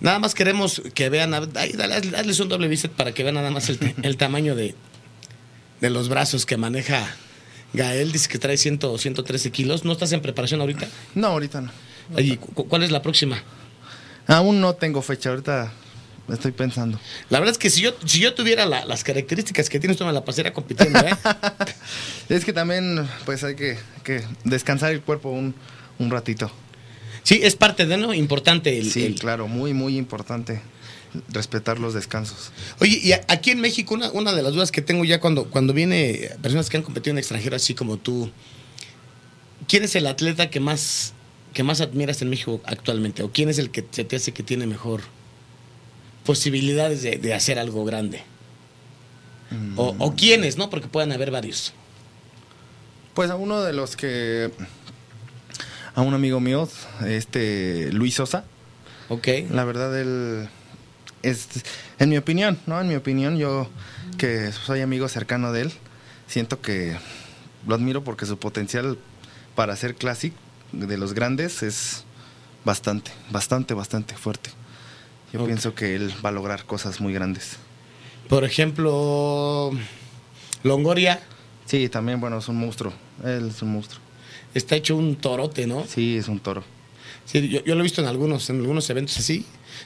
Nada 0.00 0.18
más 0.18 0.34
queremos 0.34 0.82
que 0.94 1.08
vean, 1.08 1.30
dale, 1.30 2.16
hazles 2.16 2.40
un 2.40 2.48
doble 2.48 2.68
visit 2.68 2.90
para 2.90 3.12
que 3.12 3.22
vean 3.22 3.36
nada 3.36 3.50
más 3.50 3.68
el, 3.68 3.78
el 4.02 4.16
tamaño 4.16 4.54
de, 4.54 4.74
de 5.80 5.90
los 5.90 6.08
brazos 6.08 6.44
que 6.46 6.56
maneja 6.56 7.14
Gael. 7.72 8.12
Dice 8.12 8.28
que 8.28 8.38
trae 8.38 8.56
100, 8.56 8.80
113 8.98 9.50
kilos. 9.50 9.84
¿No 9.84 9.92
estás 9.92 10.12
en 10.12 10.20
preparación 10.20 10.60
ahorita? 10.60 10.88
No, 11.14 11.28
ahorita 11.28 11.60
no. 11.62 11.70
Oye, 12.16 12.36
cu- 12.38 12.66
¿cuál 12.68 12.82
es 12.82 12.90
la 12.90 13.00
próxima? 13.00 13.42
Aún 14.26 14.60
no 14.60 14.74
tengo 14.74 15.00
fecha, 15.00 15.30
ahorita 15.30 15.72
estoy 16.28 16.52
pensando. 16.52 16.98
La 17.30 17.38
verdad 17.38 17.52
es 17.52 17.58
que 17.58 17.70
si 17.70 17.82
yo, 17.82 17.94
si 18.06 18.18
yo 18.20 18.34
tuviera 18.34 18.64
la- 18.66 18.84
las 18.84 19.04
características 19.04 19.68
que 19.68 19.78
tienes, 19.80 19.96
tú 19.98 20.04
me 20.04 20.12
la 20.12 20.24
pasaría 20.24 20.52
compitiendo, 20.52 20.98
¿eh? 21.00 21.10
Es 22.28 22.44
que 22.44 22.52
también, 22.52 23.06
pues 23.26 23.44
hay 23.44 23.54
que, 23.56 23.76
que 24.02 24.22
descansar 24.44 24.92
el 24.92 25.02
cuerpo 25.02 25.30
un, 25.30 25.54
un 25.98 26.10
ratito. 26.10 26.50
Sí, 27.22 27.40
es 27.42 27.56
parte 27.56 27.86
de, 27.86 27.96
¿no? 27.96 28.12
Importante 28.14 28.78
el... 28.78 28.90
Sí, 28.90 29.04
el- 29.04 29.14
claro, 29.16 29.48
muy, 29.48 29.72
muy 29.74 29.96
importante 29.98 30.60
respetar 31.30 31.78
los 31.78 31.94
descansos. 31.94 32.50
Oye, 32.80 32.98
y 33.02 33.12
a- 33.12 33.20
aquí 33.28 33.50
en 33.50 33.60
México 33.60 33.94
una, 33.94 34.10
una 34.12 34.32
de 34.32 34.42
las 34.42 34.52
dudas 34.54 34.72
que 34.72 34.82
tengo 34.82 35.04
ya 35.04 35.20
cuando, 35.20 35.44
cuando 35.50 35.72
viene 35.72 36.30
personas 36.42 36.68
que 36.70 36.76
han 36.78 36.82
competido 36.82 37.12
en 37.12 37.18
extranjero 37.18 37.54
así 37.56 37.74
como 37.74 37.98
tú, 37.98 38.30
¿quién 39.68 39.84
es 39.84 39.94
el 39.94 40.06
atleta 40.06 40.50
que 40.50 40.60
más, 40.60 41.12
que 41.52 41.62
más 41.62 41.80
admiras 41.80 42.20
en 42.22 42.30
México 42.30 42.60
actualmente? 42.64 43.22
¿O 43.22 43.30
quién 43.30 43.48
es 43.48 43.58
el 43.58 43.70
que 43.70 43.84
se 43.90 44.04
te 44.04 44.16
hace 44.16 44.32
que 44.32 44.42
tiene 44.42 44.66
mejor 44.66 45.02
posibilidades 46.24 47.02
de, 47.02 47.16
de 47.18 47.34
hacer 47.34 47.58
algo 47.58 47.84
grande? 47.84 48.22
O, 49.76 49.94
o 49.98 50.14
quiénes, 50.16 50.56
¿no? 50.56 50.68
Porque 50.68 50.88
pueden 50.88 51.12
haber 51.12 51.30
varios. 51.30 51.72
Pues 53.14 53.30
a 53.30 53.36
uno 53.36 53.62
de 53.62 53.72
los 53.72 53.94
que... 53.96 54.50
A 55.94 56.00
un 56.02 56.12
amigo 56.12 56.40
mío, 56.40 56.68
este 57.06 57.90
Luis 57.92 58.14
Sosa, 58.14 58.44
Ok. 59.08 59.28
la 59.52 59.64
verdad 59.64 59.96
él 60.00 60.48
es, 61.22 61.46
en 62.00 62.08
mi 62.08 62.16
opinión, 62.16 62.58
¿no? 62.66 62.80
En 62.80 62.88
mi 62.88 62.96
opinión, 62.96 63.36
yo 63.38 63.68
que 64.18 64.50
soy 64.50 64.80
amigo 64.80 65.08
cercano 65.08 65.52
de 65.52 65.60
él, 65.62 65.72
siento 66.26 66.60
que 66.60 66.96
lo 67.68 67.76
admiro 67.76 68.02
porque 68.02 68.26
su 68.26 68.36
potencial 68.38 68.98
para 69.54 69.76
ser 69.76 69.94
classic 69.94 70.32
de 70.72 70.98
los 70.98 71.14
grandes 71.14 71.62
es 71.62 72.02
bastante, 72.64 73.12
bastante, 73.30 73.72
bastante 73.74 74.16
fuerte. 74.16 74.50
Yo 75.34 75.44
pienso 75.44 75.74
que 75.74 75.94
él 75.96 76.12
va 76.24 76.28
a 76.30 76.32
lograr 76.32 76.64
cosas 76.64 77.00
muy 77.00 77.12
grandes. 77.12 77.56
Por 78.28 78.44
ejemplo, 78.44 79.70
Longoria 80.62 81.20
Sí, 81.66 81.88
también, 81.88 82.20
bueno, 82.20 82.38
es 82.38 82.48
un 82.48 82.56
monstruo. 82.56 82.92
Él 83.24 83.48
es 83.48 83.60
un 83.62 83.72
monstruo. 83.72 84.00
está 84.54 84.76
hecho 84.76 84.96
un 84.96 85.16
torote, 85.16 85.66
¿no? 85.66 85.84
Sí, 85.86 86.16
es 86.18 86.28
un 86.28 86.38
toro. 86.38 86.62
Sí, 87.24 87.48
yo, 87.48 87.64
yo 87.64 87.74
lo 87.74 87.80
he 87.80 87.82
visto 87.82 88.00
en 88.02 88.06
algunos, 88.06 88.48
en 88.50 88.60
algunos 88.60 88.88
eventos 88.90 89.16
así. 89.18 89.44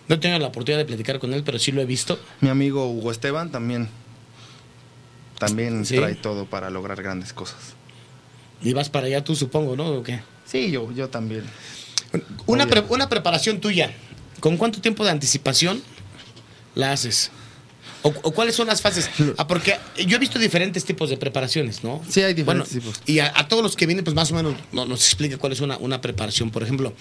No 0.08 0.16
he 0.16 0.18
tenido 0.18 0.38
la 0.40 0.48
oportunidad 0.48 0.78
de 0.78 0.84
platicar 0.84 1.18
con 1.20 1.32
él, 1.32 1.42
pero 1.44 1.58
sí 1.58 1.70
lo 1.72 1.80
he 1.80 1.84
visto. 1.86 2.18
Mi 2.40 2.48
amigo 2.48 2.86
Hugo 2.90 3.10
Esteban 3.12 3.50
también, 3.52 3.88
también 5.38 5.86
Sí. 5.86 5.96
trae 5.96 6.14
todo 6.16 6.46
para 6.46 6.68
lograr 6.68 7.00
grandes 7.02 7.32
cosas. 7.32 7.58
Y 8.60 8.72
vas 8.72 8.90
para 8.90 9.06
allá 9.06 9.22
tú, 9.22 9.36
supongo, 9.36 9.76
¿no? 9.76 9.86
¿O 9.88 10.02
qué? 10.02 10.20
Sí, 10.44 10.70
yo, 10.72 10.90
yo 10.92 11.08
también. 11.08 11.44
Una, 12.46 12.66
pre- 12.66 12.84
una 12.88 13.08
preparación 13.08 13.60
tuya, 13.60 13.92
¿con 14.40 14.56
cuánto 14.56 14.80
tiempo 14.80 15.04
de 15.04 15.10
anticipación 15.10 15.82
la 16.74 16.92
haces? 16.92 17.30
¿O, 18.02 18.08
o 18.22 18.30
cuáles 18.32 18.54
son 18.54 18.68
las 18.68 18.80
fases? 18.80 19.10
Ah, 19.36 19.46
porque 19.48 19.76
yo 20.06 20.16
he 20.16 20.20
visto 20.20 20.38
diferentes 20.38 20.84
tipos 20.84 21.10
de 21.10 21.16
preparaciones, 21.16 21.82
¿no? 21.82 22.00
Sí, 22.08 22.22
hay 22.22 22.32
diferentes 22.34 22.72
Bueno, 22.74 22.86
tipos. 22.94 23.02
Y 23.06 23.18
a, 23.18 23.32
a 23.34 23.48
todos 23.48 23.62
los 23.62 23.74
que 23.74 23.86
vienen, 23.86 24.04
pues 24.04 24.14
más 24.14 24.30
o 24.30 24.34
menos 24.36 24.54
no- 24.72 24.86
nos 24.86 25.04
explica 25.04 25.36
cuál 25.36 25.52
es 25.52 25.60
una, 25.60 25.76
una 25.78 26.00
preparación. 26.00 26.50
Por 26.50 26.62
ejemplo, 26.62 26.92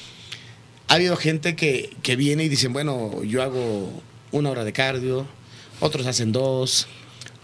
ha 0.87 0.95
habido 0.95 1.15
gente 1.15 1.55
que, 1.55 1.95
que 2.01 2.15
viene 2.15 2.45
y 2.45 2.49
dicen, 2.49 2.73
bueno, 2.73 3.23
yo 3.23 3.43
hago 3.43 4.01
una 4.31 4.49
hora 4.49 4.63
de 4.63 4.73
cardio, 4.73 5.27
otros 5.81 6.07
hacen 6.07 6.31
dos, 6.31 6.87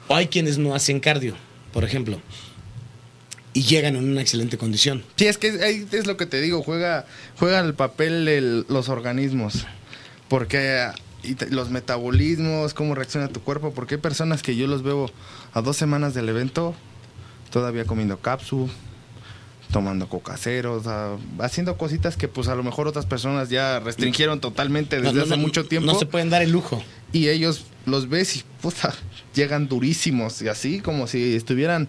o 0.07 0.15
hay 0.15 0.27
quienes 0.27 0.57
no 0.57 0.73
hacen 0.73 0.99
cardio, 0.99 1.35
por 1.73 1.83
ejemplo, 1.83 2.19
y 3.53 3.61
llegan 3.63 3.95
en 3.95 4.03
una 4.09 4.21
excelente 4.21 4.57
condición. 4.57 5.03
Sí, 5.15 5.27
es 5.27 5.37
que 5.37 5.63
ahí 5.63 5.85
es 5.91 6.07
lo 6.07 6.17
que 6.17 6.25
te 6.25 6.41
digo, 6.41 6.63
juega, 6.63 7.05
juega 7.37 7.59
el 7.59 7.75
papel 7.75 8.27
el- 8.27 8.65
los 8.67 8.89
organismos, 8.89 9.67
porque 10.33 10.87
y 11.21 11.35
te- 11.35 11.51
los 11.51 11.69
metabolismos, 11.69 12.73
cómo 12.73 12.95
reacciona 12.95 13.27
tu 13.27 13.39
cuerpo, 13.41 13.71
porque 13.71 13.95
hay 13.95 14.01
personas 14.01 14.41
que 14.41 14.55
yo 14.55 14.65
los 14.65 14.81
veo 14.81 15.11
a 15.53 15.61
dos 15.61 15.77
semanas 15.77 16.15
del 16.15 16.27
evento 16.27 16.73
todavía 17.51 17.85
comiendo 17.85 18.17
cápsula, 18.17 18.71
tomando 19.71 20.09
cocaceros, 20.09 20.85
haciendo 21.39 21.77
cositas 21.77 22.17
que 22.17 22.27
pues 22.27 22.47
a 22.47 22.55
lo 22.55 22.63
mejor 22.63 22.87
otras 22.87 23.05
personas 23.05 23.49
ya 23.51 23.79
restringieron 23.79 24.39
totalmente 24.41 24.95
desde 24.95 25.09
No, 25.13 25.17
no, 25.19 25.21
hace 25.25 25.37
no, 25.37 25.37
mucho 25.37 25.65
tiempo. 25.67 25.85
No 25.93 25.99
se 25.99 26.07
pueden 26.07 26.31
dar 26.31 26.41
el 26.41 26.49
lujo. 26.51 26.83
y 27.11 27.27
ellos 27.27 27.65
los 27.85 28.09
ves 28.09 28.37
y 28.37 28.43
puta, 28.59 28.91
llegan 29.35 29.67
durísimos 29.67 30.41
y 30.41 30.47
así 30.47 30.79
como 30.79 31.05
si 31.05 31.35
estuvieran 31.35 31.87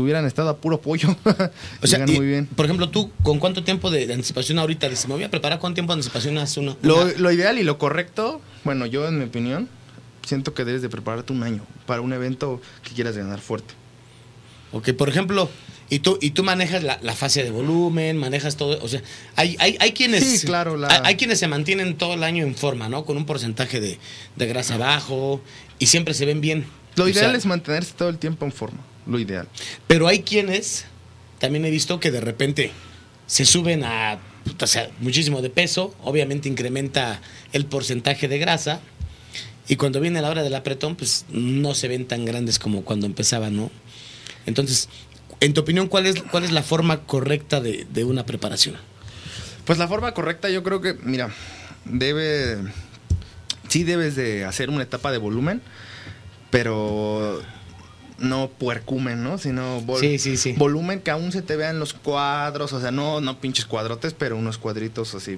hubieran 0.00 0.24
estado 0.26 0.50
a 0.50 0.56
puro 0.58 0.80
pollo. 0.80 1.16
O 1.82 1.86
sea, 1.86 2.04
y, 2.06 2.12
muy 2.12 2.26
bien. 2.26 2.46
Por 2.46 2.64
ejemplo, 2.66 2.88
tú, 2.90 3.10
¿con 3.22 3.38
cuánto 3.38 3.64
tiempo 3.64 3.90
de, 3.90 4.06
de 4.06 4.14
anticipación 4.14 4.58
ahorita? 4.58 4.88
Dices, 4.88 5.08
me 5.08 5.14
voy 5.14 5.24
a 5.24 5.30
preparar, 5.30 5.58
¿cuánto 5.58 5.74
tiempo 5.76 5.92
de 5.92 5.98
anticipación 5.98 6.38
hace 6.38 6.60
uno? 6.60 6.76
Lo, 6.82 7.32
ideal 7.32 7.58
y 7.58 7.62
lo 7.64 7.78
correcto, 7.78 8.40
bueno, 8.64 8.86
yo 8.86 9.06
en 9.08 9.18
mi 9.18 9.24
opinión, 9.24 9.68
siento 10.24 10.54
que 10.54 10.64
debes 10.64 10.82
de 10.82 10.88
prepararte 10.88 11.32
un 11.32 11.42
año 11.42 11.62
para 11.86 12.00
un 12.00 12.12
evento 12.12 12.60
que 12.82 12.94
quieras 12.94 13.16
ganar 13.16 13.40
fuerte. 13.40 13.74
Ok, 14.72 14.90
por 14.92 15.08
ejemplo, 15.08 15.48
y 15.88 16.00
tú, 16.00 16.18
y 16.20 16.30
tú 16.32 16.42
manejas 16.42 16.82
la, 16.82 16.98
la 17.00 17.14
fase 17.14 17.44
de 17.44 17.50
volumen, 17.50 18.16
manejas 18.18 18.56
todo, 18.56 18.78
o 18.82 18.88
sea, 18.88 19.00
hay, 19.36 19.56
hay, 19.60 19.76
hay 19.80 19.92
quienes... 19.92 20.24
Sí, 20.24 20.46
claro, 20.46 20.76
la- 20.76 20.88
Hay, 20.88 21.00
hay 21.04 21.16
quienes 21.16 21.38
se 21.38 21.46
mantienen 21.46 21.96
todo 21.96 22.14
el 22.14 22.24
año 22.24 22.44
en 22.44 22.54
forma, 22.56 22.88
¿no? 22.88 23.04
Con 23.04 23.16
un 23.16 23.24
porcentaje 23.26 23.80
de, 23.80 23.98
de 24.34 24.46
grasa 24.46 24.76
bajo 24.76 25.40
y 25.78 25.86
siempre 25.86 26.12
se 26.14 26.26
ven 26.26 26.40
bien. 26.40 26.66
Lo 26.96 27.04
O 27.04 27.08
ideal 27.08 27.30
sea, 27.30 27.38
es 27.38 27.46
mantenerse 27.46 27.94
todo 27.96 28.08
el 28.08 28.18
tiempo 28.18 28.44
en 28.44 28.52
forma, 28.52 28.80
lo 29.06 29.18
ideal. 29.18 29.48
Pero 29.86 30.08
hay 30.08 30.22
quienes, 30.22 30.86
también 31.38 31.64
he 31.64 31.70
visto 31.70 32.00
que 32.00 32.10
de 32.10 32.20
repente 32.20 32.72
se 33.26 33.44
suben 33.44 33.84
a 33.84 34.18
puta, 34.44 34.64
o 34.64 34.68
sea, 34.68 34.90
muchísimo 35.00 35.42
de 35.42 35.50
peso, 35.50 35.94
obviamente 36.02 36.48
incrementa 36.48 37.20
el 37.52 37.66
porcentaje 37.66 38.28
de 38.28 38.38
grasa, 38.38 38.80
y 39.68 39.76
cuando 39.76 40.00
viene 40.00 40.22
la 40.22 40.30
hora 40.30 40.44
del 40.44 40.54
apretón, 40.54 40.94
pues 40.94 41.24
no 41.28 41.74
se 41.74 41.88
ven 41.88 42.06
tan 42.06 42.24
grandes 42.24 42.58
como 42.58 42.84
cuando 42.84 43.06
empezaban, 43.06 43.56
¿no? 43.56 43.70
Entonces, 44.46 44.88
en 45.40 45.54
tu 45.54 45.62
opinión, 45.62 45.88
¿cuál 45.88 46.06
es, 46.06 46.22
cuál 46.22 46.44
es 46.44 46.52
la 46.52 46.62
forma 46.62 47.02
correcta 47.02 47.60
de, 47.60 47.84
de 47.92 48.04
una 48.04 48.24
preparación? 48.24 48.76
Pues 49.64 49.78
la 49.78 49.88
forma 49.88 50.12
correcta 50.14 50.48
yo 50.50 50.62
creo 50.62 50.80
que, 50.80 50.94
mira, 51.02 51.30
debe, 51.84 52.58
sí 53.68 53.82
debes 53.82 54.14
de 54.14 54.44
hacer 54.44 54.70
una 54.70 54.84
etapa 54.84 55.10
de 55.10 55.18
volumen, 55.18 55.60
pero 56.50 57.42
no 58.18 58.48
puercumen, 58.48 59.22
¿no? 59.22 59.38
Sino 59.38 59.80
vol- 59.82 60.00
Sí, 60.00 60.18
sí, 60.18 60.36
sí. 60.36 60.52
volumen 60.52 61.00
que 61.00 61.10
aún 61.10 61.32
se 61.32 61.42
te 61.42 61.56
vean 61.56 61.78
los 61.78 61.92
cuadros, 61.94 62.72
o 62.72 62.80
sea, 62.80 62.90
no, 62.90 63.20
no 63.20 63.40
pinches 63.40 63.66
cuadrotes, 63.66 64.14
pero 64.14 64.36
unos 64.36 64.58
cuadritos 64.58 65.14
así 65.14 65.36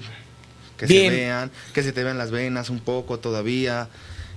que 0.76 0.86
Bien. 0.86 1.10
se 1.10 1.16
vean, 1.16 1.50
que 1.74 1.82
se 1.82 1.92
te 1.92 2.04
vean 2.04 2.18
las 2.18 2.30
venas 2.30 2.70
un 2.70 2.78
poco 2.78 3.18
todavía, 3.18 3.88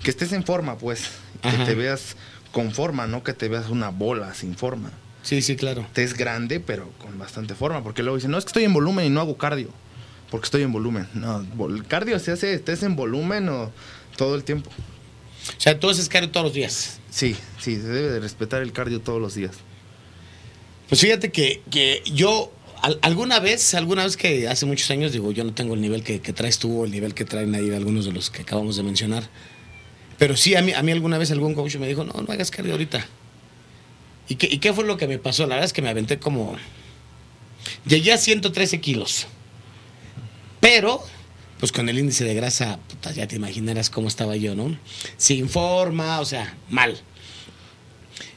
que 0.04 0.10
estés 0.10 0.34
en 0.34 0.44
forma, 0.44 0.78
pues, 0.80 1.10
Ajá. 1.44 1.56
que 1.58 1.66
te 1.66 1.76
veas 1.76 2.16
con 2.52 2.72
forma, 2.72 3.06
no 3.06 3.24
que 3.24 3.34
te 3.34 3.48
veas 3.48 3.70
una 3.70 3.90
bola 3.90 4.34
sin 4.34 4.56
forma. 4.56 4.92
Sí, 5.22 5.44
sí, 5.44 5.56
claro. 5.56 5.82
Estés 5.82 6.16
grande, 6.16 6.60
pero 6.60 6.90
con 6.98 7.20
bastante 7.20 7.54
forma, 7.54 7.84
porque 7.84 8.02
luego 8.02 8.16
dicen, 8.18 8.32
no, 8.32 8.40
es 8.40 8.46
que 8.46 8.50
estoy 8.50 8.64
en 8.64 8.74
volumen 8.74 9.06
y 9.06 9.10
no 9.12 9.22
hago 9.22 9.38
cardio, 9.38 9.70
porque 10.32 10.46
estoy 10.46 10.64
en 10.64 10.72
volumen. 10.72 11.08
No, 11.14 11.46
el 11.70 11.86
cardio 11.86 12.18
se 12.18 12.32
hace, 12.32 12.56
estés 12.56 12.82
en 12.82 12.96
volumen 12.96 13.48
o 13.50 13.72
todo 14.18 14.34
el 14.34 14.44
tiempo. 14.44 14.72
O 15.58 15.62
sea, 15.62 15.80
tú 15.80 15.90
haces 15.90 16.10
cardio 16.10 16.32
todos 16.32 16.46
los 16.46 16.54
días. 16.54 17.00
Sí, 17.10 17.36
sí, 17.60 17.76
se 17.76 17.88
debe 17.88 18.10
de 18.10 18.20
respetar 18.20 18.62
el 18.62 18.72
cardio 18.72 19.00
todos 19.02 19.22
los 19.22 19.36
días. 19.36 19.52
Pues 20.90 21.02
fíjate 21.02 21.32
que, 21.32 21.62
que 21.70 22.02
yo 22.14 22.52
al- 22.82 23.00
alguna 23.02 23.40
vez, 23.40 23.74
alguna 23.76 24.04
vez 24.04 24.18
que 24.18 24.48
hace 24.48 24.66
muchos 24.66 24.90
años, 24.92 25.12
digo, 25.12 25.32
yo 25.32 25.44
no 25.44 25.54
tengo 25.54 25.74
el 25.76 25.82
nivel 25.82 26.04
que, 26.04 26.20
que 26.22 26.34
traes 26.34 26.58
tú 26.60 26.82
o 26.82 26.86
el 26.86 26.92
nivel 26.92 27.14
que 27.14 27.26
traen 27.26 27.54
ahí 27.56 27.72
algunos 27.72 28.06
de 28.06 28.12
los 28.12 28.30
que 28.30 28.42
acabamos 28.42 28.76
de 28.76 28.84
mencionar. 28.84 29.30
Pero 30.18 30.36
sí, 30.38 30.56
a 30.56 30.62
mí, 30.62 30.72
a 30.74 30.82
mí 30.84 30.92
alguna 30.92 31.18
vez 31.18 31.32
algún 31.32 31.54
coach 31.56 31.76
me 31.78 31.88
dijo, 31.88 32.04
no, 32.04 32.14
no 32.14 32.32
hagas 32.34 32.52
cardio 32.52 32.74
ahorita. 32.74 33.06
¿Y 34.28 34.36
qué, 34.36 34.48
¿Y 34.52 34.60
qué 34.60 34.74
fue 34.74 34.86
lo 34.86 34.98
que 34.98 35.08
me 35.08 35.18
pasó? 35.18 35.44
La 35.44 35.56
verdad 35.56 35.66
es 35.66 35.74
que 35.74 35.82
me 35.82 35.90
aventé 35.90 36.20
como... 36.20 36.56
Llegué 37.86 38.14
a 38.14 38.18
113 38.18 38.80
kilos. 38.82 39.28
Pero, 40.60 41.04
pues 41.62 41.72
con 41.72 41.88
el 41.90 42.00
índice 42.00 42.26
de 42.26 42.34
grasa, 42.34 42.80
puta, 42.90 43.12
ya 43.12 43.28
te 43.28 43.36
imaginarás 43.36 43.92
cómo 43.92 44.08
estaba 44.08 44.36
yo, 44.36 44.56
¿no? 44.56 44.76
Sin 45.18 45.48
forma, 45.48 46.20
o 46.20 46.26
sea, 46.26 46.58
mal. 46.72 47.00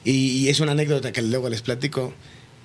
Y, 0.04 0.46
es 0.48 0.60
una 0.60 0.72
anécdota 0.72 1.10
que 1.10 1.22
luego 1.22 1.48
les 1.48 1.62
platico. 1.62 2.12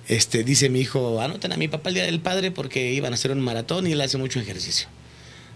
Este, 0.06 0.44
dice 0.44 0.68
mi 0.68 0.80
hijo, 0.80 1.22
anoten 1.22 1.52
a 1.52 1.56
mi 1.56 1.68
papá 1.68 1.88
el 1.88 1.94
día 1.94 2.04
del 2.04 2.20
padre 2.20 2.50
porque 2.50 2.92
iban 2.92 3.12
a 3.12 3.14
hacer 3.14 3.30
un 3.30 3.40
maratón 3.40 3.86
y 3.86 3.92
él 3.92 4.00
hace 4.02 4.18
mucho 4.18 4.38
ejercicio. 4.38 4.88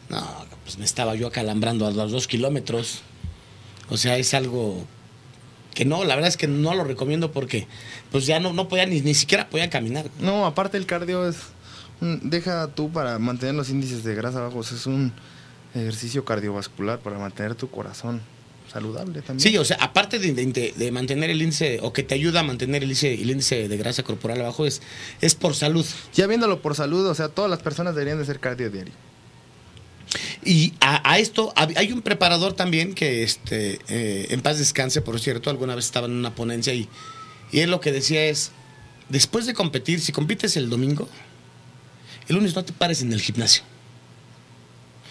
No, 0.09 0.47
pues 0.65 0.79
me 0.79 0.87
estaba 0.87 1.15
yo 1.17 1.27
acalambrando 1.27 1.87
a 1.87 1.91
los 1.91 2.11
dos 2.11 2.27
kilómetros. 2.27 3.03
O 3.91 3.99
sea, 3.99 4.17
es 4.17 4.33
algo 4.33 4.87
que 5.75 5.85
no, 5.85 6.05
la 6.05 6.15
verdad 6.15 6.31
es 6.31 6.39
que 6.39 6.49
no 6.49 6.75
lo 6.75 6.85
recomiendo 6.85 7.31
porque 7.31 7.67
pues 8.11 8.25
ya 8.25 8.41
no, 8.41 8.55
no 8.55 8.69
podía 8.69 8.87
ni, 8.87 9.03
ni 9.03 9.13
siquiera 9.13 9.51
podía 9.51 9.69
caminar. 9.69 10.07
No, 10.19 10.47
aparte 10.47 10.79
el 10.79 10.87
cardio 10.87 11.29
es, 11.29 11.37
deja 12.01 12.69
tú 12.69 12.91
para 12.93 13.19
mantener 13.19 13.55
los 13.55 13.71
índices 13.71 14.05
de 14.05 14.15
grasa 14.15 14.41
bajos, 14.41 14.73
es 14.73 14.87
un 14.87 15.13
ejercicio 15.75 16.25
cardiovascular 16.25 16.99
para 17.01 17.19
mantener 17.19 17.55
tu 17.55 17.71
corazón 17.71 18.21
saludable 18.73 19.23
también. 19.23 19.41
Sí, 19.41 19.57
o 19.59 19.65
sea, 19.65 19.77
aparte 19.81 20.19
de, 20.19 20.33
de- 20.33 20.75
de 20.77 20.93
mantener 20.93 21.31
el 21.31 21.41
índice, 21.43 21.79
o 21.83 21.93
que 21.93 22.03
te 22.03 22.15
ayuda 22.15 22.41
a 22.41 22.43
mantener 22.43 22.83
el 22.83 22.89
índice, 22.91 23.15
el 23.15 23.31
índice 23.31 23.69
de 23.69 23.77
grasa 23.77 24.03
corporal 24.03 24.41
abajo, 24.41 24.67
es, 24.67 24.83
es 25.21 25.35
por 25.35 25.55
salud. 25.55 25.85
Ya 26.15 26.27
viéndolo 26.27 26.61
por 26.63 26.75
salud, 26.75 27.07
o 27.07 27.15
sea, 27.15 27.29
todas 27.29 27.51
las 27.51 27.61
personas 27.61 27.95
deberían 27.95 28.19
de 28.19 28.25
hacer 28.25 28.41
cardio 28.41 28.71
diario. 28.71 28.93
Y 30.45 30.75
a, 30.81 31.09
a 31.11 31.19
esto 31.19 31.53
hay 31.57 31.91
un 31.93 32.03
preparador 32.03 32.53
también 32.53 32.95
que 32.95 33.23
este 33.23 33.81
eh, 33.89 34.27
en 34.31 34.43
paz 34.43 34.59
descanse, 34.59 35.01
por 35.01 35.19
cierto, 35.19 35.51
alguna 35.51 35.75
vez 35.75 35.87
estaba 35.87 36.07
en 36.07 36.13
una 36.13 36.35
ponencia 36.35 36.75
y, 36.75 36.89
y 37.51 37.61
él 37.61 37.71
lo 37.71 37.81
que 37.81 37.91
decía 37.93 38.27
es, 38.27 38.53
después 39.09 39.47
de 39.47 39.55
competir, 39.55 40.01
si 40.01 40.13
compites 40.13 40.57
el 40.57 40.69
domingo, 40.71 41.09
el 42.29 42.37
lunes 42.37 42.55
no 42.55 42.65
te 42.65 42.73
pares 42.73 43.03
en 43.03 43.13
el 43.13 43.21
gimnasio. 43.21 43.63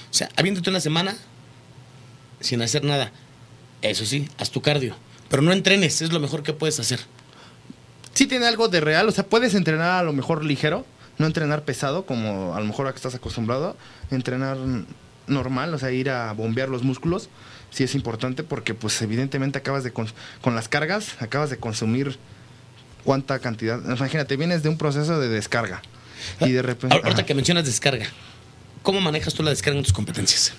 O 0.09 0.13
sea, 0.13 0.29
aviéntate 0.35 0.69
una 0.69 0.79
semana 0.79 1.15
sin 2.39 2.61
hacer 2.61 2.83
nada. 2.83 3.11
Eso 3.81 4.05
sí, 4.05 4.29
haz 4.37 4.51
tu 4.51 4.61
cardio. 4.61 4.95
Pero 5.29 5.41
no 5.41 5.51
entrenes, 5.51 6.01
es 6.01 6.11
lo 6.11 6.19
mejor 6.19 6.43
que 6.43 6.53
puedes 6.53 6.79
hacer. 6.79 6.99
Sí 8.13 8.27
tiene 8.27 8.45
algo 8.45 8.67
de 8.67 8.79
real, 8.79 9.09
o 9.09 9.11
sea, 9.11 9.25
puedes 9.25 9.55
entrenar 9.55 9.91
a 9.91 10.03
lo 10.03 10.13
mejor 10.13 10.45
ligero, 10.45 10.85
no 11.17 11.25
entrenar 11.25 11.63
pesado 11.63 12.05
como 12.05 12.55
a 12.55 12.59
lo 12.59 12.65
mejor 12.65 12.87
a 12.87 12.91
que 12.91 12.97
estás 12.97 13.15
acostumbrado, 13.15 13.75
entrenar 14.11 14.57
normal, 15.25 15.73
o 15.73 15.79
sea, 15.79 15.91
ir 15.91 16.11
a 16.11 16.31
bombear 16.33 16.69
los 16.69 16.83
músculos, 16.83 17.29
sí 17.71 17.83
es 17.83 17.95
importante 17.95 18.43
porque 18.43 18.75
pues 18.75 19.01
evidentemente 19.01 19.57
acabas 19.57 19.83
de 19.83 19.91
con, 19.91 20.07
con 20.41 20.53
las 20.53 20.69
cargas, 20.69 21.15
acabas 21.19 21.49
de 21.49 21.57
consumir 21.57 22.19
cuánta 23.03 23.39
cantidad, 23.39 23.81
imagínate, 23.83 24.37
vienes 24.37 24.61
de 24.61 24.69
un 24.69 24.77
proceso 24.77 25.19
de 25.19 25.29
descarga 25.29 25.81
y 26.39 26.51
de 26.51 26.61
repente... 26.61 26.95
Ahorita 26.95 27.11
ajá. 27.11 27.25
que 27.25 27.33
mencionas 27.33 27.65
descarga, 27.65 28.07
¿cómo 28.81 29.01
manejas 29.01 29.33
tú 29.33 29.43
la 29.43 29.49
descarga 29.49 29.77
en 29.77 29.83
tus 29.83 29.93
competencias? 29.93 30.53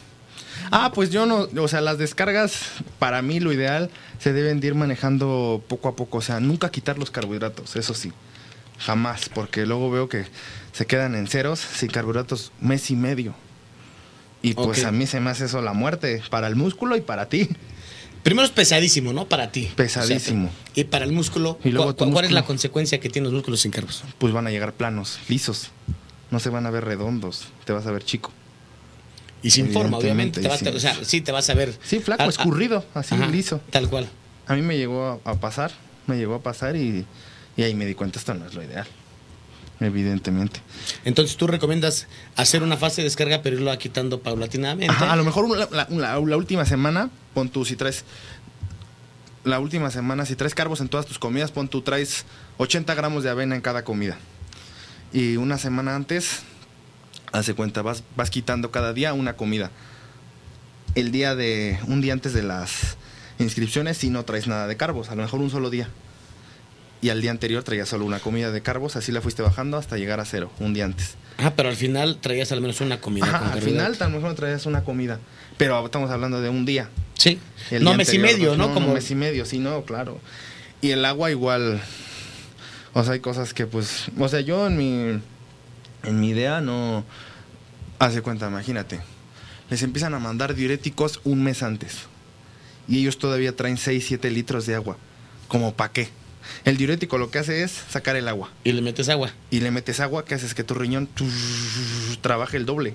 Ah, 0.70 0.92
pues 0.94 1.10
yo 1.10 1.26
no, 1.26 1.48
o 1.56 1.68
sea, 1.68 1.80
las 1.80 1.98
descargas, 1.98 2.62
para 2.98 3.22
mí 3.22 3.40
lo 3.40 3.52
ideal, 3.52 3.90
se 4.18 4.32
deben 4.32 4.60
de 4.60 4.68
ir 4.68 4.74
manejando 4.74 5.62
poco 5.68 5.88
a 5.88 5.96
poco, 5.96 6.18
o 6.18 6.22
sea, 6.22 6.40
nunca 6.40 6.70
quitar 6.70 6.98
los 6.98 7.10
carbohidratos, 7.10 7.76
eso 7.76 7.94
sí, 7.94 8.12
jamás, 8.78 9.28
porque 9.28 9.66
luego 9.66 9.90
veo 9.90 10.08
que 10.08 10.24
se 10.72 10.86
quedan 10.86 11.14
en 11.14 11.26
ceros 11.26 11.60
sin 11.60 11.90
carbohidratos 11.90 12.52
mes 12.60 12.90
y 12.90 12.96
medio. 12.96 13.34
Y 14.42 14.54
pues 14.54 14.84
a 14.84 14.92
mí 14.92 15.06
se 15.06 15.20
me 15.20 15.30
hace 15.30 15.46
eso 15.46 15.62
la 15.62 15.72
muerte, 15.72 16.22
para 16.28 16.48
el 16.48 16.56
músculo 16.56 16.96
y 16.96 17.00
para 17.00 17.30
ti. 17.30 17.48
Primero 18.24 18.44
es 18.44 18.50
pesadísimo, 18.50 19.12
¿no? 19.12 19.26
Para 19.26 19.52
ti. 19.52 19.70
Pesadísimo. 19.76 20.48
O 20.48 20.50
sea, 20.50 20.82
y 20.82 20.84
para 20.84 21.04
el 21.04 21.12
músculo, 21.12 21.58
Y 21.62 21.68
luego 21.70 21.90
¿cu- 21.90 21.94
tu 21.94 22.04
cu- 22.06 22.12
¿cuál 22.12 22.24
es 22.24 22.32
la 22.32 22.42
consecuencia 22.44 22.98
que 22.98 23.08
tienen 23.10 23.24
los 23.30 23.34
músculos 23.34 23.60
sin 23.60 23.70
carbos? 23.70 24.02
Pues 24.18 24.32
van 24.32 24.46
a 24.46 24.50
llegar 24.50 24.72
planos, 24.72 25.20
lisos, 25.28 25.68
no 26.32 26.40
se 26.40 26.48
van 26.48 26.66
a 26.66 26.70
ver 26.70 26.84
redondos, 26.84 27.44
te 27.64 27.72
vas 27.72 27.86
a 27.86 27.92
ver 27.92 28.02
chico. 28.04 28.32
Y 29.42 29.50
sin 29.50 29.70
forma, 29.72 29.98
obviamente. 29.98 30.40
Te 30.40 30.48
vas 30.48 30.62
o 30.62 30.80
sea, 30.80 30.96
sí 31.04 31.20
te 31.20 31.30
vas 31.30 31.48
a 31.50 31.54
ver. 31.54 31.78
Sí, 31.84 32.00
flaco, 32.00 32.24
escurrido, 32.24 32.84
así 32.94 33.14
ajá, 33.14 33.26
liso. 33.26 33.60
Tal 33.70 33.88
cual. 33.90 34.08
A 34.46 34.54
mí 34.54 34.62
me 34.62 34.76
llegó 34.78 35.20
a, 35.24 35.30
a 35.30 35.34
pasar, 35.34 35.70
me 36.06 36.16
llegó 36.16 36.34
a 36.36 36.42
pasar 36.42 36.76
y, 36.76 37.04
y 37.58 37.62
ahí 37.62 37.74
me 37.74 37.84
di 37.84 37.94
cuenta, 37.94 38.18
esto 38.18 38.32
no 38.34 38.46
es 38.46 38.54
lo 38.54 38.62
ideal, 38.62 38.86
evidentemente. 39.80 40.60
Entonces 41.04 41.36
tú 41.36 41.46
recomiendas 41.46 42.06
hacer 42.36 42.62
una 42.62 42.76
fase 42.76 43.02
de 43.02 43.04
descarga, 43.04 43.42
pero 43.42 43.56
irlo 43.56 43.76
quitando 43.78 44.20
paulatinamente. 44.20 44.92
Ajá, 44.92 45.12
a 45.12 45.16
lo 45.16 45.24
mejor 45.24 45.44
una- 45.46 45.66
la, 45.70 45.86
la- 45.90 46.18
la 46.20 46.36
última 46.36 46.64
semana, 46.64 47.10
pon 47.34 47.48
tú, 47.48 47.64
si 47.64 47.76
traes. 47.76 48.04
La 49.44 49.58
última 49.60 49.90
semana, 49.90 50.24
si 50.24 50.36
traes 50.36 50.54
carbos 50.54 50.80
en 50.80 50.88
todas 50.88 51.04
tus 51.06 51.18
comidas, 51.18 51.50
pon 51.50 51.68
tú, 51.68 51.82
traes 51.82 52.24
80 52.56 52.94
gramos 52.94 53.24
de 53.24 53.30
avena 53.30 53.54
en 53.54 53.60
cada 53.60 53.84
comida. 53.84 54.16
Y 55.12 55.36
una 55.36 55.58
semana 55.58 55.94
antes, 55.94 56.40
hace 57.32 57.52
cuenta, 57.54 57.82
vas, 57.82 58.02
vas 58.16 58.30
quitando 58.30 58.70
cada 58.70 58.92
día 58.94 59.12
una 59.12 59.34
comida. 59.34 59.70
El 60.94 61.10
día 61.12 61.34
de. 61.34 61.78
Un 61.88 62.00
día 62.00 62.12
antes 62.14 62.32
de 62.32 62.42
las 62.42 62.96
inscripciones, 63.38 63.98
si 63.98 64.08
no 64.10 64.24
traes 64.24 64.46
nada 64.46 64.66
de 64.66 64.76
carbos, 64.76 65.08
a 65.10 65.14
lo 65.14 65.22
mejor 65.22 65.40
un 65.40 65.50
solo 65.50 65.68
día. 65.68 65.88
Y 67.04 67.10
al 67.10 67.20
día 67.20 67.32
anterior 67.32 67.62
traías 67.62 67.86
solo 67.86 68.06
una 68.06 68.18
comida 68.18 68.50
de 68.50 68.62
carbos, 68.62 68.96
así 68.96 69.12
la 69.12 69.20
fuiste 69.20 69.42
bajando 69.42 69.76
hasta 69.76 69.98
llegar 69.98 70.20
a 70.20 70.24
cero, 70.24 70.50
un 70.58 70.72
día 70.72 70.86
antes. 70.86 71.16
Ah, 71.36 71.52
pero 71.54 71.68
al 71.68 71.76
final 71.76 72.16
traías 72.18 72.50
al 72.50 72.62
menos 72.62 72.80
una 72.80 72.98
comida. 72.98 73.26
Ajá, 73.26 73.40
con 73.40 73.48
al 73.50 73.60
final, 73.60 73.98
tal 73.98 74.10
vez 74.10 74.22
no 74.22 74.34
traías 74.34 74.64
una 74.64 74.84
comida. 74.84 75.20
Pero 75.58 75.84
estamos 75.84 76.10
hablando 76.10 76.40
de 76.40 76.48
un 76.48 76.64
día. 76.64 76.88
Sí. 77.18 77.38
El 77.70 77.84
no 77.84 77.90
día 77.90 77.98
mes 77.98 78.14
y 78.14 78.18
medio, 78.18 78.56
¿no? 78.56 78.68
No, 78.68 78.72
Como 78.72 78.94
mes 78.94 79.10
y 79.10 79.16
medio, 79.16 79.44
sí, 79.44 79.58
no, 79.58 79.82
claro. 79.82 80.18
Y 80.80 80.92
el 80.92 81.04
agua 81.04 81.30
igual. 81.30 81.82
O 82.94 83.04
sea, 83.04 83.12
hay 83.12 83.20
cosas 83.20 83.52
que 83.52 83.66
pues. 83.66 84.06
O 84.18 84.26
sea, 84.26 84.40
yo 84.40 84.66
en 84.66 84.78
mi. 84.78 85.20
En 86.04 86.20
mi 86.20 86.30
idea 86.30 86.62
no. 86.62 87.04
Hace 87.98 88.22
cuenta, 88.22 88.48
imagínate. 88.48 89.00
Les 89.68 89.82
empiezan 89.82 90.14
a 90.14 90.20
mandar 90.20 90.54
diuréticos 90.54 91.20
un 91.24 91.42
mes 91.42 91.62
antes. 91.62 92.06
Y 92.88 93.00
ellos 93.00 93.18
todavía 93.18 93.54
traen 93.54 93.76
6, 93.76 94.02
7 94.08 94.30
litros 94.30 94.64
de 94.64 94.74
agua. 94.74 94.96
¿Como 95.48 95.74
para 95.74 95.92
qué? 95.92 96.08
El 96.64 96.76
diurético 96.76 97.18
lo 97.18 97.30
que 97.30 97.38
hace 97.38 97.62
es 97.62 97.72
sacar 97.90 98.16
el 98.16 98.28
agua. 98.28 98.50
Y 98.64 98.72
le 98.72 98.82
metes 98.82 99.08
agua. 99.08 99.30
Y 99.50 99.60
le 99.60 99.70
metes 99.70 100.00
agua, 100.00 100.24
que 100.24 100.34
haces 100.34 100.54
que 100.54 100.64
tu 100.64 100.74
riñón 100.74 101.08
trabaje 102.20 102.56
el 102.56 102.66
doble. 102.66 102.94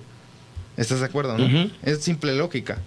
¿Estás 0.77 0.99
de 0.99 1.05
acuerdo, 1.05 1.37
no? 1.37 1.69
Es 1.83 2.03
simple 2.03 2.35
lógica. 2.35 2.77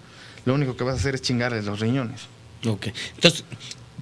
Lo 0.44 0.54
único 0.54 0.76
que 0.76 0.84
vas 0.84 0.94
a 0.96 0.98
hacer 0.98 1.14
es 1.14 1.22
chingarles 1.22 1.64
los 1.66 1.78
riñones. 1.80 2.22
Ok. 2.66 2.88
Entonces, 3.14 3.44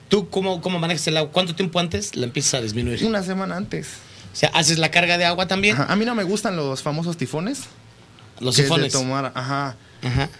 ¿tú 0.08 0.28
cómo, 0.28 0.60
cómo 0.62 0.78
manejas 0.78 1.06
el 1.08 1.16
agua? 1.16 1.32
¿Cuánto 1.32 1.54
tiempo 1.54 1.80
antes 1.80 2.14
la 2.16 2.24
empiezas 2.24 2.54
a 2.54 2.60
disminuir? 2.62 3.04
Una 3.04 3.22
semana 3.22 3.56
antes. 3.56 3.88
O 4.32 4.36
sea, 4.36 4.50
¿haces 4.54 4.78
la 4.78 4.90
carga 4.90 5.18
de 5.18 5.24
agua 5.24 5.48
también? 5.48 5.74
Ajá, 5.74 5.92
A 5.92 5.96
mí 5.96 6.04
no 6.04 6.14
me 6.14 6.22
gustan 6.22 6.56
los 6.56 6.82
famosos 6.82 7.16
tifones. 7.16 7.62
Los 8.38 8.54
que 8.56 8.62
es 8.62 8.68
de 8.68 8.74
sifones. 8.74 8.92
tomar, 8.92 9.32
ajá, 9.34 9.76
Ajá. 10.02 10.30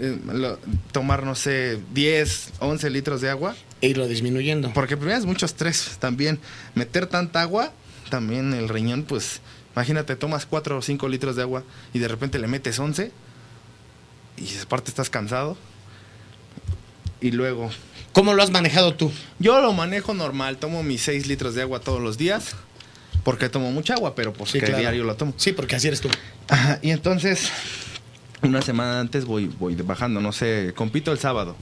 eh, 0.00 0.18
lo- 0.32 0.58
tomar, 0.92 1.24
no 1.24 1.34
sé, 1.34 1.78
10, 1.92 2.52
11 2.60 2.88
litros 2.90 3.20
de 3.20 3.28
agua. 3.28 3.54
E 3.84 3.88
irlo 3.88 4.08
disminuyendo. 4.08 4.72
Porque 4.72 4.96
primero 4.96 5.18
es 5.18 5.26
mucho 5.26 5.44
estrés 5.44 5.96
también. 5.98 6.38
Meter 6.74 7.06
tanta 7.06 7.42
agua, 7.42 7.72
también 8.08 8.54
el 8.54 8.68
riñón, 8.70 9.02
pues, 9.02 9.40
imagínate, 9.74 10.16
tomas 10.16 10.46
4 10.46 10.78
o 10.78 10.82
5 10.82 11.08
litros 11.08 11.36
de 11.36 11.42
agua 11.42 11.64
y 11.92 11.98
de 11.98 12.08
repente 12.08 12.38
le 12.38 12.46
metes 12.46 12.78
11 12.78 13.12
y 14.38 14.58
aparte 14.58 14.90
estás 14.90 15.10
cansado. 15.10 15.56
Y 17.20 17.30
luego, 17.32 17.70
¿Cómo 18.12 18.32
lo 18.34 18.42
has 18.42 18.50
manejado 18.50 18.94
tú? 18.94 19.10
yo 19.38 19.60
lo 19.60 19.72
manejo 19.72 20.14
normal, 20.14 20.56
tomo 20.58 20.82
mis 20.82 21.02
6 21.02 21.26
litros 21.26 21.54
de 21.54 21.62
agua 21.62 21.80
todos 21.80 22.00
los 22.00 22.16
días. 22.18 22.54
Porque 23.22 23.48
tomo 23.48 23.70
mucha 23.70 23.94
agua, 23.94 24.14
pero 24.14 24.32
pues 24.34 24.50
Sí, 24.50 24.60
que 24.60 24.66
claro. 24.66 24.80
diario 24.80 25.04
la 25.04 25.14
tomo. 25.14 25.32
Sí, 25.38 25.52
porque 25.52 25.76
así 25.76 25.88
eres 25.88 26.00
tú. 26.02 26.08
Ajá, 26.48 26.78
y 26.82 26.90
entonces, 26.90 27.50
una 28.42 28.60
semana 28.60 29.00
antes 29.00 29.24
voy, 29.24 29.46
voy 29.46 29.74
bajando, 29.76 30.20
no 30.20 30.32
sé, 30.32 30.72
compito 30.76 31.10
el 31.10 31.18
sábado. 31.18 31.56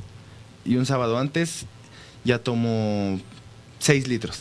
Y 0.64 0.74
un 0.76 0.86
sábado 0.86 1.18
antes 1.18 1.66
ya 2.24 2.38
tomo 2.38 3.20
6 3.78 4.08
litros. 4.08 4.40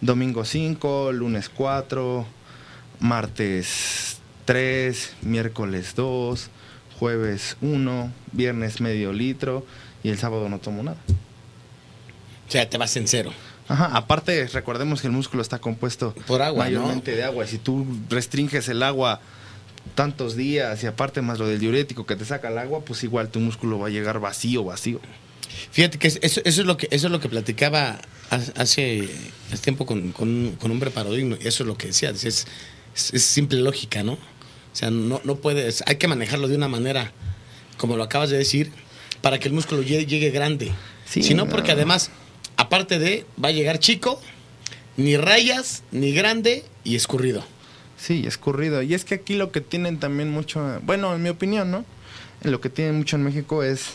Domingo 0.00 0.44
5, 0.44 1.12
lunes 1.12 1.48
4, 1.48 2.26
martes 3.00 4.18
3, 4.44 5.14
miércoles 5.22 5.94
2, 5.94 6.50
jueves 6.98 7.56
1, 7.60 8.12
viernes 8.32 8.80
medio 8.80 9.12
litro 9.12 9.64
y 10.02 10.08
el 10.08 10.18
sábado 10.18 10.48
no 10.48 10.58
tomo 10.58 10.82
nada. 10.82 10.98
O 12.48 12.50
sea, 12.50 12.68
te 12.68 12.78
vas 12.78 12.96
en 12.96 13.08
cero. 13.08 13.32
Ajá, 13.68 13.86
aparte 13.94 14.46
recordemos 14.48 15.00
que 15.00 15.06
el 15.06 15.12
músculo 15.12 15.40
está 15.40 15.58
compuesto 15.58 16.14
Por 16.26 16.42
agua, 16.42 16.68
¿no? 16.68 16.80
mayormente 16.80 17.14
de 17.14 17.22
agua. 17.22 17.46
Si 17.46 17.58
tú 17.58 17.86
restringes 18.10 18.68
el 18.68 18.82
agua 18.82 19.20
tantos 19.94 20.36
días 20.36 20.82
y 20.82 20.86
aparte 20.86 21.22
más 21.22 21.38
lo 21.38 21.46
del 21.46 21.60
diurético 21.60 22.04
que 22.06 22.16
te 22.16 22.24
saca 22.24 22.48
el 22.48 22.58
agua, 22.58 22.80
pues 22.80 23.04
igual 23.04 23.28
tu 23.28 23.40
músculo 23.40 23.78
va 23.78 23.86
a 23.86 23.90
llegar 23.90 24.20
vacío, 24.20 24.64
vacío. 24.64 25.00
Fíjate 25.70 25.98
que 25.98 26.08
eso, 26.08 26.18
eso 26.22 26.40
es 26.44 26.58
lo 26.58 26.76
que 26.76 26.88
eso 26.90 27.06
es 27.06 27.12
lo 27.12 27.20
que 27.20 27.28
platicaba 27.28 28.00
hace, 28.30 28.52
hace 28.56 29.08
tiempo 29.62 29.86
con, 29.86 30.12
con- 30.12 30.56
con 30.60 30.70
un 30.70 30.80
preparador 30.80 31.18
y 31.18 31.32
eso 31.46 31.62
es 31.62 31.66
lo 31.66 31.76
que 31.76 31.88
decía. 31.88 32.10
Es, 32.10 32.24
es- 32.24 32.46
es 33.12 33.22
simple 33.22 33.60
lógica, 33.60 34.02
¿no? 34.02 34.12
O 34.14 34.74
sea, 34.74 34.90
no, 34.90 35.20
no 35.24 35.36
puedes, 35.36 35.82
hay 35.86 35.96
que 35.96 36.08
manejarlo 36.08 36.48
de 36.48 36.56
una 36.56 36.68
manera, 36.68 37.12
como 37.76 37.96
lo 37.96 38.02
acabas 38.02 38.30
de 38.30 38.38
decir, 38.38 38.70
para 39.20 39.38
que 39.38 39.48
el 39.48 39.54
músculo 39.54 39.82
llegue, 39.82 40.06
llegue 40.06 40.30
grande. 40.30 40.72
Sí, 41.04 41.22
si 41.22 41.34
no, 41.34 41.44
no. 41.44 41.50
porque 41.50 41.72
además, 41.72 42.10
aparte 42.56 42.98
de, 42.98 43.26
va 43.42 43.48
a 43.48 43.52
llegar 43.52 43.78
chico, 43.78 44.20
ni 44.96 45.16
rayas, 45.16 45.82
ni 45.90 46.12
grande 46.12 46.64
y 46.84 46.96
escurrido. 46.96 47.44
Sí, 47.98 48.24
escurrido. 48.26 48.82
Y 48.82 48.94
es 48.94 49.04
que 49.04 49.14
aquí 49.16 49.34
lo 49.34 49.52
que 49.52 49.60
tienen 49.60 49.98
también 50.00 50.30
mucho, 50.30 50.80
bueno, 50.82 51.14
en 51.14 51.22
mi 51.22 51.28
opinión, 51.28 51.70
¿no? 51.70 51.84
Lo 52.42 52.60
que 52.60 52.68
tienen 52.70 52.96
mucho 52.96 53.16
en 53.16 53.22
México 53.24 53.62
es 53.62 53.90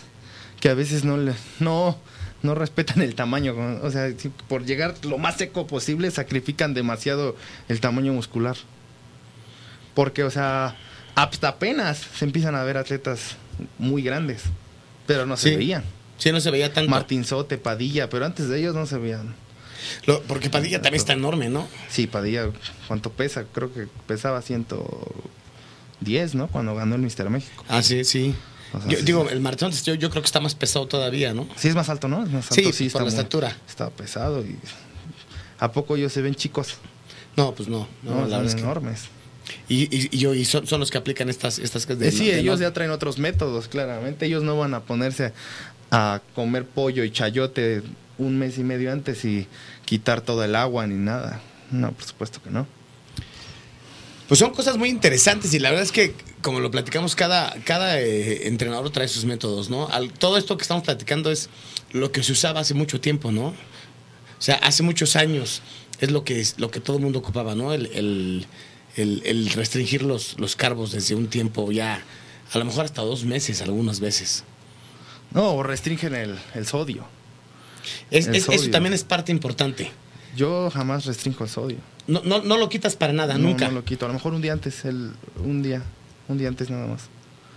que 0.60 0.70
a 0.70 0.74
veces 0.74 1.04
no 1.04 1.18
no, 1.60 1.98
no 2.44 2.56
respetan 2.56 3.02
el 3.02 3.16
tamaño. 3.16 3.56
O 3.84 3.92
sea, 3.92 4.10
por 4.48 4.66
llegar 4.66 4.96
lo 5.04 5.18
más 5.18 5.38
seco 5.38 5.68
posible 5.68 6.12
sacrifican 6.12 6.74
demasiado 6.74 7.36
el 7.68 7.80
tamaño 7.80 8.14
muscular. 8.14 8.56
Porque, 9.94 10.24
o 10.24 10.30
sea, 10.32 10.76
hasta 11.16 11.48
apenas 11.48 11.98
se 12.16 12.26
empiezan 12.26 12.56
a 12.56 12.64
ver 12.64 12.78
atletas 12.78 13.36
muy 13.80 14.02
grandes. 14.04 14.44
Pero 15.08 15.26
no 15.26 15.38
se 15.38 15.50
Sí. 15.52 15.56
veían. 15.56 15.84
Sí, 16.18 16.32
no 16.32 16.40
se 16.42 16.52
veía 16.52 16.74
tanto. 16.74 16.90
Martín 16.90 17.24
Sote, 17.26 17.58
Padilla, 17.58 18.10
pero 18.10 18.26
antes 18.26 18.48
de 18.50 18.60
ellos 18.60 18.76
no 18.76 18.86
se 18.86 18.98
veían. 18.98 19.36
Lo- 20.06 20.22
porque 20.24 20.50
Padilla 20.50 20.82
también 20.82 21.00
está 21.00 21.14
enorme, 21.14 21.50
¿no? 21.50 21.68
Sí, 21.90 22.08
Padilla, 22.08 22.50
¿cuánto 22.88 23.12
pesa? 23.12 23.46
Creo 23.54 23.72
que 23.74 23.88
pesaba 24.08 24.42
110, 24.42 26.36
¿no? 26.36 26.48
Cuando 26.48 26.76
ganó 26.76 26.96
el 26.96 27.02
Mister 27.02 27.30
México. 27.30 27.64
Ah, 27.70 27.82
sí, 27.82 28.04
sí. 28.04 28.36
O 28.74 28.82
sea, 28.82 28.90
yo, 28.92 28.98
sí, 29.00 29.06
digo, 29.06 29.26
sí. 29.28 29.34
el 29.34 29.40
maratón 29.42 29.72
yo, 29.72 29.94
yo 29.96 30.10
creo 30.10 30.22
que 30.22 30.28
está 30.28 30.40
más 30.40 30.56
pesado 30.56 30.88
todavía, 30.88 31.34
¿no? 31.34 31.48
Sí, 31.56 31.68
es 31.70 31.76
más 31.76 31.90
alto, 31.90 32.08
¿no? 32.08 32.24
Es 32.24 32.30
más 32.32 32.46
Sí, 32.52 32.66
alto, 32.66 32.78
por 32.94 33.02
la 33.02 33.06
muy- 33.06 33.10
estatura. 33.10 33.58
Está 33.68 33.90
pesado 33.90 34.42
y... 34.46 34.58
¿A 35.60 35.72
poco 35.72 35.96
ellos 35.96 36.14
se 36.14 36.22
ven 36.22 36.36
chicos? 36.36 36.76
No, 37.36 37.54
pues 37.56 37.70
no. 37.70 37.88
no, 38.04 38.12
No, 38.22 38.28
la 38.28 38.38
son 38.38 38.46
es 38.48 38.56
que- 38.56 38.62
enormes. 38.62 39.02
Y, 39.70 39.84
y, 39.96 40.10
y 40.12 40.28
y 40.28 40.46
son, 40.46 40.68
son 40.68 40.80
los 40.82 40.92
que 40.92 40.98
aplican 40.98 41.30
estas, 41.30 41.58
estas 41.60 41.88
de 41.88 42.08
Eh, 42.10 42.12
sí, 42.12 42.28
de 42.28 42.40
ellos 42.40 42.60
no- 42.60 42.68
ya 42.68 42.74
traen 42.74 42.92
otros 42.92 43.18
métodos, 43.18 43.68
claramente. 43.70 44.26
Ellos 44.26 44.44
no 44.44 44.58
van 44.58 44.74
a 44.74 44.82
ponerse 44.82 45.32
a 45.90 46.22
comer 46.36 46.66
pollo 46.66 47.04
y 47.06 47.12
chayote 47.12 47.82
un 48.18 48.38
mes 48.38 48.58
y 48.58 48.64
medio 48.64 48.92
antes 48.92 49.24
y 49.24 49.48
quitar 49.86 50.20
todo 50.22 50.44
el 50.44 50.54
agua 50.56 50.86
ni 50.86 50.96
nada. 50.96 51.40
No, 51.72 51.92
por 51.94 52.04
supuesto 52.04 52.42
que 52.44 52.50
no. 52.50 52.68
Pues 54.28 54.40
son 54.40 54.52
cosas 54.54 54.78
muy 54.78 54.90
interesantes 54.90 55.54
y 55.54 55.60
la 55.60 55.70
verdad 55.70 55.86
es 55.86 55.92
que, 55.94 56.14
como 56.42 56.60
lo 56.60 56.70
platicamos, 56.70 57.16
cada, 57.16 57.54
cada 57.64 58.00
eh, 58.02 58.48
entrenador 58.48 58.90
trae 58.90 59.08
sus 59.08 59.24
métodos, 59.26 59.70
¿no? 59.70 59.88
Al- 59.88 60.12
todo 60.12 60.38
esto 60.38 60.58
que 60.58 60.64
estamos 60.64 60.84
platicando 60.84 61.32
es 61.32 61.50
lo 61.92 62.12
que 62.12 62.22
se 62.24 62.34
usaba 62.34 62.60
hace 62.60 62.74
mucho 62.74 63.00
tiempo, 63.00 63.32
¿no? 63.32 63.48
O 63.48 63.56
sea, 64.40 64.56
hace 64.56 64.84
muchos 64.84 65.16
años 65.16 65.62
es 66.02 66.12
lo 66.12 66.24
que, 66.26 66.42
es, 66.42 66.56
lo 66.60 66.70
que 66.72 66.80
todo 66.82 66.98
el 66.98 67.04
mundo 67.04 67.20
ocupaba, 67.20 67.56
¿no? 67.56 67.74
El, 67.74 67.86
el- 67.88 68.48
el- 68.98 69.22
el 69.26 69.50
restringir 69.52 70.02
los, 70.02 70.38
los 70.40 70.56
carbos 70.56 70.92
desde 70.92 71.16
un 71.16 71.28
tiempo 71.28 71.72
ya, 71.72 72.04
a 72.52 72.58
lo 72.58 72.66
mejor 72.66 72.84
hasta 72.86 73.02
dos 73.04 73.24
meses 73.24 73.62
algunas 73.62 74.00
veces. 74.02 74.44
No, 75.32 75.54
o 75.54 75.64
restringen 75.64 76.14
el, 76.16 76.36
el 76.54 76.68
sodio. 76.68 77.06
Es- 78.12 78.28
es- 78.28 78.36
eso 78.44 78.52
sodio. 78.52 78.72
también 78.72 78.94
es 78.94 79.04
parte 79.06 79.32
importante. 79.32 79.90
Yo 80.36 80.70
jamás 80.70 81.06
restringo 81.06 81.46
el 81.46 81.50
sodio. 81.50 81.78
No, 82.08 82.22
no, 82.24 82.42
no 82.42 82.58
lo 82.58 82.70
quitas 82.70 82.96
para 82.96 83.14
nada, 83.14 83.34
no, 83.38 83.50
nunca. 83.50 83.68
No 83.68 83.74
lo 83.76 83.84
quito. 83.86 84.06
A 84.06 84.08
lo 84.08 84.14
mejor 84.14 84.34
un 84.34 84.42
día 84.42 84.54
antes, 84.54 84.86
el, 84.86 85.12
un 85.44 85.62
día. 85.62 85.82
Un 86.28 86.38
día 86.38 86.48
antes 86.48 86.70
nada 86.70 86.88
más. 86.88 87.04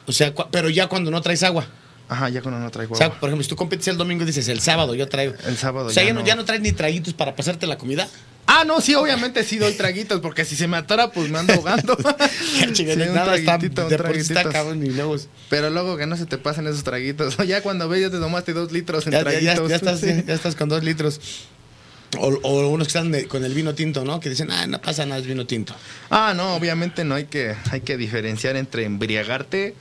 O 0.07 0.13
sea, 0.13 0.35
pero 0.51 0.69
ya 0.69 0.89
cuando 0.89 1.11
no 1.11 1.21
traes 1.23 1.43
agua. 1.43 1.67
Ajá, 2.09 2.29
ya 2.29 2.43
cuando 2.43 2.59
no 2.59 2.69
traigo 2.73 2.95
O 2.95 2.97
sea, 2.97 3.07
agua. 3.07 3.21
por 3.21 3.29
ejemplo, 3.29 3.45
si 3.45 3.49
tú 3.51 3.55
compites 3.55 3.87
el 3.87 3.97
domingo 3.97 4.25
y 4.25 4.27
dices 4.27 4.49
el 4.49 4.59
sábado 4.61 4.97
yo 4.97 5.09
traigo. 5.09 5.35
El 5.47 5.57
sábado 5.57 5.87
O 5.87 5.91
sea, 5.91 6.03
ya 6.03 6.09
ya, 6.09 6.15
no, 6.15 6.25
ya 6.27 6.35
no 6.35 6.45
traes 6.45 6.61
ni 6.61 6.73
traguitos 6.73 7.15
para 7.15 7.37
pasarte 7.37 7.69
la 7.69 7.79
comida. 7.79 8.09
Ah, 8.47 8.65
no, 8.67 8.81
sí, 8.81 8.97
obviamente 8.97 9.45
sí 9.45 9.59
doy 9.59 9.75
traguitos, 9.75 10.19
porque 10.21 10.45
si 10.45 10.57
se 10.57 10.67
me 10.67 10.77
atora, 10.77 11.13
pues 11.13 11.31
me 11.31 11.39
ando 11.39 11.53
ahogando. 11.55 11.97
Sí, 12.75 12.85
nada, 12.85 13.37
está, 13.37 13.57
está 14.17 14.49
cabrón 14.51 14.85
y 14.85 14.91
luego. 14.91 15.15
Pero 15.49 15.71
luego 15.71 15.97
que 15.97 16.07
no 16.07 16.17
se 16.17 16.27
te 16.27 16.37
pasen 16.39 16.67
esos 16.67 16.83
traguitos. 16.83 17.37
Ya 17.47 17.63
cuando 17.63 17.89
ves, 17.89 18.01
ya 18.01 18.11
te 18.11 18.19
tomaste 18.19 18.53
dos 18.53 18.73
litros 18.73 19.07
en 19.07 19.13
Ya, 19.13 19.19
ya- 19.23 19.31
ya- 19.39 19.55
traguitos. 19.55 19.69
ya 19.71 19.77
estás, 19.77 20.01
ya 20.01 20.35
estás 20.35 20.57
con 20.57 20.69
dos 20.69 20.83
litros. 20.83 21.21
O, 22.19 22.27
o 22.43 22.69
unos 22.69 22.89
que 22.89 22.91
están 22.99 23.13
de- 23.13 23.27
con 23.29 23.45
el 23.45 23.55
vino 23.55 23.75
tinto, 23.75 24.05
¿no? 24.05 24.19
Que 24.21 24.31
dicen, 24.31 24.51
ah, 24.51 24.67
no 24.67 24.81
pasa 24.81 25.07
nada, 25.07 25.21
es 25.21 25.27
vino 25.27 25.47
tinto. 25.47 25.75
Ah, 26.11 26.33
no, 26.37 26.55
obviamente 26.57 27.05
no 27.05 27.15
hay 27.15 27.27
que, 27.27 27.55
hay 27.71 27.83
que 27.83 27.97
diferenciar 27.97 28.57
entre 28.57 28.85
embriagarte 28.85 29.75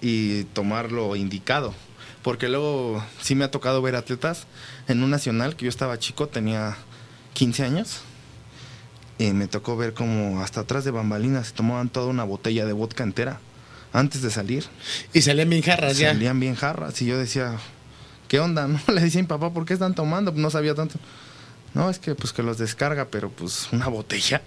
y 0.00 0.44
tomar 0.44 0.90
lo 0.90 1.14
indicado. 1.16 1.74
Porque 2.22 2.48
luego 2.48 3.04
sí 3.22 3.36
me 3.36 3.44
ha 3.44 3.50
tocado 3.52 3.80
ver 3.82 3.94
atletas 3.94 4.46
en 4.88 5.02
un 5.04 5.10
nacional 5.10 5.54
que 5.54 5.66
yo 5.66 5.68
estaba 5.68 5.96
chico, 5.98 6.26
tenía 6.26 6.76
15 7.34 7.62
años. 7.62 8.00
Y 9.18 9.30
me 9.32 9.46
tocó 9.46 9.76
ver 9.76 9.94
como 9.94 10.42
hasta 10.42 10.60
atrás 10.60 10.84
de 10.84 10.90
bambalinas 10.90 11.46
se 11.48 11.52
tomaban 11.54 11.88
toda 11.88 12.06
una 12.08 12.24
botella 12.24 12.66
de 12.66 12.72
vodka 12.72 13.04
entera 13.04 13.38
antes 13.92 14.20
de 14.22 14.30
salir. 14.30 14.64
Y 15.14 15.22
salían 15.22 15.48
bien 15.48 15.62
jarras 15.62 15.96
ya. 15.98 16.08
Salían 16.08 16.38
bien 16.40 16.54
jarras 16.56 17.00
y 17.00 17.06
yo 17.06 17.16
decía, 17.16 17.56
¿qué 18.28 18.40
onda? 18.40 18.66
No 18.68 18.80
le 18.92 19.00
decía 19.00 19.20
a 19.20 19.22
mi 19.22 19.28
papá, 19.28 19.52
¿por 19.52 19.64
qué 19.64 19.72
están 19.74 19.94
tomando? 19.94 20.32
No 20.32 20.50
sabía 20.50 20.74
tanto. 20.74 20.98
No, 21.76 21.90
es 21.90 21.98
que 21.98 22.14
pues 22.14 22.32
que 22.32 22.42
los 22.42 22.56
descarga, 22.56 23.08
pero 23.10 23.30
pues 23.30 23.68
una 23.70 23.88
botella. 23.88 24.40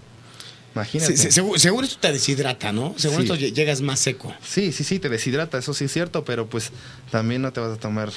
Imagínate. 0.74 1.16
Según, 1.16 1.60
según 1.60 1.84
esto 1.84 1.98
te 2.00 2.12
deshidrata, 2.12 2.72
¿no? 2.72 2.94
Según 2.98 3.18
Sí. 3.18 3.24
esto 3.24 3.36
lle- 3.36 3.54
llegas 3.54 3.82
más 3.82 4.00
seco. 4.00 4.34
Sí, 4.44 4.72
sí, 4.72 4.84
sí, 4.84 4.98
te 5.00 5.10
deshidrata, 5.10 5.58
eso 5.60 5.74
sí 5.74 5.86
es 5.86 5.94
cierto, 5.94 6.26
pero 6.26 6.48
pues 6.48 6.72
también 7.12 7.42
no 7.44 7.54
te 7.54 7.60
vas 7.60 7.78
a 7.78 7.80
tomar 7.80 8.10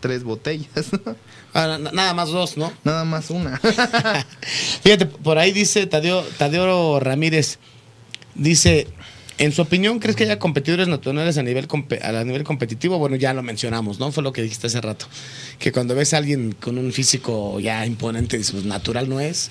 tres 0.00 0.22
botellas, 0.22 0.68
Ah, 1.54 1.78
na- 1.80 1.90
nada 1.92 2.12
más 2.12 2.28
dos, 2.28 2.56
¿no? 2.58 2.70
nada 2.84 3.04
más 3.06 3.30
una. 3.30 3.58
Fíjate, 4.82 5.06
por 5.06 5.38
ahí 5.38 5.52
dice 5.52 5.86
Tadeo, 5.86 6.22
Tadeo 6.38 7.00
Ramírez, 7.00 7.58
dice, 8.34 8.86
en 9.38 9.52
su 9.52 9.62
opinión, 9.62 9.98
¿crees 9.98 10.16
que 10.16 10.24
haya 10.24 10.38
competidores 10.38 10.88
naturales 10.88 11.36
a 11.38 11.42
nivel, 11.42 11.68
a 12.02 12.24
nivel 12.24 12.44
competitivo? 12.44 12.98
Bueno, 12.98 13.16
ya 13.16 13.34
lo 13.34 13.42
mencionamos, 13.42 13.98
¿no? 13.98 14.10
Fue 14.12 14.22
lo 14.22 14.32
que 14.32 14.42
dijiste 14.42 14.66
hace 14.68 14.80
rato. 14.80 15.06
Que 15.58 15.72
cuando 15.72 15.94
ves 15.94 16.14
a 16.14 16.18
alguien 16.18 16.52
con 16.58 16.78
un 16.78 16.92
físico 16.92 17.60
ya 17.60 17.84
imponente, 17.86 18.38
dices, 18.38 18.52
pues 18.52 18.64
natural 18.64 19.08
no 19.08 19.20
es. 19.20 19.50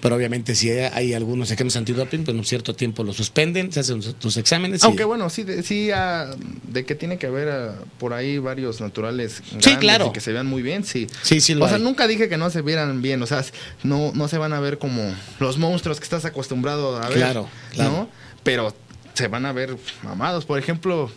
Pero 0.00 0.14
obviamente 0.14 0.54
si 0.54 0.70
hay, 0.70 0.88
hay 0.94 1.14
algunos 1.14 1.50
esquemas 1.50 1.74
antidoping, 1.74 2.22
pues 2.22 2.32
en 2.32 2.38
un 2.38 2.44
cierto 2.44 2.72
tiempo 2.76 3.02
lo 3.02 3.12
suspenden, 3.12 3.72
se 3.72 3.80
hacen 3.80 4.00
tus 4.20 4.36
exámenes. 4.36 4.84
y- 4.84 4.86
Aunque 4.86 5.02
bueno, 5.02 5.28
sí, 5.28 5.42
de, 5.42 5.64
sí 5.64 5.90
ah, 5.92 6.30
de 6.68 6.84
que 6.84 6.94
tiene 6.94 7.18
que 7.18 7.26
haber 7.26 7.48
ah, 7.48 7.74
por 7.98 8.12
ahí 8.12 8.38
varios 8.38 8.80
naturales 8.80 9.42
Sí, 9.58 9.74
claro. 9.74 10.06
y 10.06 10.12
que 10.12 10.20
se 10.20 10.30
vean 10.32 10.46
muy 10.46 10.62
bien, 10.62 10.84
sí. 10.84 11.08
Sí, 11.22 11.40
sí 11.40 11.54
lo 11.54 11.64
O 11.64 11.68
sea, 11.68 11.78
hay. 11.78 11.82
nunca 11.82 12.06
dije 12.06 12.28
que 12.28 12.36
no 12.36 12.48
se 12.50 12.62
vieran 12.62 13.02
bien, 13.02 13.20
o 13.20 13.26
sea, 13.26 13.44
no, 13.82 14.12
no 14.14 14.28
se 14.28 14.38
van 14.38 14.52
a 14.52 14.60
ver 14.60 14.78
como 14.78 15.02
los 15.40 15.58
monstruos 15.58 15.98
que 15.98 16.04
estás 16.04 16.24
acostumbrado 16.24 16.96
a 17.02 17.08
ver. 17.08 17.16
Claro, 17.18 17.48
claro. 17.72 17.90
¿no? 17.90 18.08
Pero 18.44 18.72
se 19.18 19.26
van 19.26 19.44
a 19.46 19.52
ver 19.52 19.76
mamados. 20.04 20.44
Por 20.44 20.60
ejemplo, 20.60 21.10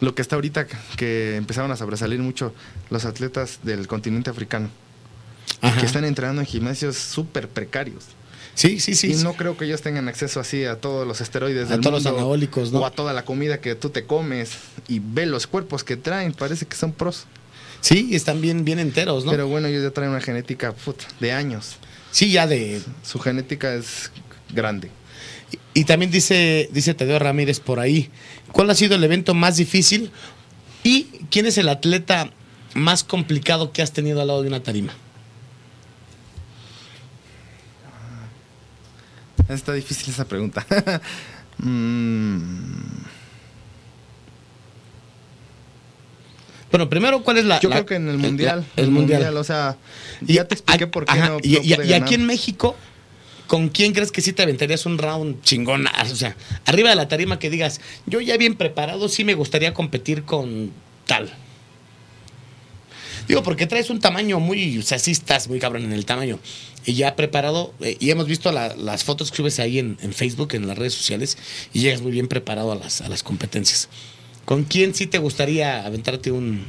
lo 0.00 0.14
que 0.16 0.20
está 0.22 0.34
ahorita 0.34 0.66
que- 0.96 1.36
empezaron 1.36 1.70
a 1.70 1.76
sobresalir 1.76 2.18
mucho 2.18 2.52
los 2.90 3.04
atletas 3.04 3.60
del 3.62 3.86
continente 3.86 4.30
africano, 4.30 4.68
Ajá. 5.60 5.78
que 5.78 5.86
están 5.86 6.04
entrenando 6.04 6.42
en 6.42 6.46
gimnasios 6.48 6.96
súper 6.96 7.48
precarios. 7.48 8.02
Sí, 8.56 8.80
sí, 8.80 8.94
sí. 8.96 9.12
y 9.12 9.14
sí. 9.14 9.22
no 9.24 9.34
creo 9.34 9.56
que 9.56 9.64
ellos 9.64 9.80
tengan 9.82 10.08
acceso 10.08 10.40
así 10.40 10.64
a 10.64 10.80
todos 10.80 11.06
los 11.06 11.20
esteroides 11.20 11.68
A 11.68 11.72
del 11.74 11.80
todos 11.80 12.02
los 12.04 12.12
anabólicos, 12.12 12.72
¿no? 12.72 12.80
O 12.80 12.86
a 12.86 12.90
toda 12.90 13.12
la 13.12 13.24
comida 13.24 13.60
que 13.60 13.76
tú 13.76 13.90
te 13.90 14.04
comes 14.06 14.50
y 14.88 14.98
ve 15.00 15.26
los 15.26 15.46
cuerpos 15.46 15.84
que 15.84 15.96
traen, 15.96 16.32
parece 16.32 16.66
que 16.66 16.76
son 16.76 16.92
pros. 16.92 17.26
Sí, 17.80 18.10
están 18.14 18.40
bien, 18.40 18.64
bien 18.64 18.80
enteros, 18.80 19.24
¿no? 19.24 19.30
Pero 19.30 19.46
bueno, 19.46 19.68
ellos 19.68 19.82
ya 19.84 19.90
traen 19.90 20.10
una 20.10 20.20
genética 20.20 20.72
puta, 20.72 21.04
de 21.20 21.30
años. 21.32 21.76
sí, 22.10 22.32
ya 22.32 22.46
de, 22.48 22.80
Su 23.04 23.20
genética 23.20 23.72
es 23.74 24.10
grande. 24.52 24.90
Y, 25.74 25.84
también 25.84 26.10
dice, 26.10 26.68
dice 26.72 26.94
Tadeo 26.94 27.18
Ramírez 27.18 27.60
por 27.60 27.80
ahí, 27.80 28.10
¿cuál 28.52 28.70
ha 28.70 28.74
sido 28.74 28.94
el 28.96 29.04
evento 29.04 29.34
más 29.34 29.56
difícil 29.56 30.10
y 30.82 31.04
quién 31.30 31.46
es 31.46 31.58
el 31.58 31.68
atleta 31.68 32.30
más 32.74 33.04
complicado 33.04 33.72
que 33.72 33.82
has 33.82 33.92
tenido 33.92 34.20
al 34.20 34.26
lado 34.28 34.42
de 34.42 34.48
una 34.48 34.62
tarima? 34.62 34.92
Está 39.48 39.72
difícil 39.72 40.10
esa 40.12 40.26
pregunta. 40.26 40.66
Mm, 41.56 43.04
Bueno, 46.72 46.88
primero, 46.90 47.22
¿cuál 47.22 47.38
es 47.38 47.44
la...? 47.44 47.60
yo 47.60 47.68
la- 47.68 47.76
creo 47.76 47.86
que 47.86 47.94
en 47.94 48.08
el 48.08 48.18
mundial. 48.18 48.66
la- 48.76 48.82
el, 48.82 48.90
mundial. 48.90 49.36
O 49.36 49.44
sea, 49.44 49.76
Y- 50.26 50.34
ya 50.34 50.48
te 50.48 50.56
expliqué 50.56 50.84
a- 50.84 50.90
por 50.90 51.04
qué 51.04 51.12
ajá, 51.12 51.28
no, 51.28 51.38
y, 51.40 51.52
no 51.52 51.60
y- 51.62 51.74
pude 51.76 51.86
y 51.86 51.92
aquí 51.92 52.14
en 52.14 52.26
México, 52.26 52.74
¿con 53.46 53.68
quién 53.68 53.92
crees 53.92 54.10
que 54.12 54.20
sí 54.20 54.32
te 54.32 54.42
aventarías 54.42 54.86
un 54.86 54.98
round 54.98 55.42
chingón? 55.42 55.86
O 55.86 56.14
sea, 56.16 56.36
arriba 56.66 56.90
de 56.90 56.96
la 56.96 57.08
tarima 57.08 57.38
que 57.38 57.50
digas, 57.50 57.80
yo 58.06 58.20
ya 58.20 58.36
bien 58.36 58.54
preparado, 58.56 59.08
sí 59.08 59.24
me 59.24 59.34
gustaría 59.34 59.74
competir 59.74 60.24
con 60.24 60.70
tal. 61.06 61.32
Digo, 63.28 63.42
porque 63.42 63.66
traes 63.66 63.88
un 63.90 64.00
tamaño 64.00 64.38
muy, 64.38 64.78
o 64.78 64.82
sea, 64.82 64.98
sí 64.98 65.10
estás 65.12 65.48
muy 65.48 65.58
cabrón 65.58 65.84
en 65.84 65.92
el 65.92 66.04
tamaño. 66.04 66.38
Y 66.84 66.92
ya 66.94 67.16
preparado, 67.16 67.72
eh, 67.80 67.96
y 67.98 68.10
hemos 68.10 68.26
visto 68.26 68.52
la- 68.52 68.76
las 68.76 69.04
fotos 69.04 69.30
que 69.30 69.38
subes 69.38 69.58
ahí 69.60 69.78
en, 69.78 69.96
Facebook, 70.12 70.54
en 70.54 70.66
las 70.66 70.76
redes 70.76 70.92
sociales, 70.92 71.38
y 71.72 71.80
llegas 71.80 72.02
muy 72.02 72.12
bien 72.12 72.28
preparado 72.28 72.72
a 72.72 72.74
las, 72.74 73.00
a 73.00 73.08
las 73.08 73.22
competencias. 73.22 73.88
¿Con 74.44 74.64
quién 74.64 74.94
sí 74.94 75.06
te 75.06 75.16
gustaría 75.16 75.86
aventarte 75.86 76.30
un, 76.30 76.62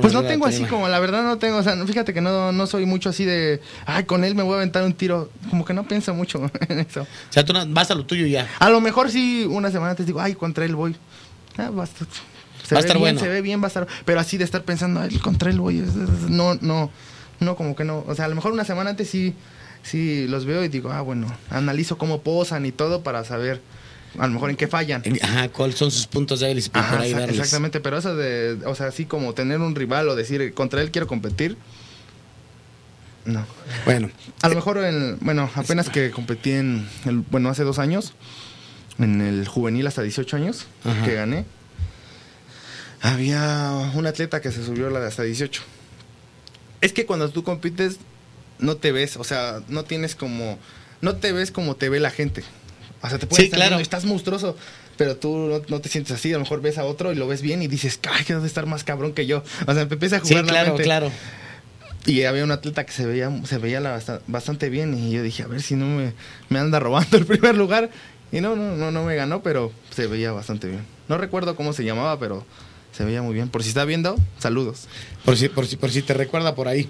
Pues 0.00 0.12
no 0.12 0.22
tengo 0.24 0.46
así 0.46 0.64
como, 0.64 0.88
la 0.88 0.98
verdad 1.00 1.22
no 1.22 1.38
tengo, 1.38 1.58
o 1.58 1.62
sea, 1.62 1.76
fíjate 1.86 2.12
que 2.12 2.20
no, 2.20 2.52
no 2.52 2.66
soy 2.66 2.86
mucho 2.86 3.10
así 3.10 3.24
de, 3.24 3.60
ay, 3.86 4.04
con 4.04 4.24
él 4.24 4.34
me 4.34 4.42
voy 4.42 4.54
a 4.54 4.56
aventar 4.56 4.82
un 4.84 4.92
tiro, 4.94 5.30
como 5.48 5.64
que 5.64 5.72
no 5.74 5.84
pienso 5.86 6.12
mucho 6.14 6.50
en 6.68 6.80
eso. 6.80 7.02
O 7.02 7.06
sea, 7.32 7.44
tú 7.44 7.52
no- 7.52 7.64
vas 7.66 7.90
a 7.90 7.94
lo 7.94 8.04
tuyo 8.04 8.26
ya. 8.26 8.48
A 8.58 8.68
lo 8.70 8.80
mejor 8.80 9.10
sí, 9.10 9.46
una 9.48 9.70
semana 9.70 9.94
te 9.94 10.04
digo, 10.04 10.20
ay, 10.20 10.34
contra 10.34 10.64
él 10.64 10.74
voy. 10.74 10.96
Ah, 11.56 11.70
va 11.70 11.82
a 11.82 11.84
estar, 11.86 12.06
se 12.64 12.74
Va 12.74 12.78
a 12.78 12.80
estar 12.80 12.96
bien, 12.96 13.00
bueno. 13.14 13.20
Se 13.20 13.28
ve 13.28 13.40
bien, 13.42 13.60
va 13.60 13.66
a 13.66 13.68
estar. 13.68 13.86
Pero 14.04 14.20
así 14.20 14.36
de 14.38 14.44
estar 14.44 14.62
pensando, 14.62 15.00
ay, 15.00 15.18
contra 15.18 15.50
él 15.50 15.60
voy. 15.60 15.84
No, 16.28 16.56
no, 16.60 16.90
no, 17.40 17.56
como 17.56 17.74
que 17.76 17.84
no. 17.84 18.04
O 18.06 18.14
sea, 18.14 18.24
a 18.26 18.28
lo 18.28 18.34
mejor 18.34 18.52
una 18.52 18.64
semana 18.64 18.90
antes 18.90 19.08
sí, 19.10 19.34
sí 19.82 20.26
los 20.28 20.44
veo 20.46 20.62
y 20.64 20.68
digo, 20.68 20.90
ah, 20.90 21.00
bueno, 21.00 21.26
analizo 21.50 21.96
cómo 21.98 22.20
posan 22.22 22.66
y 22.66 22.72
todo 22.72 23.02
para 23.02 23.24
saber 23.24 23.60
a 24.18 24.26
lo 24.26 24.32
mejor 24.32 24.50
en 24.50 24.56
qué 24.56 24.66
fallan. 24.68 25.02
Ajá, 25.22 25.48
¿cuáles 25.50 25.76
son 25.76 25.90
sus 25.90 26.06
puntos 26.06 26.40
débiles 26.40 26.66
y 26.66 26.70
por 26.70 26.82
Ajá, 26.82 27.00
ahí 27.00 27.12
exa- 27.12 27.18
darles? 27.20 27.38
exactamente, 27.38 27.80
pero 27.80 27.98
eso 27.98 28.14
de, 28.16 28.58
o 28.66 28.74
sea, 28.74 28.86
así 28.86 29.04
como 29.04 29.34
tener 29.34 29.60
un 29.60 29.74
rival 29.74 30.08
o 30.08 30.16
decir, 30.16 30.52
contra 30.54 30.80
él 30.82 30.90
quiero 30.90 31.06
competir. 31.06 31.56
No. 33.24 33.44
Bueno, 33.84 34.10
A 34.42 34.48
lo 34.48 34.54
mejor, 34.54 34.78
en, 34.78 35.18
bueno, 35.20 35.48
apenas 35.54 35.90
que 35.90 36.10
competí 36.10 36.52
en, 36.52 36.88
el, 37.04 37.18
bueno, 37.30 37.50
hace 37.50 37.62
dos 37.64 37.78
años, 37.78 38.14
en 38.98 39.20
el 39.20 39.46
juvenil 39.46 39.86
hasta 39.86 40.02
18 40.02 40.36
años, 40.36 40.66
Ajá. 40.84 41.04
que 41.04 41.14
gané, 41.14 41.44
había 43.02 43.70
un 43.94 44.06
atleta 44.06 44.40
que 44.40 44.50
se 44.52 44.64
subió 44.64 44.88
a 44.88 44.90
la 44.90 45.00
de 45.00 45.06
hasta 45.08 45.22
18. 45.22 45.62
Es 46.80 46.92
que 46.92 47.06
cuando 47.06 47.28
tú 47.30 47.44
compites, 47.44 47.98
no 48.58 48.76
te 48.76 48.92
ves, 48.92 49.16
o 49.16 49.24
sea, 49.24 49.60
no 49.68 49.84
tienes 49.84 50.14
como, 50.14 50.58
no 51.00 51.16
te 51.16 51.32
ves 51.32 51.50
como 51.50 51.76
te 51.76 51.88
ve 51.88 52.00
la 52.00 52.10
gente. 52.10 52.42
O 53.02 53.08
sea, 53.08 53.18
te 53.18 53.26
puedes 53.26 53.42
Sí, 53.42 53.44
estar 53.46 53.58
claro. 53.58 53.70
viendo, 53.70 53.82
estás 53.82 54.04
monstruoso, 54.04 54.56
pero 54.96 55.16
tú 55.16 55.34
no, 55.36 55.62
no 55.68 55.80
te 55.80 55.88
sientes 55.88 56.12
así. 56.14 56.30
A 56.30 56.34
lo 56.34 56.40
mejor 56.40 56.60
ves 56.60 56.76
a 56.78 56.84
otro 56.84 57.12
y 57.12 57.14
lo 57.14 57.26
ves 57.26 57.40
bien 57.42 57.62
y 57.62 57.66
dices, 57.68 57.98
ay, 58.10 58.24
que 58.24 58.34
debe 58.34 58.46
estar 58.46 58.66
más 58.66 58.84
cabrón 58.84 59.12
que 59.14 59.26
yo. 59.26 59.42
O 59.66 59.72
sea, 59.72 59.82
empieza 59.82 60.16
a 60.16 60.20
sí, 60.20 60.28
jugar 60.28 60.44
la 60.46 60.52
claro, 60.52 60.68
mente. 60.68 60.82
claro. 60.82 61.10
Y 62.06 62.22
había 62.24 62.44
un 62.44 62.50
atleta 62.50 62.84
que 62.86 62.92
se 62.92 63.04
veía, 63.06 63.30
se 63.44 63.58
veía 63.58 63.80
la 63.80 63.90
basta- 63.90 64.20
bastante 64.26 64.68
bien 64.70 64.94
y 64.98 65.10
yo 65.12 65.22
dije, 65.22 65.42
a 65.42 65.46
ver 65.46 65.60
si 65.62 65.74
no 65.76 65.86
me, 65.86 66.12
me 66.48 66.58
anda 66.58 66.78
robando 66.80 67.16
el 67.16 67.26
primer 67.26 67.56
lugar. 67.56 67.90
Y 68.32 68.40
no, 68.40 68.54
no, 68.54 68.76
no, 68.76 68.90
no 68.90 69.04
me 69.04 69.16
ganó, 69.16 69.42
pero 69.42 69.72
se 69.94 70.06
veía 70.06 70.30
bastante 70.32 70.68
bien. 70.68 70.82
No 71.08 71.18
recuerdo 71.18 71.56
cómo 71.56 71.72
se 71.72 71.84
llamaba, 71.84 72.18
pero 72.20 72.46
se 72.92 73.04
veía 73.04 73.22
muy 73.22 73.34
bien. 73.34 73.48
Por 73.48 73.62
si 73.62 73.68
está 73.70 73.84
viendo, 73.84 74.16
saludos. 74.38 74.86
Por 75.24 75.36
si, 75.36 75.48
por 75.48 75.66
si, 75.66 75.76
por 75.76 75.90
si 75.90 76.00
te 76.02 76.14
recuerda 76.14 76.54
por 76.54 76.68
ahí. 76.68 76.88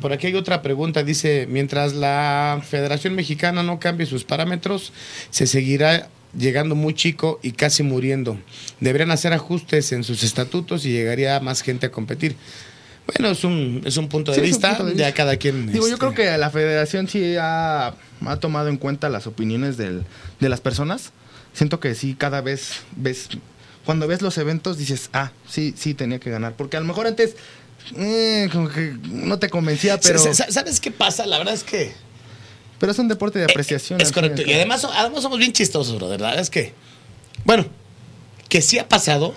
Por 0.00 0.12
aquí 0.12 0.26
hay 0.28 0.34
otra 0.34 0.60
pregunta, 0.62 1.02
dice, 1.04 1.46
mientras 1.48 1.94
la 1.94 2.60
Federación 2.68 3.14
Mexicana 3.14 3.62
no 3.62 3.78
cambie 3.78 4.06
sus 4.06 4.24
parámetros, 4.24 4.92
se 5.30 5.46
seguirá 5.46 6.08
llegando 6.36 6.74
muy 6.74 6.94
chico 6.94 7.38
y 7.42 7.52
casi 7.52 7.82
muriendo. 7.82 8.38
Deberían 8.80 9.10
hacer 9.10 9.32
ajustes 9.32 9.92
en 9.92 10.04
sus 10.04 10.22
estatutos 10.24 10.84
y 10.84 10.90
llegaría 10.92 11.38
más 11.40 11.62
gente 11.62 11.86
a 11.86 11.90
competir. 11.90 12.34
Bueno, 13.06 13.30
es 13.32 13.42
un, 13.44 13.80
es 13.86 13.96
un 13.96 14.08
punto 14.08 14.32
de, 14.32 14.36
Sí, 14.38 14.42
vista, 14.42 14.68
punto 14.76 14.84
de 14.86 14.96
ya 14.96 15.06
vista. 15.06 15.14
cada 15.16 15.36
quien... 15.36 15.66
Digo, 15.72 15.86
yo 15.86 15.94
este, 15.94 15.98
creo 15.98 16.12
que 16.14 16.36
la 16.36 16.50
federación 16.50 17.08
sí 17.08 17.36
ha, 17.40 17.94
ha 18.26 18.36
tomado 18.40 18.68
en 18.68 18.76
cuenta 18.76 19.08
las 19.08 19.26
opiniones 19.26 19.76
del- 19.78 20.04
de 20.40 20.48
las 20.50 20.60
personas. 20.60 21.12
Siento 21.54 21.80
que 21.80 21.94
sí, 21.94 22.14
cada 22.18 22.42
vez 22.42 22.80
ves, 22.96 23.28
cuando 23.86 24.06
ves 24.06 24.20
los 24.20 24.36
eventos 24.36 24.76
dices, 24.76 25.08
ah, 25.14 25.32
sí, 25.48 25.72
sí 25.76 25.94
tenía 25.94 26.18
que 26.18 26.30
ganar. 26.30 26.52
Porque 26.54 26.76
a 26.76 26.80
lo 26.80 26.86
mejor 26.86 27.06
antes, 27.06 27.36
eh, 27.96 28.48
como 28.52 28.68
que 28.68 28.94
no 29.10 29.38
te 29.38 29.48
convencía, 29.48 29.98
pero, 30.00 30.18
sa- 30.18 30.34
sa- 30.34 30.50
¿Sabes 30.50 30.80
qué 30.80 30.90
pasa? 30.90 31.26
La 31.26 31.38
verdad 31.38 31.54
es 31.54 31.64
que... 31.64 31.92
pero 32.78 32.92
es 32.92 32.98
un 32.98 33.08
deporte 33.08 33.38
de 33.38 33.44
apreciación. 33.46 34.00
Es 34.00 34.08
al 34.08 34.14
fin 34.14 34.22
y 34.22 34.26
al 34.26 34.30
correcto. 34.32 34.50
Y 34.50 34.54
además, 34.54 34.84
además 34.84 35.22
somos 35.22 35.38
bien 35.38 35.52
chistosos, 35.52 35.96
bro. 35.96 36.08
Verdad 36.08 36.38
es 36.38 36.50
que, 36.50 36.74
bueno, 37.44 37.66
que 38.48 38.60
sí 38.62 38.78
ha 38.78 38.88
pasado, 38.88 39.34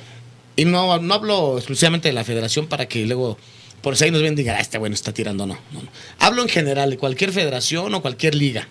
y 0.56 0.66
no, 0.66 1.00
no 1.00 1.14
hablo 1.14 1.58
exclusivamente 1.58 2.08
de 2.10 2.14
la 2.14 2.24
federación 2.24 2.68
para 2.68 2.88
que 2.88 3.06
luego, 3.06 3.38
por 3.82 3.96
si 3.98 4.04
ahí 4.06 4.12
nos 4.12 4.22
ven, 4.22 4.36
digan, 4.36 4.56
ah, 4.58 4.62
este 4.62 4.78
bueno 4.78 4.94
está 4.96 5.14
tirando. 5.14 5.46
No, 5.48 5.56
no, 5.72 5.82
no. 5.82 5.90
Hablo 6.20 6.42
en 6.44 6.50
general 6.50 6.90
de 6.92 6.98
cualquier 6.98 7.32
federación 7.32 7.94
o 7.94 8.02
cualquier 8.02 8.36
liga. 8.36 8.68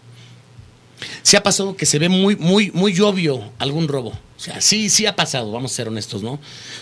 Sí 1.22 1.36
ha 1.36 1.42
pasado 1.42 1.76
que 1.76 1.86
se 1.86 1.98
ve 1.98 2.08
muy, 2.10 2.36
muy, 2.36 2.70
muy 2.72 2.98
obvio 3.00 3.52
algún 3.58 3.88
robo. 3.88 4.10
O 4.10 4.42
sea, 4.42 4.60
sí, 4.60 4.88
sí 4.90 5.06
ha 5.06 5.16
pasado, 5.16 5.50
vamos 5.50 5.72
a 5.72 5.74
ser 5.74 5.88
honestos, 5.88 6.22
¿no? 6.22 6.38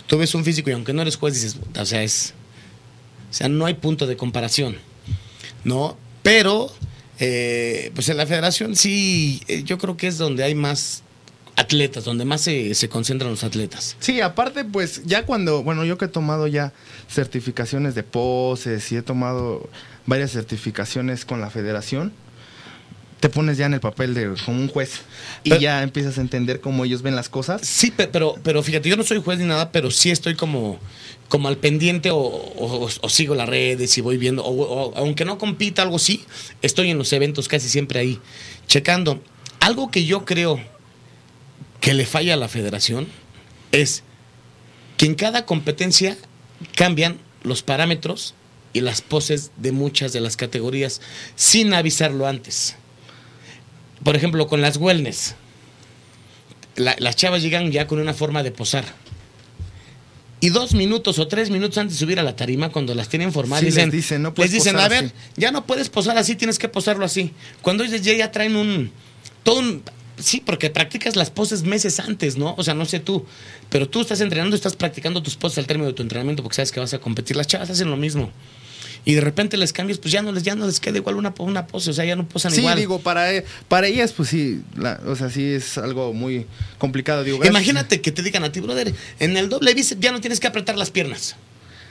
Tú 0.06 0.18
ves 0.18 0.34
un 0.34 0.44
físico 0.44 0.70
y 0.70 0.72
aunque 0.72 0.92
no 0.92 1.02
eres 1.02 1.16
juez, 1.16 1.34
dices, 1.34 1.54
"Puta, 1.54 1.82
o 1.82 1.86
sea, 1.86 2.02
es. 2.02 2.34
O 3.30 3.32
sea, 3.32 3.48
no 3.48 3.66
hay 3.66 3.74
punto 3.74 4.06
de 4.06 4.16
comparación. 4.16 4.76
¿no? 5.64 5.96
Pero, 6.22 6.70
eh, 7.18 7.90
pues 7.94 8.08
en 8.08 8.16
la 8.16 8.26
federación 8.26 8.76
sí, 8.76 9.42
eh, 9.48 9.62
yo 9.64 9.78
creo 9.78 9.96
que 9.96 10.08
es 10.08 10.18
donde 10.18 10.44
hay 10.44 10.54
más 10.54 11.02
atletas, 11.56 12.04
donde 12.04 12.24
más 12.24 12.40
se, 12.40 12.74
se 12.74 12.88
concentran 12.88 13.30
los 13.30 13.44
atletas. 13.44 13.96
Sí, 13.98 14.20
aparte, 14.20 14.64
pues 14.64 15.02
ya 15.04 15.26
cuando, 15.26 15.62
bueno, 15.62 15.84
yo 15.84 15.98
que 15.98 16.04
he 16.04 16.08
tomado 16.08 16.46
ya 16.46 16.72
certificaciones 17.10 17.94
de 17.94 18.02
poses 18.02 18.90
y 18.92 18.96
he 18.96 19.02
tomado 19.02 19.68
varias 20.06 20.32
certificaciones 20.32 21.24
con 21.24 21.40
la 21.40 21.50
federación, 21.50 22.12
te 23.20 23.28
pones 23.28 23.58
ya 23.58 23.66
en 23.66 23.74
el 23.74 23.80
papel 23.80 24.14
de 24.14 24.34
como 24.44 24.60
un 24.60 24.68
juez 24.68 25.00
y 25.44 25.50
Pero- 25.50 25.60
ya 25.60 25.82
empiezas 25.82 26.18
a 26.18 26.20
entender 26.20 26.60
cómo 26.60 26.84
ellos 26.84 27.02
ven 27.02 27.16
las 27.16 27.28
cosas. 27.28 27.60
Sí, 27.66 27.90
pe- 27.90 28.06
pero, 28.08 28.36
pero 28.42 28.62
fíjate, 28.62 28.88
yo 28.88 28.96
no 28.96 29.02
soy 29.02 29.20
juez 29.20 29.38
ni 29.38 29.44
nada, 29.44 29.72
pero 29.72 29.90
sí 29.90 30.10
estoy 30.10 30.34
como, 30.36 30.78
como 31.28 31.48
al 31.48 31.56
pendiente 31.56 32.10
o, 32.10 32.16
o- 32.18 32.88
o 33.00 33.08
sigo 33.08 33.34
las 33.34 33.48
redes 33.48 33.98
y 33.98 34.00
voy 34.00 34.18
viendo, 34.18 34.44
o, 34.44 34.50
o- 34.62 34.96
aunque 34.96 35.24
no 35.24 35.36
compita 35.38 35.82
algo 35.82 35.98
sí, 35.98 36.24
estoy 36.62 36.90
en 36.90 36.98
los 36.98 37.12
eventos 37.12 37.48
casi 37.48 37.68
siempre 37.68 37.98
ahí, 37.98 38.20
checando. 38.66 39.20
Algo 39.60 39.90
que 39.90 40.04
yo 40.04 40.24
creo 40.24 40.60
que 41.80 41.94
le 41.94 42.06
falla 42.06 42.34
a 42.34 42.36
la 42.36 42.48
federación 42.48 43.08
es 43.72 44.02
que 44.96 45.06
en 45.06 45.14
cada 45.14 45.44
competencia 45.44 46.16
cambian 46.76 47.18
los 47.42 47.62
parámetros 47.62 48.34
y 48.72 48.80
las 48.80 49.00
poses 49.00 49.50
de 49.56 49.72
muchas 49.72 50.12
de 50.12 50.20
las 50.20 50.36
categorías 50.36 51.00
sin 51.36 51.72
avisarlo 51.74 52.26
antes. 52.26 52.76
Por 54.04 54.16
ejemplo, 54.16 54.46
con 54.46 54.60
las 54.60 54.76
wellness 54.76 55.34
la- 56.76 56.96
las 56.98 57.16
chavas 57.16 57.42
llegan 57.42 57.72
ya 57.72 57.86
con 57.88 57.98
una 57.98 58.14
forma 58.14 58.42
de 58.42 58.52
posar. 58.52 58.84
Y 60.40 60.50
dos 60.50 60.72
minutos 60.74 61.18
o 61.18 61.26
tres 61.26 61.50
minutos 61.50 61.76
antes 61.78 61.98
de 61.98 62.04
subir 62.06 62.20
a 62.20 62.22
la 62.22 62.36
tarima, 62.36 62.68
cuando 62.68 62.94
las 62.94 63.08
tienen 63.08 63.32
formadas, 63.32 63.60
Sí, 63.60 63.66
les 63.66 63.74
dicen, 63.74 63.90
dicen, 63.90 64.22
no 64.22 64.32
les 64.36 64.52
dicen, 64.52 64.76
a 64.78 64.86
ver, 64.88 65.06
así". 65.06 65.14
ya 65.36 65.50
no 65.50 65.66
puedes 65.66 65.88
posar 65.88 66.16
así, 66.16 66.36
tienes 66.36 66.60
que 66.60 66.68
posarlo 66.68 67.04
así. 67.04 67.32
Cuando 67.60 67.82
ellos 67.82 68.00
ya, 68.02 68.12
ya 68.14 68.30
traen 68.30 68.54
un, 68.54 68.92
todo 69.42 69.58
un, 69.58 69.82
sí, 70.16 70.40
porque 70.46 70.70
practicas 70.70 71.16
las 71.16 71.30
poses 71.30 71.64
meses 71.64 71.98
antes, 71.98 72.36
¿no? 72.36 72.54
O 72.56 72.62
sea, 72.62 72.74
no 72.74 72.84
sé 72.84 73.00
tú, 73.00 73.26
pero 73.68 73.88
tú 73.88 74.00
estás 74.00 74.20
entrenando, 74.20 74.54
estás 74.54 74.76
practicando 74.76 75.20
tus 75.24 75.34
poses 75.34 75.58
al 75.58 75.66
término 75.66 75.88
de 75.88 75.94
tu 75.94 76.02
entrenamiento 76.04 76.44
porque 76.44 76.54
sabes 76.54 76.70
que 76.70 76.78
vas 76.78 76.94
a 76.94 77.00
competir. 77.00 77.36
Las 77.36 77.48
chavas 77.48 77.70
hacen 77.70 77.90
lo 77.90 77.96
mismo. 77.96 78.30
Y 79.08 79.14
de 79.14 79.22
repente 79.22 79.56
les 79.56 79.72
cambias, 79.72 79.96
pues 79.98 80.12
ya 80.12 80.20
no 80.20 80.32
les, 80.32 80.42
ya 80.42 80.54
no 80.54 80.66
les 80.66 80.80
queda 80.80 80.98
igual 80.98 81.16
una, 81.16 81.32
una 81.38 81.66
pose, 81.66 81.88
o 81.88 81.92
sea, 81.94 82.04
ya 82.04 82.14
no 82.14 82.28
posan 82.28 82.52
Sí, 82.52 82.60
igual. 82.60 82.76
digo, 82.78 83.00
para, 83.00 83.32
e- 83.32 83.42
para 83.66 83.86
ellas, 83.86 84.12
pues 84.12 84.28
sí, 84.28 84.60
la- 84.76 85.00
o 85.06 85.16
sea, 85.16 85.30
sí 85.30 85.44
es 85.46 85.78
algo 85.78 86.12
muy 86.12 86.44
complicado. 86.76 87.24
Digo, 87.24 87.42
Imagínate 87.42 88.02
que 88.02 88.12
te 88.12 88.22
digan 88.22 88.44
a 88.44 88.52
ti, 88.52 88.60
brother, 88.60 88.92
en 89.18 89.38
el 89.38 89.48
doble 89.48 89.72
bíceps 89.72 89.98
ya 90.02 90.12
no 90.12 90.20
tienes 90.20 90.40
que 90.40 90.46
apretar 90.46 90.76
las 90.76 90.90
piernas. 90.90 91.36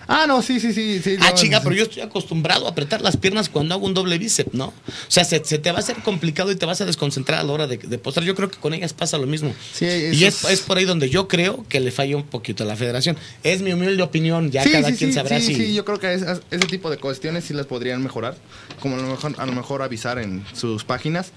Ah, 0.07 0.25
no, 0.27 0.41
sí, 0.41 0.59
sí, 0.59 0.71
sí. 0.73 1.01
sí 1.03 1.17
Ah, 1.19 1.31
no, 1.31 1.35
chica, 1.35 1.57
sí. 1.57 1.63
pero 1.65 1.75
yo 1.75 1.83
estoy 1.83 2.01
acostumbrado 2.01 2.65
a 2.65 2.69
apretar 2.69 3.01
las 3.01 3.17
piernas 3.17 3.49
cuando 3.49 3.75
hago 3.75 3.85
un 3.85 3.93
doble 3.93 4.17
bíceps, 4.17 4.53
¿no? 4.53 4.67
O 4.67 4.73
sea, 5.09 5.25
se, 5.25 5.43
se 5.43 5.57
te 5.57 5.71
va 5.71 5.77
a 5.77 5.81
hacer 5.81 5.97
complicado 5.97 6.51
y 6.51 6.55
te 6.55 6.65
vas 6.65 6.79
a 6.81 6.85
desconcentrar 6.85 7.39
a 7.39 7.43
la 7.43 7.51
hora 7.51 7.67
de, 7.67 7.77
de. 7.77 7.99
Yo 8.23 8.35
creo 8.35 8.49
que 8.49 8.57
con 8.57 8.73
ellas 8.73 8.93
pasa 8.93 9.17
lo 9.17 9.27
mismo. 9.27 9.53
Sí, 9.73 9.85
y 9.85 10.23
es, 10.23 10.43
es 10.45 10.61
por 10.61 10.77
ahí 10.77 10.85
donde 10.85 11.09
yo 11.09 11.27
creo 11.27 11.65
que 11.67 11.79
le 11.81 11.91
falla 11.91 12.15
un 12.15 12.23
poquito 12.23 12.63
a 12.63 12.65
la 12.67 12.75
federación. 12.77 13.17
Es 13.43 13.61
mi 13.61 13.73
humilde 13.73 14.01
opinión, 14.01 14.49
ya 14.49 14.63
Sí, 14.63 14.71
cada 14.71 14.89
sí, 14.89 14.95
quien 14.97 15.09
sí, 15.11 15.15
sabrá 15.15 15.39
sí, 15.39 15.47
si... 15.47 15.55
sí, 15.55 15.73
yo 15.73 15.83
creo 15.83 15.99
que 15.99 16.13
es- 16.13 16.23
ese 16.51 16.67
tipo 16.67 16.89
de 16.89 16.97
cuestiones 16.97 17.43
sí 17.43 17.53
las 17.53 17.65
podrían 17.65 18.01
mejorar. 18.01 18.37
Como 18.79 18.95
a 18.95 18.99
lo 18.99 19.07
mejor, 19.09 19.35
a 19.37 19.45
lo 19.45 19.51
mejor 19.51 19.81
avisar 19.81 20.19
en 20.19 20.45
sus 20.53 20.83
páginas, 20.85 21.31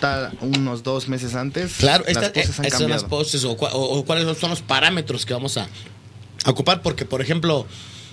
tal, 0.00 0.32
unos 0.40 0.82
dos 0.82 1.06
meses 1.08 1.34
antes. 1.36 1.74
Claro, 1.78 2.04
estas 2.08 2.32
estas 2.34 2.56
son 2.56 2.64
las 2.64 2.72
cambiado. 3.02 3.08
poses 3.08 3.44
o, 3.44 3.52
o- 3.52 3.98
o 3.98 4.04
cuáles 4.04 4.36
son 4.38 4.50
los 4.50 4.62
parámetros 4.62 5.24
que 5.24 5.32
vamos 5.32 5.56
a 5.58 5.68
ocupar, 6.44 6.82
porque, 6.82 7.04
por 7.04 7.20
ejemplo... 7.22 7.66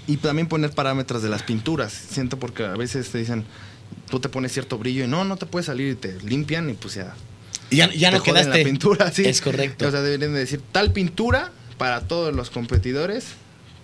Y 0.08 0.18
también 0.18 0.48
poner 0.48 0.72
parámetros 0.72 1.24
de 1.24 1.30
las 1.30 1.44
pinturas. 1.44 1.94
Siento 1.94 2.38
porque 2.38 2.66
a 2.66 2.74
veces 2.74 3.10
te 3.10 3.18
dicen, 3.18 3.46
tú 4.10 4.20
te 4.20 4.30
pones 4.30 4.52
cierto 4.52 4.78
brillo 4.78 5.06
y 5.06 5.08
no, 5.08 5.24
no 5.24 5.38
te 5.38 5.46
puede 5.46 5.64
salir 5.64 5.94
y 5.94 5.96
te 5.96 6.20
limpian 6.22 6.70
y 6.70 6.74
pues 6.74 6.96
ya. 6.96 7.16
Ya, 7.72 7.92
ya 7.92 8.12
te 8.12 8.18
no 8.18 8.24
quedaste... 8.24 8.58
la 8.58 8.64
pintura, 8.64 9.12
sí. 9.12 9.26
Es 9.26 9.42
correcto. 9.42 9.88
O 9.88 9.92
sea, 9.92 10.02
deberían 10.02 10.34
de 10.34 10.40
decir 10.40 10.62
tal 10.72 10.92
pintura 10.92 11.52
para 11.78 12.02
todos 12.02 12.34
los 12.36 12.50
competidores, 12.50 13.28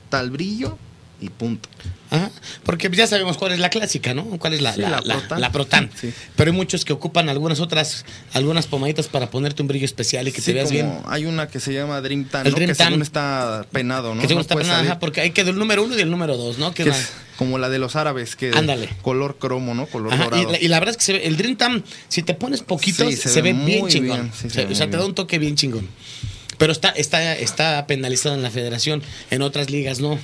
tal 0.09 0.29
brillo 0.29 0.77
y 1.21 1.29
punto. 1.29 1.67
Ajá, 2.11 2.31
porque 2.63 2.89
ya 2.91 3.05
sabemos 3.05 3.37
cuál 3.37 3.51
es 3.51 3.59
la 3.59 3.69
clásica, 3.69 4.13
¿no? 4.15 4.23
¿Cuál 4.39 4.53
es 4.53 4.61
la, 4.61 4.73
Sí, 4.73 4.81
la, 4.81 4.99
la 5.03 5.17
Protan. 5.17 5.41
la 5.41 5.51
Protan. 5.51 5.89
Sí. 5.99 6.11
Pero 6.35 6.49
hay 6.51 6.57
muchos 6.57 6.83
que 6.85 6.91
ocupan 6.93 7.29
algunas 7.29 7.59
otras, 7.59 8.03
algunas 8.33 8.65
pomaditas 8.65 9.07
para 9.07 9.29
ponerte 9.29 9.61
un 9.61 9.67
brillo 9.67 9.85
especial 9.85 10.27
y 10.27 10.31
que 10.31 10.41
Sí, 10.41 10.47
te 10.47 10.53
veas 10.53 10.69
como 10.69 10.79
bien. 10.79 10.99
Hay 11.07 11.25
una 11.25 11.47
que 11.47 11.59
se 11.59 11.71
llama 11.73 12.01
Dream 12.01 12.25
Tan, 12.25 12.47
El 12.47 12.51
¿no? 12.53 12.55
Dream 12.55 12.69
que 12.71 12.75
Tan. 12.75 12.87
según 12.87 13.01
está 13.03 13.65
penado, 13.71 14.15
¿no? 14.15 14.21
que 14.23 14.33
No 14.33 14.41
nada, 14.41 14.63
salir. 14.65 14.71
ajá, 14.91 14.99
porque 14.99 15.21
hay 15.21 15.31
que 15.31 15.43
del 15.43 15.57
número 15.59 15.83
uno 15.83 15.93
y 15.93 15.97
del 15.97 16.09
número 16.09 16.35
dos, 16.35 16.57
¿no? 16.57 16.73
Que 16.73 16.83
Que 16.85 16.89
es 16.89 17.11
como 17.37 17.57
la 17.59 17.69
de 17.69 17.77
los 17.79 17.95
árabes, 17.95 18.35
que 18.35 18.51
Ándale. 18.55 18.89
color 19.03 19.37
cromo, 19.37 19.75
¿no? 19.75 19.85
Color 19.85 20.11
Ajá, 20.13 20.23
y, 20.23 20.29
dorado. 20.29 20.51
la, 20.53 20.59
y 20.61 20.67
la 20.67 20.79
verdad 20.79 20.91
es 20.93 20.97
que 20.97 21.03
se 21.03 21.13
ve- 21.13 21.27
el 21.27 21.37
Dream 21.37 21.57
Tam, 21.57 21.83
si 22.07 22.23
te 22.23 22.33
pones 22.33 22.61
poquito, 22.63 23.07
Sí, 23.09 23.15
se, 23.15 23.29
se 23.29 23.41
ve, 23.43 23.53
ve 23.53 23.65
bien 23.65 23.87
chingón. 23.87 24.19
bien, 24.21 24.31
sí, 24.33 24.49
se 24.49 24.55
Se- 24.55 24.65
ve 24.65 24.73
o 24.73 24.75
sea, 24.75 24.89
te 24.89 24.97
da 24.97 25.05
un 25.05 25.13
toque 25.13 25.37
bien 25.37 25.55
chingón. 25.55 25.87
Pero 26.57 26.71
está, 26.73 26.89
está, 26.89 27.35
está 27.35 27.85
penalizado 27.87 28.33
en 28.35 28.41
la 28.41 28.49
federación, 28.51 29.01
en 29.29 29.43
otras 29.43 29.69
ligas 29.69 29.99
no. 30.01 30.17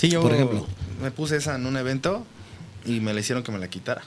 Sí, 0.00 0.08
yo 0.08 0.22
por 0.22 0.32
ejemplo. 0.34 0.66
me 1.02 1.10
puse 1.10 1.36
esa 1.36 1.56
en 1.56 1.66
un 1.66 1.76
evento 1.76 2.26
y 2.86 3.00
me 3.00 3.12
le 3.14 3.20
hicieron 3.20 3.42
que 3.42 3.52
me 3.52 3.58
la 3.58 3.68
quitara. 3.68 4.02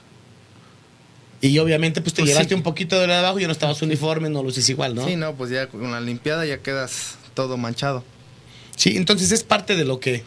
Y 1.40 1.58
obviamente 1.58 2.00
pues 2.00 2.14
te 2.14 2.22
Pues 2.22 2.30
llevaste 2.30 2.50
sí. 2.50 2.54
un 2.54 2.62
poquito 2.62 2.98
de 2.98 3.06
la 3.06 3.14
de 3.14 3.18
abajo 3.20 3.38
y 3.38 3.42
ya 3.42 3.48
no 3.48 3.52
estabas 3.52 3.80
uniforme, 3.82 4.30
no 4.30 4.42
luces 4.42 4.68
igual, 4.68 4.94
¿no? 4.94 5.06
Sí, 5.06 5.16
no, 5.16 5.34
pues 5.34 5.50
ya 5.50 5.66
con 5.68 5.90
la 5.90 6.00
limpiada 6.00 6.46
ya 6.46 6.58
quedas 6.62 7.16
todo 7.34 7.56
manchado. 7.56 8.02
Sí, 8.76 8.96
entonces 8.96 9.30
es 9.30 9.42
parte 9.44 9.76
de 9.76 9.84
lo 9.84 10.00
que, 10.00 10.22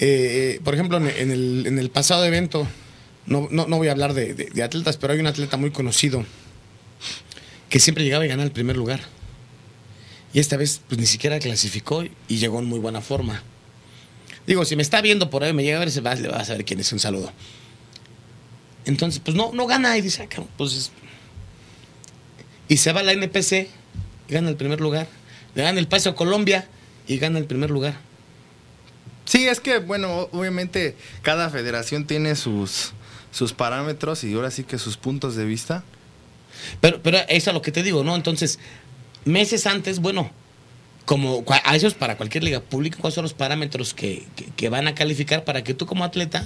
eh, 0.00 0.60
por 0.64 0.74
ejemplo, 0.74 0.98
en 0.98 1.06
en 1.06 1.30
el, 1.30 1.66
en 1.66 1.78
el 1.78 1.88
pasado 1.90 2.24
evento, 2.24 2.66
no, 3.26 3.48
no, 3.50 3.66
no 3.66 3.76
voy 3.78 3.88
a 3.88 3.92
hablar 3.92 4.12
de, 4.12 4.34
de- 4.34 4.46
de 4.46 4.62
atletas, 4.62 4.96
pero 4.96 5.12
hay 5.12 5.20
un 5.20 5.26
atleta 5.26 5.56
muy 5.56 5.70
conocido 5.70 6.24
que 7.68 7.78
siempre 7.80 8.04
llegaba 8.04 8.24
y 8.24 8.28
ganaba 8.28 8.44
el 8.44 8.52
primer 8.52 8.76
lugar. 8.76 9.00
Y 10.34 10.40
esta 10.40 10.56
vez 10.56 10.80
pues 10.88 11.00
ni 11.00 11.06
siquiera 11.06 11.38
clasificó 11.38 12.02
y 12.04 12.36
llegó 12.38 12.58
en 12.58 12.66
muy 12.66 12.78
buena 12.80 13.00
forma. 13.00 13.42
Digo, 14.46 14.64
si 14.64 14.76
me 14.76 14.82
está 14.82 15.00
viendo 15.00 15.28
por 15.30 15.42
ahí, 15.44 15.52
me 15.52 15.64
llega 15.64 15.76
a 15.76 15.80
ver, 15.80 15.90
se 15.90 16.00
va, 16.00 16.14
le 16.14 16.28
va 16.28 16.38
a 16.38 16.44
saber 16.44 16.64
quién 16.64 16.78
es, 16.80 16.92
un 16.92 17.00
saludo. 17.00 17.32
Entonces, 18.84 19.20
pues 19.24 19.36
no, 19.36 19.50
no 19.52 19.66
gana 19.66 19.96
y 19.98 20.02
dice, 20.02 20.28
ah, 20.30 20.42
pues... 20.56 20.72
es- 20.74 20.92
Y 22.68 22.76
se 22.76 22.92
va 22.92 23.00
a 23.00 23.02
la 23.02 23.12
NPC, 23.12 23.68
y 24.28 24.32
gana 24.32 24.48
el 24.48 24.56
primer 24.56 24.80
lugar. 24.80 25.08
Le 25.54 25.62
gana 25.62 25.78
el 25.80 25.88
paso 25.88 26.10
a 26.10 26.14
Colombia 26.14 26.68
y 27.08 27.18
gana 27.18 27.38
el 27.38 27.46
primer 27.46 27.70
lugar. 27.70 27.96
Sí, 29.24 29.48
es 29.48 29.58
que, 29.60 29.78
bueno, 29.78 30.28
obviamente 30.32 30.96
cada 31.22 31.50
federación 31.50 32.06
tiene 32.06 32.36
sus, 32.36 32.92
sus 33.32 33.52
parámetros 33.52 34.22
y 34.22 34.32
ahora 34.34 34.50
sí 34.52 34.62
que 34.62 34.78
sus 34.78 34.96
puntos 34.96 35.34
de 35.34 35.44
vista. 35.44 35.82
Pero, 36.80 37.02
pero 37.02 37.18
eso 37.18 37.26
es 37.28 37.48
a 37.48 37.52
lo 37.52 37.62
que 37.62 37.72
te 37.72 37.82
digo, 37.82 38.04
¿no? 38.04 38.14
Entonces, 38.14 38.58
meses 39.24 39.66
antes, 39.66 39.98
bueno, 39.98 40.30
como 41.06 41.42
a 41.48 41.74
eso 41.76 41.86
es 41.86 41.94
para 41.94 42.16
cualquier 42.18 42.44
liga 42.44 42.60
pública, 42.60 42.98
cuáles 43.00 43.14
son 43.14 43.22
los 43.22 43.32
parámetros 43.32 43.94
que, 43.94 44.24
que- 44.36 44.44
que 44.56 44.68
van 44.68 44.86
a 44.88 44.94
calificar 44.94 45.44
para 45.44 45.64
que 45.64 45.72
tú 45.72 45.86
como 45.86 46.04
atleta 46.04 46.44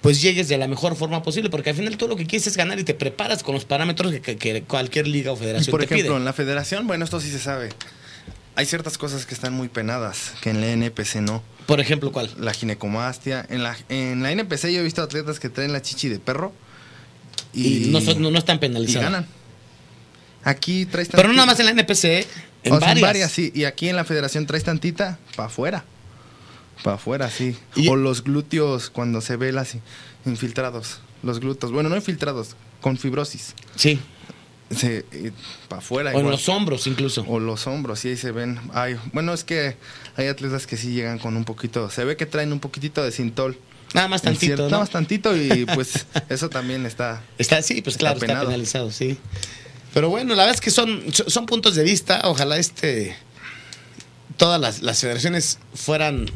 pues 0.00 0.20
llegues 0.22 0.48
de 0.48 0.56
la 0.58 0.66
mejor 0.68 0.96
forma 0.96 1.22
posible, 1.22 1.50
porque 1.50 1.70
al 1.70 1.76
final 1.76 1.96
todo 1.96 2.08
lo 2.08 2.16
que 2.16 2.24
quieres 2.26 2.46
es 2.46 2.56
ganar 2.56 2.78
y 2.78 2.84
te 2.84 2.94
preparas 2.94 3.42
con 3.42 3.54
los 3.54 3.64
parámetros 3.64 4.12
que, 4.20 4.62
cualquier 4.66 5.06
liga 5.08 5.30
o 5.32 5.36
Y 5.36 5.38
federación 5.38 5.70
por 5.70 5.80
te 5.80 5.86
ejemplo, 5.86 6.06
pide. 6.08 6.16
en 6.16 6.24
la 6.24 6.32
federación, 6.32 6.86
bueno, 6.86 7.04
esto 7.04 7.20
sí 7.20 7.30
se 7.30 7.38
sabe. 7.38 7.68
hay 8.56 8.64
ciertas 8.66 8.96
cosas 8.98 9.26
que 9.26 9.34
están 9.34 9.52
muy 9.54 9.68
penadas, 9.68 10.32
que 10.40 10.50
en 10.50 10.60
la 10.60 10.68
NPC 10.72 11.16
no. 11.20 11.42
Por 11.66 11.78
ejemplo, 11.80 12.10
¿cuál? 12.12 12.30
La 12.38 12.52
ginecomastia. 12.54 13.44
En 13.50 13.62
la, 13.62 13.76
en 13.88 14.22
la 14.22 14.32
NPC 14.32 14.70
yo 14.72 14.80
he 14.80 14.82
visto 14.84 15.02
atletas 15.02 15.38
que 15.38 15.48
traen 15.50 15.72
la 15.72 15.82
chichi 15.82 16.08
de 16.08 16.18
perro. 16.18 16.52
Y, 17.52 17.88
no, 17.90 18.00
son- 18.00 18.22
no, 18.22 18.30
no 18.30 18.38
están 18.38 18.56
y 18.56 18.60
penalizados. 18.60 19.04
ganan. 19.04 19.26
Aquí 20.44 20.86
traes 20.86 21.08
Pero 21.10 21.28
no 21.28 21.34
nada 21.34 21.46
más 21.46 21.60
en 21.60 21.66
la 21.66 21.72
NPC, 21.72 22.04
¿eh? 22.04 22.26
En 22.64 22.72
o 22.74 22.80
sea, 22.80 22.94
varias. 23.00 23.30
sí. 23.32 23.50
Y 23.54 23.64
aquí 23.64 23.88
en 23.88 23.96
la 23.96 24.04
federación 24.04 24.46
traes 24.46 24.64
tantita 24.64 25.18
para 25.36 25.46
afuera. 25.48 25.84
Para 26.82 26.96
afuera, 26.96 27.30
sí. 27.30 27.56
Y- 27.74 27.88
O 27.88 27.96
los 27.96 28.22
glúteos 28.24 28.90
cuando 28.90 29.20
se 29.20 29.36
ve 29.36 29.52
las 29.52 29.76
infiltrados. 30.26 31.00
Los 31.22 31.40
glúteos. 31.40 31.72
Bueno, 31.72 31.88
no 31.88 31.96
infiltrados, 31.96 32.54
con 32.80 32.96
fibrosis. 32.96 33.54
Sí. 33.76 33.98
para 35.68 35.78
afuera. 35.80 36.12
O 36.14 36.20
en 36.20 36.30
los 36.30 36.48
hombros 36.48 36.86
incluso. 36.86 37.24
O 37.26 37.40
los 37.40 37.66
hombros, 37.66 38.00
sí, 38.00 38.08
ahí 38.10 38.16
se 38.16 38.32
ven. 38.32 38.60
Ay, 38.74 38.96
bueno, 39.12 39.32
es 39.32 39.42
que 39.42 39.76
hay 40.16 40.26
atletas 40.26 40.66
que 40.66 40.76
sí 40.76 40.92
llegan 40.92 41.18
con 41.18 41.36
un 41.36 41.44
poquito. 41.44 41.88
Se 41.90 42.04
ve 42.04 42.16
que 42.16 42.26
traen 42.26 42.52
un 42.52 42.60
poquitito 42.60 43.02
de 43.02 43.10
sintol. 43.10 43.58
Nada 43.94 44.08
más 44.08 44.22
En 44.24 44.32
tantito. 44.34 44.64
Nada 44.68 44.80
más 44.80 44.90
tantito 44.90 45.34
y 45.34 45.64
pues 45.74 46.06
eso 46.28 46.50
también 46.50 46.84
está. 46.84 47.22
Está, 47.38 47.62
sí, 47.62 47.80
pues 47.80 47.94
Está 47.94 48.00
claro, 48.00 48.14
está 48.16 48.26
penado. 48.26 48.46
penalizado, 48.46 48.90
sí. 48.92 49.16
Pero 49.94 50.10
bueno, 50.10 50.34
la 50.34 50.42
verdad 50.44 50.54
es 50.54 50.60
que 50.60 50.70
son, 50.70 51.02
son- 51.12 51.46
puntos 51.46 51.74
de 51.74 51.82
vista. 51.82 52.20
Ojalá 52.24 52.58
este 52.58 53.16
todas 54.36 54.60
las, 54.60 54.82
las 54.82 55.00
federaciones 55.00 55.58
fueran 55.74 56.30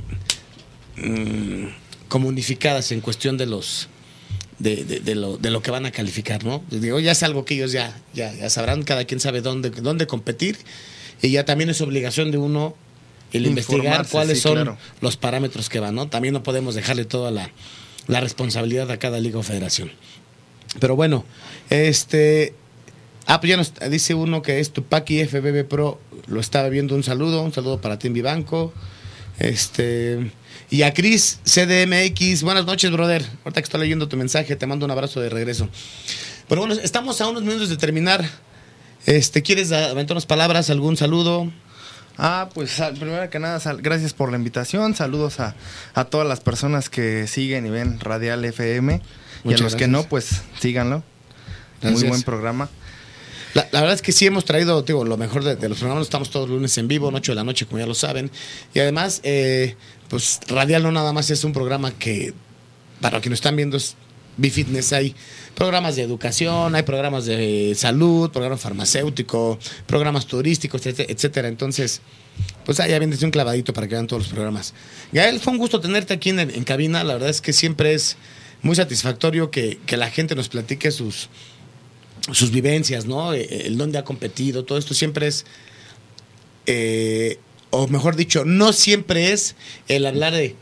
mm, 0.97 1.67
como 2.09 2.29
unificadas 2.29 2.93
en 2.93 3.01
cuestión 3.01 3.37
de 3.37 3.47
los 3.47 3.89
de, 4.59 4.85
de- 4.85 5.01
de 5.01 5.15
lo, 5.15 5.37
de 5.39 5.51
lo 5.51 5.63
que 5.63 5.71
van 5.71 5.87
a 5.87 5.91
calificar, 5.91 6.45
¿no? 6.45 6.63
Digo, 6.71 7.01
ya 7.01 7.13
es 7.13 7.23
algo 7.23 7.45
que 7.45 7.55
ellos 7.55 7.73
ya, 7.73 7.97
ya, 8.15 8.33
ya 8.35 8.49
sabrán, 8.51 8.83
cada 8.85 9.05
quien 9.05 9.19
sabe 9.21 9.41
dónde, 9.41 9.71
dónde 9.71 10.07
competir, 10.07 10.57
y 11.21 11.31
ya 11.31 11.45
también 11.45 11.69
es 11.71 11.81
obligación 11.81 12.31
de 12.31 12.39
uno 12.39 12.77
el 13.33 13.47
investigar 13.47 14.07
cuáles 14.09 14.39
sí, 14.39 14.43
son 14.43 14.55
claro. 14.55 14.79
los 15.01 15.17
parámetros 15.17 15.69
que 15.69 15.81
van, 15.81 15.95
¿no? 15.95 16.09
También 16.09 16.35
no 16.35 16.43
podemos 16.43 16.75
dejarle 16.77 17.05
toda 17.07 17.31
la, 17.33 17.51
la 18.07 18.21
responsabilidad 18.21 18.91
a 18.91 18.99
cada 18.99 19.19
liga 19.21 19.39
o 19.39 19.43
federación. 19.43 19.91
Pero 20.81 20.95
bueno, 20.97 21.25
este. 21.71 22.55
Ah, 23.33 23.41
pues 23.41 23.49
ya 23.49 23.57
nos 23.57 23.73
dice 23.91 24.13
uno 24.13 24.43
que 24.43 24.61
es 24.61 24.75
Tupaki 24.75 25.25
FBB 25.25 25.65
Pro. 25.67 25.99
Lo 26.27 26.39
estaba 26.39 26.69
viendo. 26.69 26.95
Un 26.95 27.03
saludo. 27.03 27.41
Un 27.41 27.51
saludo 27.55 27.81
para 27.81 27.99
ti 27.99 28.09
en 28.09 28.13
Vivanco. 28.13 28.75
Este. 29.39 30.31
Y 30.69 30.83
a 30.83 30.93
Cris 30.93 31.39
CDMX. 31.45 32.43
Buenas 32.43 32.67
noches, 32.67 32.91
brother. 32.91 33.25
Ahorita 33.45 33.63
que 33.63 33.65
estoy 33.65 33.81
leyendo 33.81 34.07
tu 34.07 34.19
mensaje, 34.19 34.55
te 34.55 34.67
mando 34.67 34.85
un 34.85 34.91
abrazo 34.91 35.21
de 35.23 35.31
regreso. 35.31 35.67
Pero 36.47 36.61
bueno, 36.61 36.75
estamos 36.83 37.23
a 37.23 37.29
unos 37.29 37.43
minutos 37.43 37.71
de 37.71 37.79
terminar. 37.79 38.23
Este, 39.07 39.41
¿quieres 39.41 39.73
aventar 39.73 40.15
unas 40.15 40.27
palabras? 40.27 40.69
¿Algún 40.69 40.99
saludo? 40.99 41.51
Ah, 42.19 42.51
pues 42.53 42.71
sal- 42.73 42.93
primero 42.99 43.31
que 43.31 43.39
nada, 43.39 43.59
gracias 43.79 44.13
por 44.13 44.31
la 44.31 44.37
invitación. 44.37 44.95
Saludos 44.95 45.41
a, 45.41 45.55
a 45.95 46.05
todas 46.05 46.29
las 46.29 46.41
personas 46.41 46.91
que 46.91 47.27
siguen 47.27 47.65
y 47.65 47.71
ven 47.71 47.99
Radial 47.99 48.45
FM. 48.45 48.93
y 48.93 48.99
a 48.99 49.01
Muchas 49.45 49.61
los 49.63 49.77
que 49.77 49.89
no, 49.89 50.05
pues 50.05 50.43
síganlo. 50.61 51.03
Gracias. 51.81 52.01
Muy 52.03 52.11
buen 52.11 52.23
programa. 52.23 52.69
La, 53.55 53.65
verdad 53.73 53.93
es 53.93 54.03
que 54.03 54.13
sí 54.13 54.27
hemos 54.27 54.45
traído, 54.45 54.81
digo, 54.83 55.05
lo 55.05 55.17
mejor 55.17 55.45
de, 55.45 55.69
los 55.69 55.79
programas. 55.79 56.05
Estamos 56.05 56.31
todos 56.31 56.49
lunes 56.49 56.77
en 56.79 56.89
vivo, 56.89 57.11
8 57.13 57.33
de 57.33 57.37
la 57.37 57.45
noche, 57.45 57.67
como 57.67 57.79
ya 57.79 57.87
lo 57.87 57.95
saben. 57.95 58.31
Y 58.73 58.81
además, 58.81 59.21
eh, 59.25 59.77
pues 60.09 60.41
Radial 60.49 60.83
no 60.83 60.93
nada 60.93 61.13
más 61.13 61.31
es 61.31 61.45
un 61.45 61.53
programa 61.53 61.93
que, 61.93 62.33
para 63.01 63.21
quienes 63.21 63.39
están 63.39 63.57
viendo, 63.57 63.77
es 63.77 63.95
B-Fitness. 64.39 64.95
Hay 64.95 65.15
programas 65.55 65.97
de 65.97 66.03
educación, 66.03 66.75
hay 66.75 66.83
programas 66.83 67.27
de 67.27 67.75
salud, 67.77 68.31
programa 68.31 68.57
farmacéutico, 68.57 69.59
programas 69.87 70.27
turísticos, 70.27 70.87
etc- 70.87 71.07
etcétera. 71.09 71.49
Entonces, 71.49 72.01
pues 72.65 72.81
ahí 72.81 72.91
ya 72.91 72.99
viene 72.99 73.17
un 73.23 73.31
clavadito 73.31 73.75
para 73.75 73.87
que 73.87 73.95
vean 73.95 74.07
todos 74.07 74.23
los 74.23 74.33
programas. 74.33 74.73
Gael, 75.13 75.41
fue 75.41 75.53
un 75.53 75.59
gusto 75.59 75.79
tenerte 75.81 76.15
aquí 76.15 76.31
en, 76.31 76.41
en 76.41 76.65
cabina. 76.65 77.05
La 77.05 77.15
verdad 77.15 77.29
es 77.29 77.43
que 77.43 77.53
siempre 77.53 77.93
es 77.93 78.17
muy 78.63 78.77
satisfactorio 78.77 79.51
que, 79.51 79.79
que 79.85 79.97
la 79.97 80.11
gente 80.11 80.35
nos 80.35 80.49
platique 80.49 80.91
sus 80.91 81.29
sus 82.31 82.51
vivencias, 82.51 83.07
¿no? 83.07 83.35
Eh, 83.35 83.67
El 83.67 83.77
dónde 83.79 83.99
ha 83.99 84.05
competido, 84.05 84.65
todo 84.65 84.79
esto 84.79 84.95
siempre 84.95 85.27
es, 85.27 85.45
eh, 86.67 87.39
o 87.71 87.89
mejor 87.89 88.17
dicho, 88.17 88.45
no 88.45 88.73
siempre 88.73 89.33
es 89.33 89.57
el 89.89 90.07
hablar 90.07 90.33
de 90.35 90.55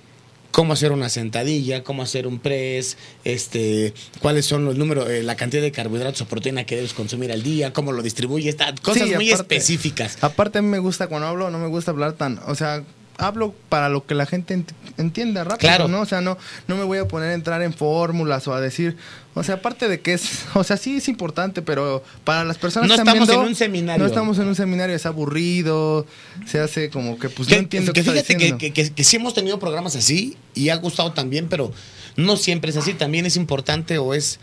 cómo 0.51 0.73
hacer 0.73 0.93
una 0.93 1.09
sentadilla, 1.09 1.85
cómo 1.85 2.03
hacer 2.03 2.27
un 2.27 2.39
press, 2.39 2.97
este, 3.25 3.95
cuáles 4.21 4.47
son 4.47 4.65
los 4.65 4.77
números, 4.77 5.09
eh, 5.09 5.23
la 5.23 5.37
cantidad 5.37 5.63
de 5.63 5.71
carbohidratos 5.71 6.23
o 6.23 6.27
proteína 6.27 6.65
que 6.65 6.77
debes 6.77 6.93
consumir 6.93 7.31
al 7.31 7.43
día, 7.43 7.73
cómo 7.73 7.93
lo 7.93 8.03
distribuyes, 8.03 8.57
cosas 8.83 9.09
Sí, 9.09 9.15
muy 9.15 9.31
específicas. 9.31 10.19
Aparte 10.23 10.59
a 10.59 10.63
mí 10.63 10.69
me 10.69 10.79
gusta 10.79 11.07
cuando 11.07 11.29
hablo, 11.29 11.51
no 11.51 11.59
me 11.59 11.69
gusta 11.69 11.91
hablar 11.93 12.15
tan, 12.15 12.41
o 12.47 12.55
sea, 12.55 12.83
hablo 13.21 13.55
para 13.69 13.89
lo 13.89 14.05
que 14.07 14.15
la 14.15 14.27
gente 14.27 14.57
ent- 14.57 14.73
entienda 14.99 15.45
rápido, 15.45 15.59
Claro. 15.69 15.89
¿no? 15.89 16.01
O 16.01 16.07
sea, 16.07 16.21
no 16.21 16.37
no 16.67 16.77
me 16.77 16.85
voy 16.85 16.99
a 16.99 17.07
poner 17.07 17.31
a 17.31 17.35
entrar 17.35 17.63
en 17.63 17.73
fórmulas 17.73 18.49
o 18.49 18.55
a 18.55 18.61
decir, 18.61 18.97
o 19.35 19.43
sea, 19.45 19.57
aparte 19.57 19.89
de 19.89 20.01
que 20.01 20.15
es, 20.15 20.45
o 20.55 20.65
sea, 20.65 20.77
sí 20.77 20.97
es 20.97 21.09
importante, 21.09 21.63
pero 21.63 22.03
para 22.25 22.45
las 22.45 22.59
personas 22.59 22.89
No 22.89 22.95
que 22.97 23.01
estamos 23.03 23.29
viendo, 23.29 23.43
en 23.45 23.49
un 23.51 23.55
seminario. 23.55 24.03
No 24.03 24.09
estamos 24.09 24.39
en 24.39 24.47
un 24.49 24.55
seminario, 24.57 24.97
es 24.97 25.07
aburrido, 25.07 26.07
se 26.47 26.59
hace 26.61 26.91
como 26.91 27.19
que 27.19 27.29
pues 27.29 27.49
que, 27.49 27.55
no 27.57 27.61
entiendo 27.63 27.93
que 27.93 28.03
qué 28.03 28.09
está 28.09 28.13
fíjate 28.13 28.27
que, 28.35 28.39
diciendo. 28.39 28.59
que, 28.59 28.73
que- 28.73 28.91
que 28.93 29.05
sí 29.05 29.17
hemos 29.17 29.35
tenido 29.35 29.59
programas 29.59 29.95
así 29.97 30.37
y 30.55 30.71
ha 30.71 30.77
gustado 30.77 31.13
también, 31.13 31.49
pero 31.49 31.73
no 32.17 32.37
siempre 32.37 32.71
es 32.71 32.77
así. 32.77 32.95
También 32.95 33.27
es 33.27 33.37
importante 33.37 33.99
o 33.99 34.15
es 34.15 34.41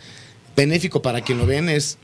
benéfico 0.55 1.01
para 1.01 1.21
quien 1.21 1.37
lo 1.37 1.45
ven, 1.45 1.69
es, 1.69 1.97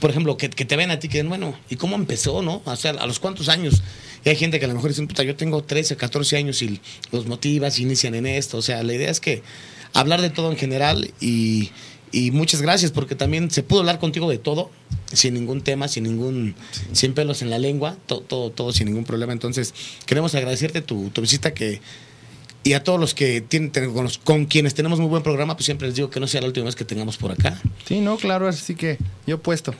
por 0.00 0.10
ejemplo, 0.10 0.36
que, 0.36 0.50
que 0.50 0.64
te 0.64 0.76
ven 0.76 0.90
a 0.90 0.98
ti, 0.98 1.08
que 1.08 1.22
bueno, 1.22 1.54
¿y 1.68 1.76
cómo 1.76 1.96
empezó, 1.96 2.42
no? 2.42 2.62
O 2.64 2.76
sea, 2.76 2.92
¿a 2.92 3.06
los 3.06 3.18
cuántos 3.18 3.48
años? 3.48 3.82
Y 4.24 4.28
hay 4.28 4.36
gente 4.36 4.58
que 4.58 4.64
a 4.64 4.68
lo 4.68 4.74
mejor 4.74 4.90
dice, 4.90 5.06
puta, 5.06 5.22
yo 5.22 5.36
tengo 5.36 5.62
13, 5.62 5.96
14 5.96 6.36
años 6.36 6.60
y 6.62 6.80
los 7.12 7.26
motivas, 7.26 7.78
inician 7.78 8.14
en 8.14 8.26
esto. 8.26 8.58
O 8.58 8.62
sea, 8.62 8.82
la 8.82 8.92
idea 8.92 9.10
es 9.10 9.20
que 9.20 9.42
hablar 9.92 10.20
de 10.20 10.30
todo 10.30 10.50
en 10.50 10.56
general 10.56 11.12
y, 11.20 11.70
y 12.12 12.30
muchas 12.30 12.62
gracias 12.62 12.90
porque 12.90 13.14
también 13.14 13.50
se 13.50 13.62
pudo 13.62 13.80
hablar 13.80 13.98
contigo 13.98 14.28
de 14.28 14.38
todo, 14.38 14.70
sin 15.12 15.34
ningún 15.34 15.62
tema, 15.62 15.88
sin 15.88 16.04
ningún, 16.04 16.54
sin 16.92 17.14
pelos 17.14 17.42
en 17.42 17.50
la 17.50 17.58
lengua, 17.58 17.96
todo, 18.06 18.20
todo, 18.20 18.50
todo 18.50 18.72
sin 18.72 18.86
ningún 18.86 19.04
problema. 19.04 19.32
Entonces, 19.32 19.74
queremos 20.06 20.34
agradecerte 20.34 20.82
tu, 20.82 21.10
tu 21.10 21.20
visita 21.20 21.54
que 21.54 21.80
y 22.66 22.72
a 22.74 22.82
todos 22.82 22.98
los 22.98 23.14
que 23.14 23.40
tienen, 23.40 23.70
con, 23.70 24.04
los- 24.04 24.18
con 24.18 24.46
quienes 24.46 24.74
tenemos 24.74 24.98
muy 24.98 25.08
buen 25.08 25.22
programa, 25.22 25.54
pues 25.56 25.66
siempre 25.66 25.86
les 25.86 25.94
digo 25.96 26.10
que 26.10 26.18
no 26.20 26.26
sea 26.26 26.40
la 26.40 26.48
última 26.48 26.66
vez 26.66 26.74
que 26.74 26.84
tengamos 26.84 27.16
por 27.16 27.30
acá. 27.30 27.60
Sí, 27.86 28.00
no, 28.00 28.16
claro, 28.16 28.48
así 28.48 28.74
que 28.74 28.98
yo 29.26 29.40
puesto. 29.40 29.74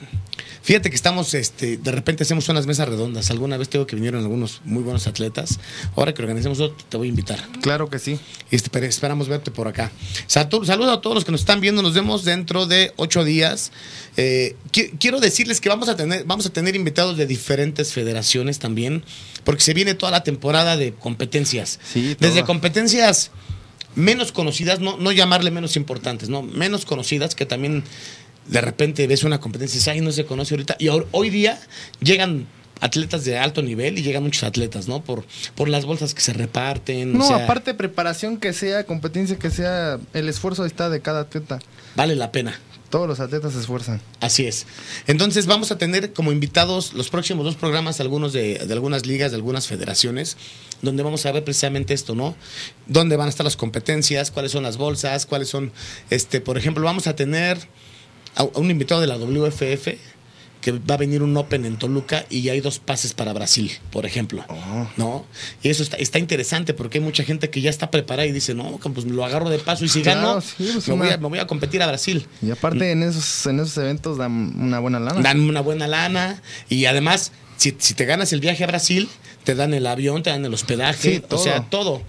Fíjate 0.61 0.89
que 0.89 0.95
estamos, 0.95 1.33
este, 1.33 1.77
de 1.77 1.91
repente 1.91 2.23
hacemos 2.23 2.49
unas 2.49 2.65
mesas 2.65 2.89
redondas. 2.89 3.29
Alguna 3.31 3.55
vez 3.57 3.69
tengo 3.69 3.87
que 3.87 3.95
vinieron 3.95 4.21
algunos 4.21 4.61
muy 4.65 4.83
buenos 4.83 5.07
atletas. 5.07 5.59
Ahora 5.95 6.13
que 6.13 6.21
organicemos 6.21 6.59
otro, 6.59 6.77
te 6.89 6.97
voy 6.97 7.07
a 7.07 7.09
invitar. 7.09 7.39
Claro 7.61 7.89
que 7.89 7.99
sí. 7.99 8.19
Este, 8.51 8.85
esperamos 8.85 9.29
verte 9.29 9.49
por 9.51 9.67
acá. 9.69 9.91
Saludos 10.27 10.69
a 10.69 11.01
todos 11.01 11.15
los 11.15 11.23
que 11.25 11.31
nos 11.31 11.41
están 11.41 11.61
viendo. 11.61 11.81
Nos 11.81 11.93
vemos 11.93 12.25
dentro 12.25 12.65
de 12.65 12.91
ocho 12.97 13.23
días. 13.23 13.71
Eh, 14.17 14.55
qui- 14.73 14.91
quiero 14.99 15.19
decirles 15.21 15.61
que 15.61 15.69
vamos 15.69 15.87
a 15.89 15.95
tener, 15.95 16.25
vamos 16.25 16.45
a 16.45 16.49
tener 16.49 16.75
invitados 16.75 17.15
de 17.17 17.27
diferentes 17.27 17.93
federaciones 17.93 18.59
también, 18.59 19.03
porque 19.47 19.61
se 19.63 19.73
viene 19.73 19.93
toda 19.93 20.11
la 20.11 20.23
temporada 20.23 20.75
de 20.75 20.91
competencias. 20.91 21.79
Sí. 21.93 22.17
Desde 22.19 22.43
competencias 22.43 23.31
menos 23.95 24.33
conocidas, 24.33 24.81
no, 24.81 24.97
no 24.97 25.13
llamarle 25.13 25.51
menos 25.51 25.77
importantes, 25.77 26.27
no, 26.27 26.41
menos 26.43 26.83
conocidas 26.85 27.33
que 27.33 27.45
también 27.45 27.85
de 28.47 28.59
repente 28.59 29.07
ves 29.07 29.23
una 29.23 29.39
competencia 29.39 29.75
y 29.75 29.79
dices, 29.79 29.93
ay, 29.93 30.01
no 30.01 30.11
se 30.11 30.25
conoce 30.25 30.53
ahorita. 30.53 30.75
Y 30.79 30.87
ahor- 30.87 31.07
hoy 31.11 31.29
día 31.29 31.57
llegan 32.01 32.45
atletas 32.81 33.23
de 33.23 33.37
alto 33.37 33.61
nivel 33.61 33.97
y 33.97 34.03
llegan 34.03 34.23
muchos 34.23 34.43
atletas, 34.43 34.89
¿no? 34.89 35.01
Por, 35.01 35.25
por 35.55 35.69
las 35.69 35.85
bolsas 35.85 36.13
que 36.13 36.19
se 36.21 36.33
reparten. 36.33 37.15
o 37.15 37.19
No, 37.19 37.27
sea, 37.27 37.45
aparte 37.45 37.73
preparación 37.73 38.35
que 38.37 38.51
sea, 38.51 38.83
competencia 38.83 39.37
que 39.37 39.49
sea, 39.49 39.97
el 40.13 40.27
esfuerzo 40.27 40.65
está 40.65 40.89
de 40.89 40.99
cada 41.01 41.21
atleta. 41.21 41.59
Vale 41.95 42.15
la 42.15 42.33
pena. 42.33 42.59
Todos 42.89 43.07
los 43.07 43.19
atletas 43.19 43.53
se 43.53 43.59
esfuerzan. 43.59 44.01
Así 44.21 44.45
es. 44.45 44.65
Entonces 45.07 45.45
vamos 45.45 45.71
a 45.71 45.77
tener 45.77 46.13
como 46.13 46.31
invitados 46.31 46.93
los 46.93 47.09
próximos 47.09 47.45
dos 47.45 47.55
programas, 47.55 47.99
algunos 47.99 48.33
de, 48.33 48.59
de 48.59 48.73
algunas 48.73 49.05
ligas, 49.05 49.31
de 49.31 49.37
algunas 49.37 49.67
federaciones, 49.67 50.37
donde 50.81 51.03
vamos 51.03 51.25
a 51.25 51.31
ver 51.31 51.43
precisamente 51.43 51.93
esto, 51.93 52.15
¿no? 52.15 52.35
¿Dónde 52.85 53.17
van 53.17 53.27
a 53.27 53.29
estar 53.29 53.43
las 53.43 53.57
competencias? 53.57 54.31
¿Cuáles 54.31 54.51
son 54.51 54.63
las 54.63 54.77
bolsas? 54.77 55.25
¿Cuáles 55.25 55.49
son, 55.49 55.71
este, 56.09 56.39
por 56.39 56.57
ejemplo, 56.57 56.83
vamos 56.85 57.07
a 57.07 57.15
tener 57.15 57.57
a, 58.35 58.43
a 58.43 58.59
un 58.59 58.71
invitado 58.71 59.01
de 59.01 59.07
la 59.07 59.17
WFF 59.17 60.16
que 60.67 60.73
va 60.73 60.95
a 60.95 60.97
venir 60.97 61.23
un 61.23 61.37
Open 61.37 61.63
en 61.63 61.77
Toluca 61.77 62.25
y 62.29 62.49
hay 62.49 62.59
dos 62.59 62.79
pases 62.79 63.13
para 63.13 63.31
Brasil, 63.31 63.71
por 63.89 64.05
ejemplo. 64.05 64.43
Oh. 64.49 64.89
¿No? 64.97 65.25
Y 65.63 65.69
eso 65.69 65.81
está, 65.81 65.95
está 65.95 66.19
interesante 66.19 66.73
porque 66.73 66.97
hay 66.97 67.03
mucha 67.05 67.23
gente 67.23 67.49
que 67.49 67.61
ya 67.61 67.69
está 67.69 67.89
preparada 67.89 68.27
y 68.27 68.33
dice, 68.33 68.53
no, 68.53 68.77
pues 68.77 69.05
lo 69.05 69.23
agarro 69.23 69.49
de 69.49 69.59
paso 69.59 69.85
y 69.85 69.87
si 69.87 70.01
Claro, 70.01 70.19
gano, 70.19 70.41
sí, 70.41 70.69
pues 70.73 70.89
me, 70.89 70.95
voy 70.95 71.09
a, 71.09 71.17
me 71.17 71.29
voy 71.29 71.39
a 71.39 71.47
competir 71.47 71.81
a 71.81 71.87
Brasil. 71.87 72.27
Y 72.41 72.51
aparte 72.51 72.91
en 72.91 73.01
esos 73.01 73.45
en 73.45 73.61
esos 73.61 73.77
eventos 73.77 74.17
dan 74.17 74.59
una 74.59 74.79
buena 74.79 74.99
lana. 74.99 75.21
dan 75.21 75.39
una 75.39 75.61
buena 75.61 75.87
lana 75.87 76.41
y 76.67 76.83
además 76.83 77.31
si, 77.55 77.73
si 77.77 77.93
te 77.93 78.03
ganas 78.03 78.33
el 78.33 78.41
viaje 78.41 78.65
a 78.65 78.67
Brasil 78.67 79.07
te 79.45 79.55
dan 79.55 79.73
el 79.73 79.87
avión 79.87 80.21
te 80.21 80.31
dan 80.31 80.43
el 80.43 80.53
hospedaje 80.53 81.15
Sí, 81.19 81.23
o 81.29 81.37
sea 81.37 81.61
todo 81.69 82.03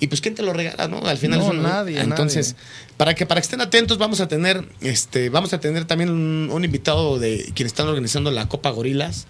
y 0.00 0.08
pues 0.08 0.20
quién 0.20 0.34
te 0.34 0.42
lo 0.42 0.52
regala 0.52 0.88
no 0.88 1.06
al 1.06 1.16
final 1.18 1.38
No, 1.38 1.44
es 1.46 1.50
un- 1.52 1.62
nadie, 1.62 2.00
entonces 2.00 2.54
nadie. 2.54 2.92
para 2.96 3.14
que 3.14 3.24
para 3.26 3.40
que 3.40 3.44
estén 3.46 3.60
atentos 3.60 3.96
vamos 3.98 4.20
a 4.20 4.28
tener 4.28 4.62
este 4.80 5.30
vamos 5.30 5.52
a 5.52 5.60
tener 5.60 5.84
también 5.86 6.10
un, 6.10 6.50
un 6.52 6.64
invitado 6.64 7.18
de 7.18 7.50
quienes 7.54 7.72
están 7.72 7.88
organizando 7.88 8.30
la 8.30 8.46
Copa 8.48 8.70
Gorilas 8.70 9.26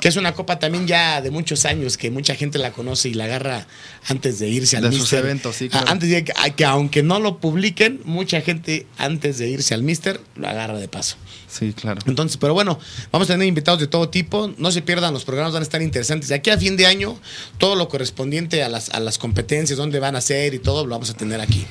que 0.00 0.08
es 0.08 0.16
una 0.16 0.32
copa 0.34 0.58
también 0.58 0.86
ya 0.86 1.20
de 1.20 1.30
muchos 1.30 1.64
años, 1.64 1.96
que 1.96 2.10
mucha 2.10 2.34
gente 2.34 2.58
la 2.58 2.72
conoce 2.72 3.08
y 3.08 3.14
la 3.14 3.24
agarra 3.24 3.66
antes 4.08 4.38
de 4.38 4.48
irse 4.48 4.76
al 4.76 4.90
De 4.90 4.92
sus 4.92 5.12
eventos, 5.12 5.56
sí, 5.56 5.66
Ah, 5.66 5.70
claro. 5.70 5.90
Antes 5.90 6.10
de 6.10 6.24
que, 6.24 6.64
aunque 6.64 7.02
no 7.02 7.20
lo 7.20 7.38
publiquen, 7.38 8.00
mucha 8.04 8.40
gente 8.40 8.86
antes 8.98 9.38
de 9.38 9.48
irse 9.48 9.74
al 9.74 9.82
Mister 9.82 10.20
lo 10.36 10.48
agarra 10.48 10.78
de 10.78 10.88
paso. 10.88 11.16
Sí, 11.48 11.72
claro. 11.72 12.00
Entonces, 12.06 12.36
pero 12.36 12.54
bueno, 12.54 12.78
vamos 13.10 13.28
a 13.28 13.34
tener 13.34 13.46
invitados 13.46 13.80
de 13.80 13.88
todo 13.88 14.08
tipo. 14.08 14.52
No 14.56 14.70
se 14.70 14.82
pierdan, 14.82 15.12
los 15.12 15.24
programas 15.24 15.52
van 15.52 15.62
a 15.62 15.64
estar 15.64 15.82
interesantes. 15.82 16.28
De 16.28 16.36
aquí 16.36 16.50
a 16.50 16.58
fin 16.58 16.76
de 16.76 16.86
año, 16.86 17.18
todo 17.58 17.74
lo 17.74 17.88
correspondiente 17.88 18.62
a 18.62 18.68
las, 18.68 18.90
a 18.90 19.00
las 19.00 19.18
competencias, 19.18 19.76
dónde 19.76 19.98
van 19.98 20.16
a 20.16 20.20
ser 20.20 20.54
y 20.54 20.60
todo, 20.60 20.84
lo 20.84 20.90
vamos 20.90 21.10
a 21.10 21.14
tener 21.14 21.40
aquí. 21.40 21.66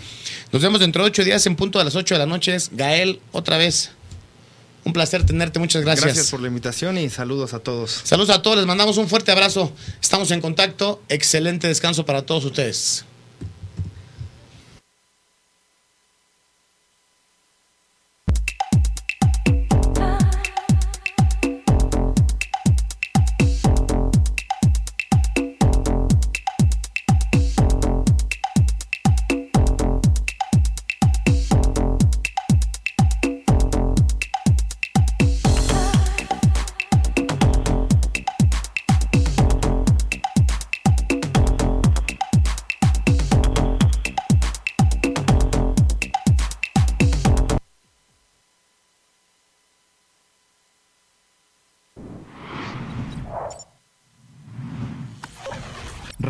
Nos 0.51 0.61
vemos 0.61 0.79
dentro 0.79 1.03
de 1.03 1.09
ocho 1.09 1.23
días 1.23 1.45
en 1.45 1.55
punto 1.55 1.79
a 1.79 1.83
las 1.83 1.95
8 1.95 2.15
de 2.15 2.19
la 2.19 2.25
noche. 2.25 2.57
Gael, 2.71 3.19
otra 3.31 3.57
vez. 3.57 3.91
Un 4.85 4.93
placer 4.93 5.25
tenerte, 5.25 5.59
muchas 5.59 5.83
gracias. 5.83 6.05
Gracias 6.05 6.31
por 6.31 6.39
la 6.39 6.47
invitación 6.47 6.97
y 6.97 7.09
saludos 7.09 7.53
a 7.53 7.59
todos. 7.59 8.01
Saludos 8.03 8.29
a 8.29 8.41
todos, 8.41 8.57
les 8.57 8.65
mandamos 8.65 8.97
un 8.97 9.07
fuerte 9.07 9.31
abrazo. 9.31 9.71
Estamos 10.01 10.31
en 10.31 10.41
contacto. 10.41 11.01
Excelente 11.09 11.67
descanso 11.67 12.05
para 12.05 12.25
todos 12.25 12.45
ustedes. 12.45 13.05